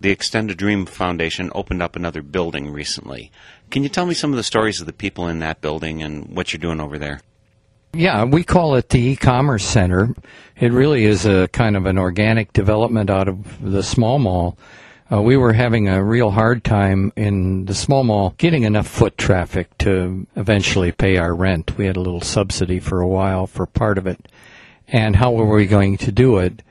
The 0.00 0.10
Extended 0.10 0.56
Dream 0.56 0.86
Foundation 0.86 1.50
opened 1.54 1.82
up 1.82 1.94
another 1.94 2.22
building 2.22 2.72
recently. 2.72 3.30
Can 3.70 3.82
you 3.84 3.88
tell 3.88 4.06
me 4.06 4.14
some 4.14 4.32
of 4.32 4.36
the 4.36 4.42
stories 4.42 4.80
of 4.80 4.86
the 4.86 4.92
people 4.92 5.28
in 5.28 5.38
that 5.38 5.60
building 5.60 6.02
and 6.02 6.36
what 6.36 6.52
you're 6.52 6.58
doing 6.58 6.80
over 6.80 6.98
there? 6.98 7.20
Yeah, 7.92 8.24
we 8.24 8.44
call 8.44 8.74
it 8.76 8.88
the 8.88 9.00
e-commerce 9.00 9.64
center. 9.64 10.14
It 10.56 10.72
really 10.72 11.04
is 11.04 11.26
a 11.26 11.48
kind 11.48 11.76
of 11.76 11.86
an 11.86 11.98
organic 11.98 12.52
development 12.52 13.10
out 13.10 13.28
of 13.28 13.60
the 13.62 13.82
small 13.82 14.18
mall. 14.18 14.56
Uh, 15.12 15.20
we 15.22 15.36
were 15.36 15.52
having 15.52 15.88
a 15.88 16.02
real 16.02 16.30
hard 16.30 16.62
time 16.62 17.12
in 17.16 17.64
the 17.64 17.74
small 17.74 18.04
mall 18.04 18.34
getting 18.38 18.62
enough 18.62 18.86
foot 18.86 19.18
traffic 19.18 19.76
to 19.78 20.26
eventually 20.36 20.92
pay 20.92 21.16
our 21.16 21.34
rent. 21.34 21.76
We 21.76 21.86
had 21.86 21.96
a 21.96 22.00
little 22.00 22.20
subsidy 22.20 22.78
for 22.78 23.00
a 23.00 23.08
while 23.08 23.48
for 23.48 23.66
part 23.66 23.98
of 23.98 24.06
it. 24.06 24.30
And 24.86 25.16
how 25.16 25.32
were 25.32 25.52
we 25.52 25.66
going 25.66 25.96
to 25.98 26.12
do 26.12 26.38
it? 26.38 26.62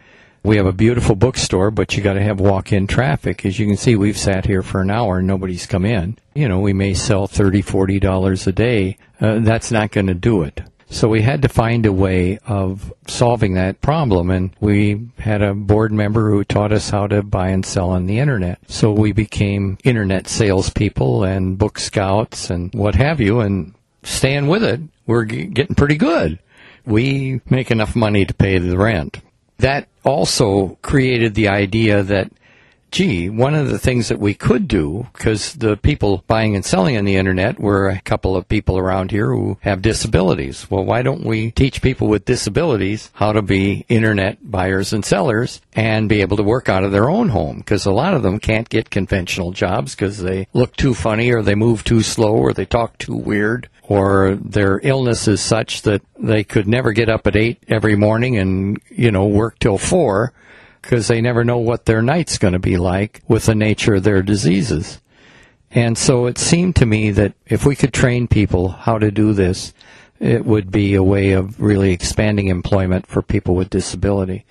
We 0.44 0.58
have 0.58 0.66
a 0.66 0.72
beautiful 0.72 1.16
bookstore, 1.16 1.70
but 1.70 1.96
you 1.96 2.02
got 2.04 2.14
to 2.14 2.24
have 2.24 2.40
walk-in 2.40 2.88
traffic. 2.88 3.46
As 3.46 3.60
you 3.60 3.68
can 3.68 3.78
see, 3.78 3.96
we've 3.96 4.18
sat 4.18 4.46
here 4.46 4.62
for 4.62 4.82
an 4.82 4.90
hour 4.90 5.18
and 5.20 5.28
nobody's 5.28 5.66
come 5.66 5.86
in. 5.86 6.18
You 6.34 6.48
know, 6.48 6.60
we 6.60 6.74
may 6.74 6.94
sell 6.94 7.28
thirty, 7.28 7.62
forty 7.62 8.00
dollars 8.00 8.48
a 8.48 8.52
day. 8.52 8.98
Uh, 9.20 9.40
that's 9.40 9.72
not 9.72 9.92
going 9.92 10.08
to 10.08 10.14
do 10.14 10.44
it. 10.44 10.62
So 10.92 11.08
we 11.08 11.22
had 11.22 11.44
to 11.44 11.50
find 11.50 11.86
a 11.86 11.94
way 11.94 12.40
of 12.48 12.92
solving 13.06 13.54
that 13.54 13.80
problem, 13.80 14.32
and 14.32 14.52
we 14.60 15.10
had 15.20 15.44
a 15.44 15.54
board 15.54 15.92
member 15.92 16.32
who 16.32 16.44
taught 16.44 16.72
us 16.72 16.90
how 16.90 17.06
to 17.06 17.22
buy 17.22 17.50
and 17.50 17.64
sell 17.64 17.92
on 17.92 18.08
the 18.08 18.18
internet. 18.18 18.58
So 18.68 18.92
we 18.92 19.12
became 19.12 19.78
internet 19.84 20.28
salespeople 20.28 21.26
and 21.26 21.60
book 21.60 21.78
scouts 21.78 22.50
and 22.50 22.74
what 22.74 22.96
have 22.96 23.22
you, 23.22 23.40
and 23.42 23.76
staying 24.02 24.48
with 24.48 24.64
it, 24.64 24.80
we're 25.06 25.26
g- 25.26 25.46
getting 25.46 25.76
pretty 25.76 25.98
good. 25.98 26.40
We 26.88 27.42
make 27.48 27.70
enough 27.70 27.96
money 27.96 28.26
to 28.26 28.34
pay 28.34 28.58
the 28.58 28.78
rent. 28.78 29.20
That 29.60 29.88
also 30.04 30.78
created 30.82 31.36
the 31.36 31.50
idea 31.50 32.02
that 32.04 32.32
gee, 32.92 33.30
one 33.30 33.56
of 33.56 33.70
the 33.70 33.80
things 33.80 34.08
that 34.08 34.20
we 34.20 34.34
could 34.34 34.68
do, 34.68 35.08
because 35.14 35.54
the 35.54 35.78
people 35.78 36.24
buying 36.28 36.56
and 36.56 36.66
selling 36.66 36.98
on 36.98 37.06
the 37.06 37.16
internet 37.16 37.60
were 37.60 37.90
a 37.90 38.02
couple 38.02 38.36
of 38.36 38.50
people 38.50 38.78
around 38.78 39.12
here 39.12 39.28
who 39.28 39.58
have 39.62 39.82
disabilities. 39.82 40.70
Well, 40.70 40.84
why 40.84 41.02
don't 41.02 41.26
we 41.26 41.52
teach 41.52 41.82
people 41.82 42.08
with 42.08 42.26
disabilities 42.26 43.10
how 43.14 43.34
to 43.34 43.42
be 43.42 43.86
internet 43.90 44.38
buyers 44.42 44.94
and 44.94 45.06
sellers 45.06 45.62
and 45.74 46.10
be 46.10 46.22
able 46.22 46.38
to 46.38 46.44
work 46.44 46.70
out 46.70 46.84
of 46.84 46.92
their 46.92 47.10
own 47.10 47.30
home? 47.30 47.58
Because 47.60 47.86
a 47.86 47.92
lot 47.92 48.14
of 48.14 48.24
them 48.24 48.40
can't 48.40 48.70
get 48.70 48.90
conventional 48.90 49.52
jobs 49.52 49.96
because 49.96 50.20
they 50.20 50.48
look 50.54 50.76
too 50.76 50.94
funny 50.94 51.32
or 51.32 51.42
they 51.42 51.56
move 51.56 51.84
too 51.84 52.02
slow 52.02 52.36
or 52.36 52.54
they 52.54 52.66
talk 52.66 52.98
too 52.98 53.16
weird 53.16 53.70
or 53.84 54.36
their 54.36 54.80
illness 54.84 55.28
is 55.28 55.42
such 55.42 55.82
that 55.82 56.02
they 56.18 56.44
could 56.44 56.68
never 56.68 56.92
get 56.92 57.10
up 57.10 57.26
at 57.26 57.36
eight 57.36 57.62
every 57.68 57.96
morning 57.96 58.38
and, 58.38 58.80
you 58.90 59.12
know, 59.12 59.26
work 59.26 59.58
till 59.60 59.78
four 59.80 60.32
because 60.82 61.08
they 61.08 61.22
never 61.22 61.44
know 61.44 61.58
what 61.58 61.86
their 61.86 62.02
night's 62.02 62.38
going 62.38 62.54
to 62.54 62.60
be 62.60 62.78
like 62.78 63.22
with 63.28 63.46
the 63.46 63.56
nature 63.56 63.96
of 63.96 64.04
their 64.04 64.22
diseases. 64.22 65.00
And 65.72 65.98
so 65.98 66.26
it 66.26 66.38
seemed 66.38 66.76
to 66.78 66.86
me 66.86 67.12
that 67.12 67.34
if 67.46 67.66
we 67.66 67.76
could 67.76 67.94
train 67.94 68.28
people 68.28 68.70
how 68.70 68.98
to 68.98 69.12
do 69.12 69.34
this, 69.34 69.74
it 70.20 70.46
would 70.46 70.72
be 70.72 70.96
a 70.96 71.04
way 71.04 71.32
of 71.32 71.62
really 71.62 71.92
expanding 71.92 72.48
employment 72.48 73.08
for 73.08 73.22
people 73.22 73.56
with 73.56 73.70
disability. 73.70 74.46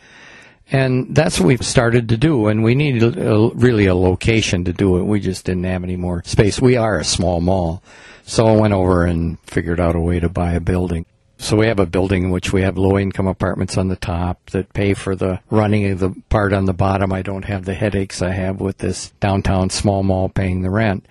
And 0.70 1.14
that's 1.14 1.40
what 1.40 1.46
we've 1.46 1.64
started 1.64 2.10
to 2.10 2.18
do, 2.18 2.46
and 2.46 2.62
we 2.62 2.74
needed 2.74 3.16
a, 3.16 3.50
really 3.54 3.86
a 3.86 3.94
location 3.94 4.64
to 4.64 4.72
do 4.72 4.98
it. 4.98 5.04
We 5.04 5.18
just 5.18 5.46
didn't 5.46 5.64
have 5.64 5.82
any 5.82 5.96
more 5.96 6.22
space. 6.24 6.60
We 6.60 6.76
are 6.76 6.98
a 6.98 7.04
small 7.04 7.40
mall. 7.40 7.82
So 8.24 8.46
I 8.46 8.56
went 8.56 8.74
over 8.74 9.06
and 9.06 9.40
figured 9.40 9.80
out 9.80 9.96
a 9.96 10.00
way 10.00 10.20
to 10.20 10.28
buy 10.28 10.52
a 10.52 10.60
building. 10.60 11.06
So 11.40 11.56
we 11.56 11.68
have 11.68 11.78
a 11.78 11.86
building 11.86 12.24
in 12.24 12.30
which 12.30 12.52
we 12.52 12.62
have 12.62 12.76
low 12.76 12.98
income 12.98 13.28
apartments 13.28 13.78
on 13.78 13.88
the 13.88 13.96
top 13.96 14.50
that 14.50 14.72
pay 14.72 14.92
for 14.92 15.14
the 15.14 15.40
running 15.50 15.86
of 15.86 16.00
the 16.00 16.10
part 16.28 16.52
on 16.52 16.64
the 16.64 16.74
bottom. 16.74 17.12
I 17.12 17.22
don't 17.22 17.44
have 17.44 17.64
the 17.64 17.74
headaches 17.74 18.20
I 18.20 18.32
have 18.32 18.60
with 18.60 18.78
this 18.78 19.10
downtown 19.20 19.70
small 19.70 20.02
mall 20.02 20.28
paying 20.28 20.62
the 20.62 20.70
rent. 20.70 21.06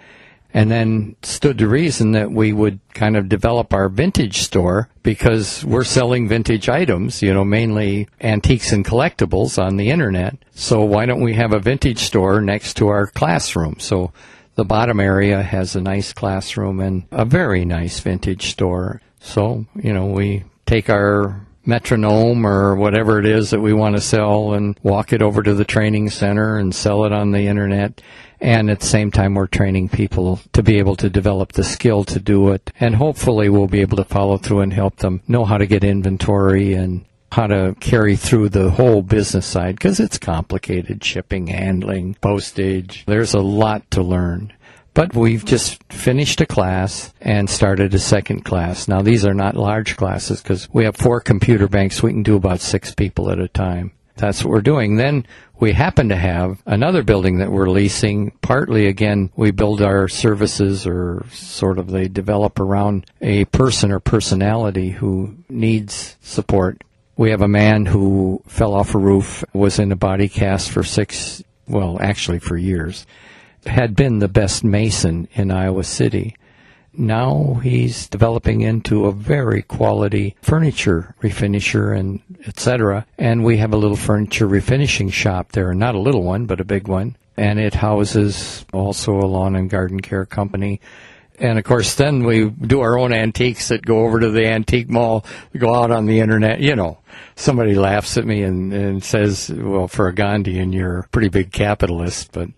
And 0.54 0.70
then 0.70 1.16
stood 1.24 1.58
to 1.60 1.68
reason 1.68 2.12
that 2.12 2.32
we 2.32 2.52
would 2.52 2.80
kind 2.94 3.16
of 3.16 3.30
develop 3.30 3.74
our 3.74 3.90
vintage 3.90 4.40
store 4.40 4.90
because 5.02 5.64
we're 5.64 5.84
selling 5.84 6.28
vintage 6.28 6.68
items, 6.68 7.22
you 7.22 7.34
know, 7.34 7.46
mainly 7.46 8.08
antiques 8.22 8.72
and 8.72 8.84
collectibles 8.84 9.62
on 9.62 9.78
the 9.78 9.90
internet. 9.90 10.38
So 10.52 10.84
why 10.84 11.06
don't 11.06 11.22
we 11.22 11.34
have 11.34 11.54
a 11.54 11.60
vintage 11.60 12.00
store 12.00 12.42
next 12.42 12.76
to 12.78 12.88
our 12.88 13.08
classroom? 13.08 13.80
So 13.80 14.12
the 14.56 14.66
bottom 14.66 15.00
area 15.00 15.42
has 15.42 15.76
a 15.76 15.82
nice 15.82 16.12
classroom 16.12 16.80
and 16.80 17.04
a 17.12 17.24
very 17.24 17.64
nice 17.64 18.00
vintage 18.00 18.50
store. 18.50 19.02
So, 19.20 19.66
you 19.76 19.94
know, 19.94 20.08
we 20.08 20.44
take 20.66 20.90
our 20.90 21.48
metronome 21.66 22.48
or 22.48 22.76
whatever 22.76 23.20
it 23.20 23.26
is 23.26 23.50
that 23.50 23.60
we 23.60 23.74
want 23.74 23.96
to 23.96 24.02
sell 24.02 24.54
and 24.54 24.80
walk 24.84 25.12
it 25.12 25.22
over 25.22 25.44
to 25.44 25.54
the 25.54 25.66
training 25.66 26.10
center 26.10 26.58
and 26.58 26.74
sell 26.74 27.04
it 27.04 27.12
on 27.12 27.32
the 27.32 27.48
internet. 27.48 28.02
And 28.40 28.70
at 28.70 28.80
the 28.80 28.86
same 28.86 29.12
time, 29.12 29.34
we're 29.34 29.48
training 29.48 29.90
people 29.90 30.40
to 30.54 30.64
be 30.64 30.78
able 30.78 30.96
to 30.98 31.10
develop 31.10 31.54
the 31.54 31.64
skill 31.64 32.04
to 32.06 32.20
do 32.20 32.50
it. 32.50 32.72
And 32.80 32.96
hopefully 32.96 33.50
we'll 33.50 33.68
be 33.68 33.82
able 33.82 33.98
to 33.98 34.04
follow 34.06 34.38
through 34.38 34.62
and 34.62 34.72
help 34.72 34.98
them 34.98 35.22
know 35.28 35.44
how 35.44 35.58
to 35.58 35.66
get 35.66 35.84
inventory 35.84 36.74
and 36.74 37.04
how 37.32 37.48
to 37.48 37.76
carry 37.80 38.16
through 38.16 38.50
the 38.50 38.70
whole 38.70 39.02
business 39.02 39.46
side 39.46 39.76
because 39.76 40.00
it's 40.00 40.18
complicated 40.18 41.04
shipping, 41.04 41.48
handling, 41.48 42.14
postage. 42.16 43.04
There's 43.06 43.34
a 43.34 43.42
lot 43.42 43.90
to 43.92 44.02
learn. 44.02 44.54
But 44.98 45.14
we've 45.16 45.46
just 45.46 45.84
finished 45.94 46.42
a 46.42 46.48
class 46.48 47.14
and 47.22 47.48
started 47.48 47.94
a 47.94 48.00
second 48.00 48.46
class. 48.46 48.88
Now, 48.88 49.04
these 49.04 49.28
are 49.28 49.34
not 49.36 49.56
large 49.56 49.96
classes 49.96 50.42
because 50.42 50.68
we 50.74 50.86
have 50.86 50.96
four 50.96 51.22
computer 51.22 51.68
banks. 51.68 52.02
We 52.02 52.14
can 52.14 52.24
do 52.24 52.36
about 52.36 52.62
six 52.62 52.96
people 52.96 53.30
at 53.30 53.38
a 53.38 53.48
time. 53.48 53.92
That's 54.16 54.44
what 54.44 54.50
we're 54.50 54.62
doing. 54.62 54.96
Then 54.96 55.28
we 55.60 55.74
happen 55.74 56.10
to 56.10 56.16
have 56.16 56.64
another 56.66 57.04
building 57.04 57.38
that 57.38 57.52
we're 57.52 57.70
leasing. 57.70 58.32
Partly, 58.42 58.88
again, 58.88 59.30
we 59.36 59.52
build 59.52 59.84
our 59.84 60.08
services 60.08 60.88
or 60.88 61.28
sort 61.32 61.78
of 61.78 61.92
they 61.92 62.08
develop 62.08 62.60
around 62.60 63.06
a 63.22 63.46
person 63.46 63.92
or 63.92 64.00
personality 64.00 64.90
who 64.90 65.36
needs 65.48 66.18
support. 66.22 66.84
We 67.18 67.30
have 67.30 67.44
a 67.44 67.48
man 67.48 67.86
who 67.86 68.42
fell 68.48 68.74
off 68.74 68.96
a 68.96 68.98
roof, 68.98 69.44
was 69.54 69.78
in 69.78 69.92
a 69.92 69.96
body 69.96 70.28
cast 70.28 70.72
for 70.72 70.82
six, 70.82 71.44
well, 71.68 72.00
actually 72.02 72.40
for 72.40 72.58
years 72.58 73.06
had 73.68 73.96
been 73.96 74.20
the 74.20 74.28
best 74.28 74.64
mason 74.64 75.28
in 75.34 75.52
Iowa 75.52 75.84
City. 75.84 76.36
Now 76.94 77.60
he's 77.62 78.08
developing 78.08 78.62
into 78.62 79.06
a 79.06 79.12
very 79.12 79.62
quality 79.62 80.36
furniture 80.42 81.14
refinisher 81.22 81.96
and 81.96 82.22
etc. 82.48 83.06
And 83.20 83.44
we 83.44 83.58
have 83.58 83.74
a 83.74 83.78
little 83.78 83.98
furniture 83.98 84.48
refinishing 84.48 85.14
shop 85.14 85.52
there, 85.52 85.74
not 85.76 85.94
a 85.94 86.00
little 86.00 86.24
one, 86.24 86.48
but 86.48 86.60
a 86.60 86.66
big 86.66 86.88
one. 86.88 87.16
And 87.38 87.60
it 87.60 87.76
houses 87.76 88.66
also 88.74 89.20
a 89.20 89.28
lawn 89.28 89.56
and 89.56 89.70
garden 89.70 90.00
care 90.00 90.26
company. 90.26 90.82
And 91.40 91.60
of 91.60 91.66
course, 91.66 91.94
then 91.94 92.24
we 92.24 92.50
do 92.50 92.80
our 92.82 92.98
own 92.98 93.14
antiques 93.14 93.68
that 93.68 93.86
go 93.86 94.06
over 94.06 94.20
to 94.20 94.32
the 94.32 94.48
antique 94.48 94.90
mall, 94.90 95.24
go 95.56 95.76
out 95.76 95.92
on 95.92 96.08
the 96.08 96.20
internet. 96.20 96.62
You 96.62 96.76
know, 96.76 96.98
somebody 97.36 97.76
laughs 97.76 98.18
at 98.18 98.26
me 98.26 98.42
and, 98.42 98.74
and 98.74 99.04
says, 99.04 99.52
well, 99.54 99.88
for 99.88 100.08
a 100.08 100.16
Gandhian, 100.16 100.74
you're 100.74 101.02
a 101.02 101.08
pretty 101.10 101.30
big 101.30 101.52
capitalist, 101.52 102.32
but 102.32 102.50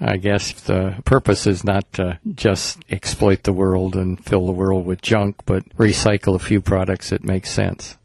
I 0.00 0.16
guess 0.16 0.52
the 0.52 0.96
purpose 1.04 1.46
is 1.46 1.64
not 1.64 1.92
to 1.94 2.18
just 2.34 2.78
exploit 2.90 3.44
the 3.44 3.52
world 3.52 3.96
and 3.96 4.22
fill 4.22 4.46
the 4.46 4.52
world 4.52 4.86
with 4.86 5.02
junk, 5.02 5.36
but 5.46 5.68
recycle 5.76 6.34
a 6.34 6.40
few 6.40 6.60
products 6.60 7.10
that 7.10 7.24
make 7.24 7.46
sense. 7.46 7.96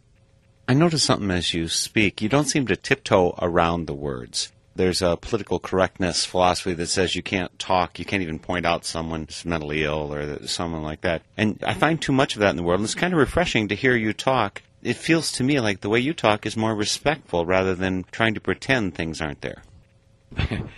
I 0.67 0.75
notice 0.75 1.03
something 1.03 1.31
as 1.31 1.53
you 1.53 1.67
speak. 1.67 2.21
You 2.21 2.29
don't 2.29 2.45
seem 2.45 2.67
to 2.67 2.75
tiptoe 2.75 3.33
around 3.41 3.87
the 3.87 3.95
words. 3.95 4.51
There's 4.75 5.01
a 5.01 5.17
political 5.17 5.59
correctness 5.59 6.25
philosophy 6.25 6.73
that 6.73 6.87
says 6.87 7.15
you 7.15 7.23
can't 7.23 7.57
talk, 7.57 7.97
you 7.97 8.05
can't 8.05 8.21
even 8.21 8.39
point 8.39 8.65
out 8.65 8.85
someone's 8.85 9.43
mentally 9.43 9.83
ill 9.83 10.13
or 10.13 10.45
someone 10.47 10.83
like 10.83 11.01
that. 11.01 11.23
And 11.35 11.61
I 11.65 11.73
find 11.73 11.99
too 11.99 12.13
much 12.13 12.35
of 12.35 12.41
that 12.41 12.51
in 12.51 12.55
the 12.55 12.63
world, 12.63 12.79
and 12.79 12.85
it's 12.85 12.95
kind 12.95 13.13
of 13.13 13.19
refreshing 13.19 13.67
to 13.69 13.75
hear 13.75 13.95
you 13.95 14.13
talk. 14.13 14.61
It 14.83 14.95
feels 14.95 15.31
to 15.33 15.43
me 15.43 15.59
like 15.59 15.81
the 15.81 15.89
way 15.89 15.99
you 15.99 16.13
talk 16.13 16.45
is 16.45 16.55
more 16.55 16.75
respectful 16.75 17.45
rather 17.45 17.75
than 17.75 18.05
trying 18.11 18.35
to 18.35 18.39
pretend 18.39 18.93
things 18.93 19.19
aren't 19.19 19.41
there. 19.41 19.63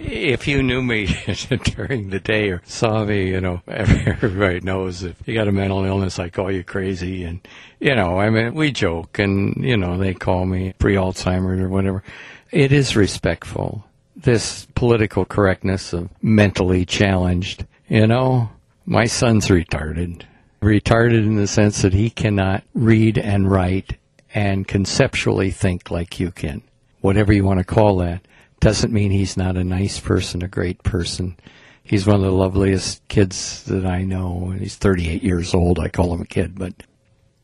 if 0.00 0.48
you 0.48 0.62
knew 0.62 0.82
me 0.82 1.06
during 1.64 2.10
the 2.10 2.20
day 2.20 2.50
or 2.50 2.62
saw 2.64 3.04
me, 3.04 3.28
you 3.28 3.40
know, 3.40 3.62
everybody 3.68 4.60
knows 4.60 5.02
if 5.02 5.16
you 5.26 5.34
got 5.34 5.48
a 5.48 5.52
mental 5.52 5.84
illness, 5.84 6.18
I 6.18 6.28
call 6.28 6.50
you 6.50 6.64
crazy. 6.64 7.24
And, 7.24 7.46
you 7.78 7.94
know, 7.94 8.18
I 8.18 8.30
mean, 8.30 8.54
we 8.54 8.72
joke 8.72 9.18
and, 9.18 9.54
you 9.62 9.76
know, 9.76 9.98
they 9.98 10.14
call 10.14 10.46
me 10.46 10.74
pre 10.78 10.94
Alzheimer's 10.94 11.60
or 11.60 11.68
whatever. 11.68 12.02
It 12.50 12.72
is 12.72 12.96
respectful. 12.96 13.84
This 14.16 14.66
political 14.74 15.24
correctness 15.24 15.92
of 15.92 16.10
mentally 16.22 16.84
challenged, 16.84 17.66
you 17.88 18.06
know, 18.06 18.50
my 18.86 19.06
son's 19.06 19.48
retarded. 19.48 20.22
Retarded 20.60 21.18
in 21.18 21.36
the 21.36 21.46
sense 21.46 21.82
that 21.82 21.94
he 21.94 22.10
cannot 22.10 22.64
read 22.74 23.16
and 23.16 23.50
write 23.50 23.96
and 24.34 24.68
conceptually 24.68 25.50
think 25.50 25.90
like 25.90 26.20
you 26.20 26.30
can. 26.30 26.62
Whatever 27.00 27.32
you 27.32 27.44
want 27.44 27.58
to 27.58 27.64
call 27.64 27.96
that 27.98 28.22
doesn't 28.60 28.92
mean 28.92 29.10
he's 29.10 29.36
not 29.36 29.56
a 29.56 29.64
nice 29.64 29.98
person, 29.98 30.42
a 30.42 30.48
great 30.48 30.82
person. 30.82 31.36
He's 31.82 32.06
one 32.06 32.16
of 32.16 32.22
the 32.22 32.30
loveliest 32.30 33.06
kids 33.08 33.64
that 33.64 33.84
I 33.84 34.02
know. 34.04 34.54
He's 34.58 34.76
38 34.76 35.22
years 35.22 35.54
old. 35.54 35.78
I 35.78 35.88
call 35.88 36.14
him 36.14 36.20
a 36.20 36.26
kid, 36.26 36.58
but 36.58 36.74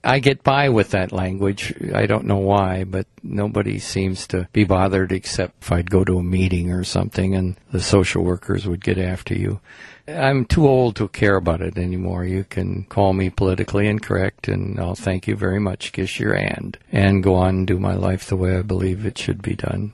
I 0.04 0.20
get 0.20 0.44
by 0.44 0.68
with 0.68 0.90
that 0.90 1.10
language. 1.10 1.74
I 1.92 2.06
don't 2.06 2.26
know 2.26 2.36
why, 2.36 2.84
but 2.84 3.08
nobody 3.24 3.80
seems 3.80 4.28
to 4.28 4.46
be 4.52 4.62
bothered 4.62 5.10
except 5.10 5.64
if 5.64 5.72
I'd 5.72 5.90
go 5.90 6.04
to 6.04 6.18
a 6.18 6.22
meeting 6.22 6.70
or 6.70 6.84
something 6.84 7.34
and 7.34 7.56
the 7.72 7.80
social 7.80 8.22
workers 8.22 8.68
would 8.68 8.84
get 8.84 8.98
after 8.98 9.34
you. 9.34 9.58
I'm 10.06 10.44
too 10.44 10.68
old 10.68 10.94
to 10.96 11.08
care 11.08 11.34
about 11.34 11.60
it 11.60 11.76
anymore. 11.76 12.24
You 12.24 12.44
can 12.44 12.84
call 12.84 13.14
me 13.14 13.30
politically 13.30 13.88
incorrect 13.88 14.46
and 14.46 14.78
I'll 14.78 14.94
thank 14.94 15.26
you 15.26 15.34
very 15.34 15.58
much, 15.58 15.90
kiss 15.90 16.20
your 16.20 16.36
hand, 16.36 16.78
and 16.92 17.24
go 17.24 17.34
on 17.34 17.48
and 17.48 17.66
do 17.66 17.80
my 17.80 17.94
life 17.94 18.28
the 18.28 18.36
way 18.36 18.56
I 18.56 18.62
believe 18.62 19.04
it 19.04 19.18
should 19.18 19.42
be 19.42 19.56
done. 19.56 19.92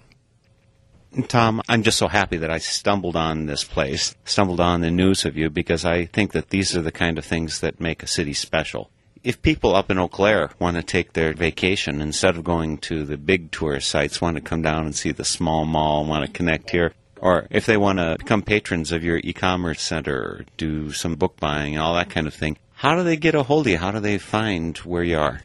Tom, 1.29 1.61
I'm 1.69 1.83
just 1.83 1.99
so 1.99 2.09
happy 2.09 2.39
that 2.39 2.51
I 2.51 2.57
stumbled 2.57 3.17
on 3.17 3.45
this 3.45 3.65
place, 3.65 4.17
stumbled 4.25 4.61
on 4.61 4.81
the 4.81 4.91
news 4.91 5.27
of 5.27 5.37
you, 5.37 5.51
because 5.51 5.85
I 5.85 6.07
think 6.07 6.33
that 6.33 6.49
these 6.49 6.75
are 6.75 6.81
the 6.81 6.91
kind 6.91 7.19
of 7.19 7.25
things 7.25 7.61
that 7.61 7.81
make 7.81 8.03
a 8.03 8.07
city 8.07 8.33
special. 8.33 8.91
If 9.23 9.43
people 9.43 9.77
up 9.77 9.91
in 9.91 9.99
Eau 9.99 10.09
Claire 10.09 10.51
want 10.59 10.77
to 10.79 10.83
take 10.83 11.13
their 11.13 11.35
vacation, 11.35 12.01
instead 12.01 12.37
of 12.37 12.45
going 12.45 12.79
to 12.79 13.05
the 13.05 13.19
big 13.19 13.51
tourist 13.51 13.89
sites, 13.89 14.23
want 14.23 14.37
to 14.37 14.43
come 14.43 14.63
down 14.63 14.87
and 14.87 14.97
see 14.97 15.13
the 15.13 15.25
small 15.25 15.67
mall, 15.67 16.07
want 16.07 16.25
to 16.25 16.33
connect 16.33 16.71
here, 16.71 16.95
or 17.21 17.47
if 17.51 17.67
they 17.67 17.77
want 17.77 17.99
to 17.99 18.17
become 18.19 18.43
patrons 18.43 18.91
of 18.91 19.05
your 19.05 19.19
e-commerce 19.19 19.83
center, 19.83 20.47
do 20.57 20.93
some 20.93 21.17
book 21.17 21.39
buying, 21.39 21.79
all 21.79 21.95
that 21.95 22.11
kind 22.11 22.27
of 22.27 22.35
thing, 22.35 22.57
how 22.73 22.97
do 22.97 23.05
they 23.05 23.17
get 23.17 23.35
a 23.35 23.43
hold 23.43 23.67
of 23.67 23.71
you? 23.71 23.79
How 23.79 23.91
do 23.91 24.01
they 24.01 24.19
find 24.19 24.77
where 24.79 25.05
you 25.05 25.19
are? 25.19 25.43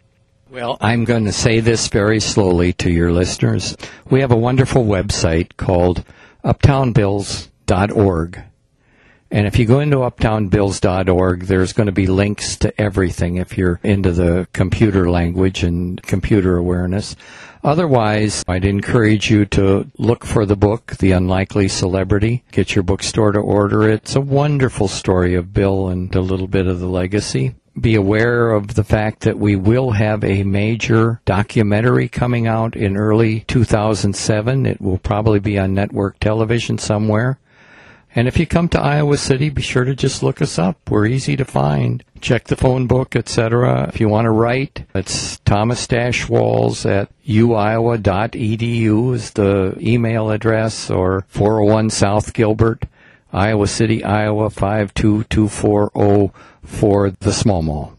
Well, 0.50 0.78
I'm 0.80 1.04
going 1.04 1.26
to 1.26 1.34
say 1.34 1.60
this 1.60 1.90
very 1.90 2.22
slowly 2.22 2.72
to 2.74 2.90
your 2.90 3.12
listeners. 3.12 3.76
We 4.10 4.22
have 4.22 4.32
a 4.32 4.38
wonderful 4.38 4.86
website 4.86 5.58
called 5.58 6.06
uptownbills.org. 6.44 8.42
And 9.30 9.46
if 9.46 9.60
you 9.60 9.66
go 9.66 9.82
into 9.82 9.98
uptownbills.org, 9.98 11.44
there's 11.44 11.74
going 11.74 11.88
to 11.88 11.92
be 11.92 12.08
links 12.08 12.56
to 12.58 12.82
everything 12.82 13.36
if 13.36 13.58
you're 13.58 13.82
into 13.84 14.14
the 14.14 14.48
computer 14.54 15.10
language 15.10 15.64
and 15.64 16.02
computer 16.04 16.56
awareness. 16.56 17.18
Otherwise, 17.62 18.46
I'd 18.48 18.64
encourage 18.64 19.30
you 19.30 19.44
to 19.48 19.92
look 19.98 20.24
for 20.24 20.46
the 20.46 20.56
book, 20.56 20.96
The 21.00 21.12
Unlikely 21.12 21.68
Celebrity. 21.68 22.46
Get 22.54 22.74
your 22.74 22.84
bookstore 22.84 23.34
to 23.34 23.40
order 23.40 23.90
it. 23.90 24.04
It's 24.04 24.16
a 24.16 24.22
wonderful 24.22 24.88
story 24.88 25.36
of 25.36 25.52
Bill 25.52 25.90
and 25.90 26.16
a 26.16 26.22
little 26.22 26.48
bit 26.48 26.68
of 26.68 26.80
the 26.80 26.88
legacy. 26.88 27.56
Be 27.80 27.96
aware 27.96 28.52
of 28.52 28.74
the 28.74 28.84
fact 28.84 29.22
that 29.22 29.38
we 29.38 29.56
will 29.56 29.92
have 29.92 30.24
a 30.24 30.44
major 30.44 31.22
documentary 31.26 32.08
coming 32.08 32.48
out 32.48 32.76
in 32.76 32.98
early 32.98 33.42
2007. 33.42 34.66
It 34.66 34.82
will 34.82 34.98
probably 34.98 35.40
be 35.40 35.60
on 35.60 35.74
network 35.74 36.20
television 36.20 36.80
somewhere. 36.80 37.38
And 38.16 38.28
if 38.28 38.40
you 38.40 38.48
come 38.48 38.68
to 38.70 38.82
Iowa 38.82 39.16
City, 39.18 39.50
be 39.50 39.62
sure 39.62 39.84
to 39.84 39.94
just 39.94 40.24
look 40.24 40.42
us 40.42 40.58
up. 40.58 40.90
We're 40.90 41.06
easy 41.06 41.36
to 41.36 41.46
find. 41.46 42.04
Check 42.20 42.46
the 42.46 42.56
phone 42.56 42.88
book, 42.88 43.16
etc. 43.16 43.88
If 43.90 44.00
you 44.00 44.10
want 44.10 44.26
to 44.26 44.32
write, 44.32 44.88
it's 44.96 45.38
Thomas 45.46 45.86
Dash 45.86 46.28
Walz 46.28 46.84
at 46.88 47.12
uiowa.edu 47.28 49.14
is 49.14 49.32
the 49.34 49.78
email 49.80 50.32
address, 50.32 50.90
or 50.90 51.26
401 51.28 51.92
South 51.92 52.34
Gilbert, 52.34 52.86
Iowa 53.32 53.68
City, 53.68 54.04
Iowa 54.04 54.50
52240 54.50 56.34
for 56.68 57.10
the 57.10 57.34
small 57.34 57.64
mall. 57.64 57.98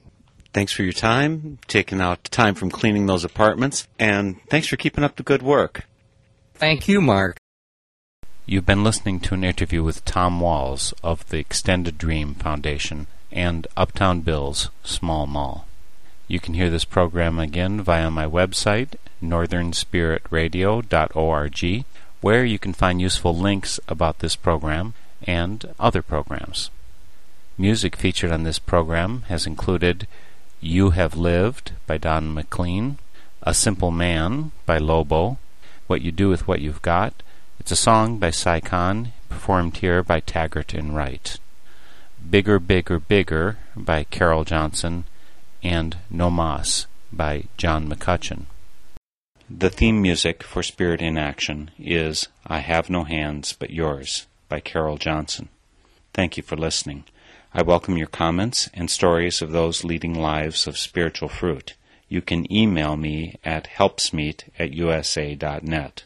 Thanks 0.52 0.72
for 0.72 0.84
your 0.84 0.92
time, 0.92 1.58
taking 1.66 2.00
out 2.00 2.22
time 2.24 2.54
from 2.54 2.70
cleaning 2.70 3.06
those 3.06 3.24
apartments, 3.24 3.88
and 3.98 4.40
thanks 4.48 4.68
for 4.68 4.76
keeping 4.76 5.02
up 5.02 5.16
the 5.16 5.22
good 5.22 5.42
work. 5.42 5.84
Thank 6.54 6.86
you, 6.86 7.00
Mark. 7.00 7.38
You've 8.46 8.66
been 8.66 8.84
listening 8.84 9.20
to 9.20 9.34
an 9.34 9.44
interview 9.44 9.82
with 9.82 10.04
Tom 10.04 10.40
Walz 10.40 10.92
of 11.02 11.28
the 11.28 11.38
Extended 11.38 11.98
Dream 11.98 12.34
Foundation 12.34 13.06
and 13.30 13.66
Uptown 13.76 14.22
Bill's 14.22 14.70
Small 14.82 15.26
Mall. 15.26 15.66
You 16.26 16.40
can 16.40 16.54
hear 16.54 16.70
this 16.70 16.84
program 16.84 17.38
again 17.38 17.82
via 17.82 18.10
my 18.10 18.26
website, 18.26 18.94
northernspiritradio.org, 19.22 21.84
where 22.20 22.44
you 22.44 22.58
can 22.58 22.72
find 22.72 23.00
useful 23.00 23.36
links 23.36 23.78
about 23.88 24.18
this 24.20 24.36
program 24.36 24.94
and 25.22 25.74
other 25.78 26.02
programs. 26.02 26.70
Music 27.61 27.96
featured 27.96 28.30
on 28.30 28.44
this 28.44 28.61
program 28.61 29.22
has 29.22 29.44
included 29.44 30.06
You 30.61 30.90
Have 30.90 31.16
Lived 31.16 31.72
by 31.88 31.98
Don 31.98 32.32
McLean, 32.32 32.98
A 33.42 33.52
Simple 33.52 33.90
Man 33.90 34.52
by 34.64 34.78
Lobo, 34.78 35.38
What 35.88 36.00
You 36.00 36.12
Do 36.12 36.28
with 36.28 36.46
What 36.46 36.61
You've 36.61 36.82
Got, 36.82 37.20
it's 37.59 37.72
a 37.72 37.76
song 37.76 38.18
by 38.18 38.30
Si 38.30 38.61
Kahn, 38.61 39.11
performed 39.28 39.78
here 39.78 40.04
by 40.04 40.20
Taggart 40.20 40.72
and 40.72 40.94
Wright. 40.94 41.36
Bigger, 42.30 42.61
Bigger, 42.61 43.00
Bigger 43.00 43.59
by 43.74 44.04
Carol 44.04 44.44
Johnson, 44.44 45.02
and 45.61 45.96
No 46.09 46.30
Mas 46.30 46.86
by 47.12 47.46
John 47.56 47.88
McCutcheon. 47.90 48.44
The 49.50 49.70
theme 49.70 50.00
music 50.00 50.44
for 50.44 50.62
Spirit 50.62 51.02
in 51.02 51.18
Action 51.18 51.72
is 51.76 52.28
I 52.46 52.61
Have 52.61 52.88
No 52.88 53.02
Hands 53.02 53.52
But 53.54 53.70
Yours 53.70 54.28
by 54.48 54.61
Carol 54.61 54.96
Johnson. 54.96 55.48
Thank 56.14 56.36
you 56.36 56.44
for 56.44 56.56
listening. 56.56 57.02
I 57.55 57.62
welcome 57.62 57.96
your 57.96 58.09
comments 58.09 58.68
and 58.74 58.90
stories 58.90 59.40
of 59.40 59.53
those 59.53 59.82
leading 59.82 60.12
lives 60.12 60.66
of 60.66 60.76
spiritual 60.76 61.30
fruit. 61.30 61.76
You 62.07 62.20
can 62.20 62.51
email 62.53 62.96
me 62.99 63.36
at 63.42 63.68
helpsmeet 63.68 64.51
at 64.59 64.74
usa.net. 64.74 66.05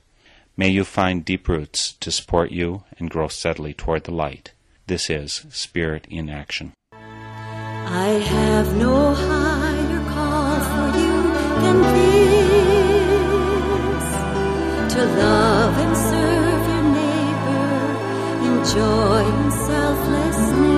May 0.56 0.68
you 0.68 0.84
find 0.84 1.24
deep 1.24 1.48
roots 1.48 1.94
to 1.94 2.12
support 2.12 2.52
you 2.52 2.84
and 2.96 3.10
grow 3.10 3.26
steadily 3.26 3.74
toward 3.74 4.04
the 4.04 4.12
light. 4.12 4.52
This 4.86 5.10
is 5.10 5.44
Spirit 5.50 6.06
in 6.08 6.30
Action. 6.30 6.74
I 6.92 8.20
have 8.24 8.76
no 8.76 9.12
higher 9.12 10.04
call 10.10 10.60
for 10.60 10.96
you 10.96 11.22
than 11.60 11.82
this 11.82 12.14
to 14.94 15.04
love 15.04 15.76
and 15.76 15.96
serve 15.96 16.68
your 16.70 16.84
neighbor 16.98 17.74
in 18.46 18.54
joy 18.72 19.24
and 19.26 19.52
selflessness. 19.52 20.71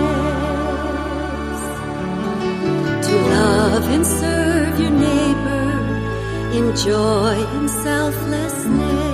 Love 3.35 3.85
and 3.95 4.07
serve 4.07 4.75
your 4.81 4.95
neighbor 5.09 5.67
in 6.59 6.77
joy 6.77 7.37
and 7.57 7.69
selflessness. 7.71 9.14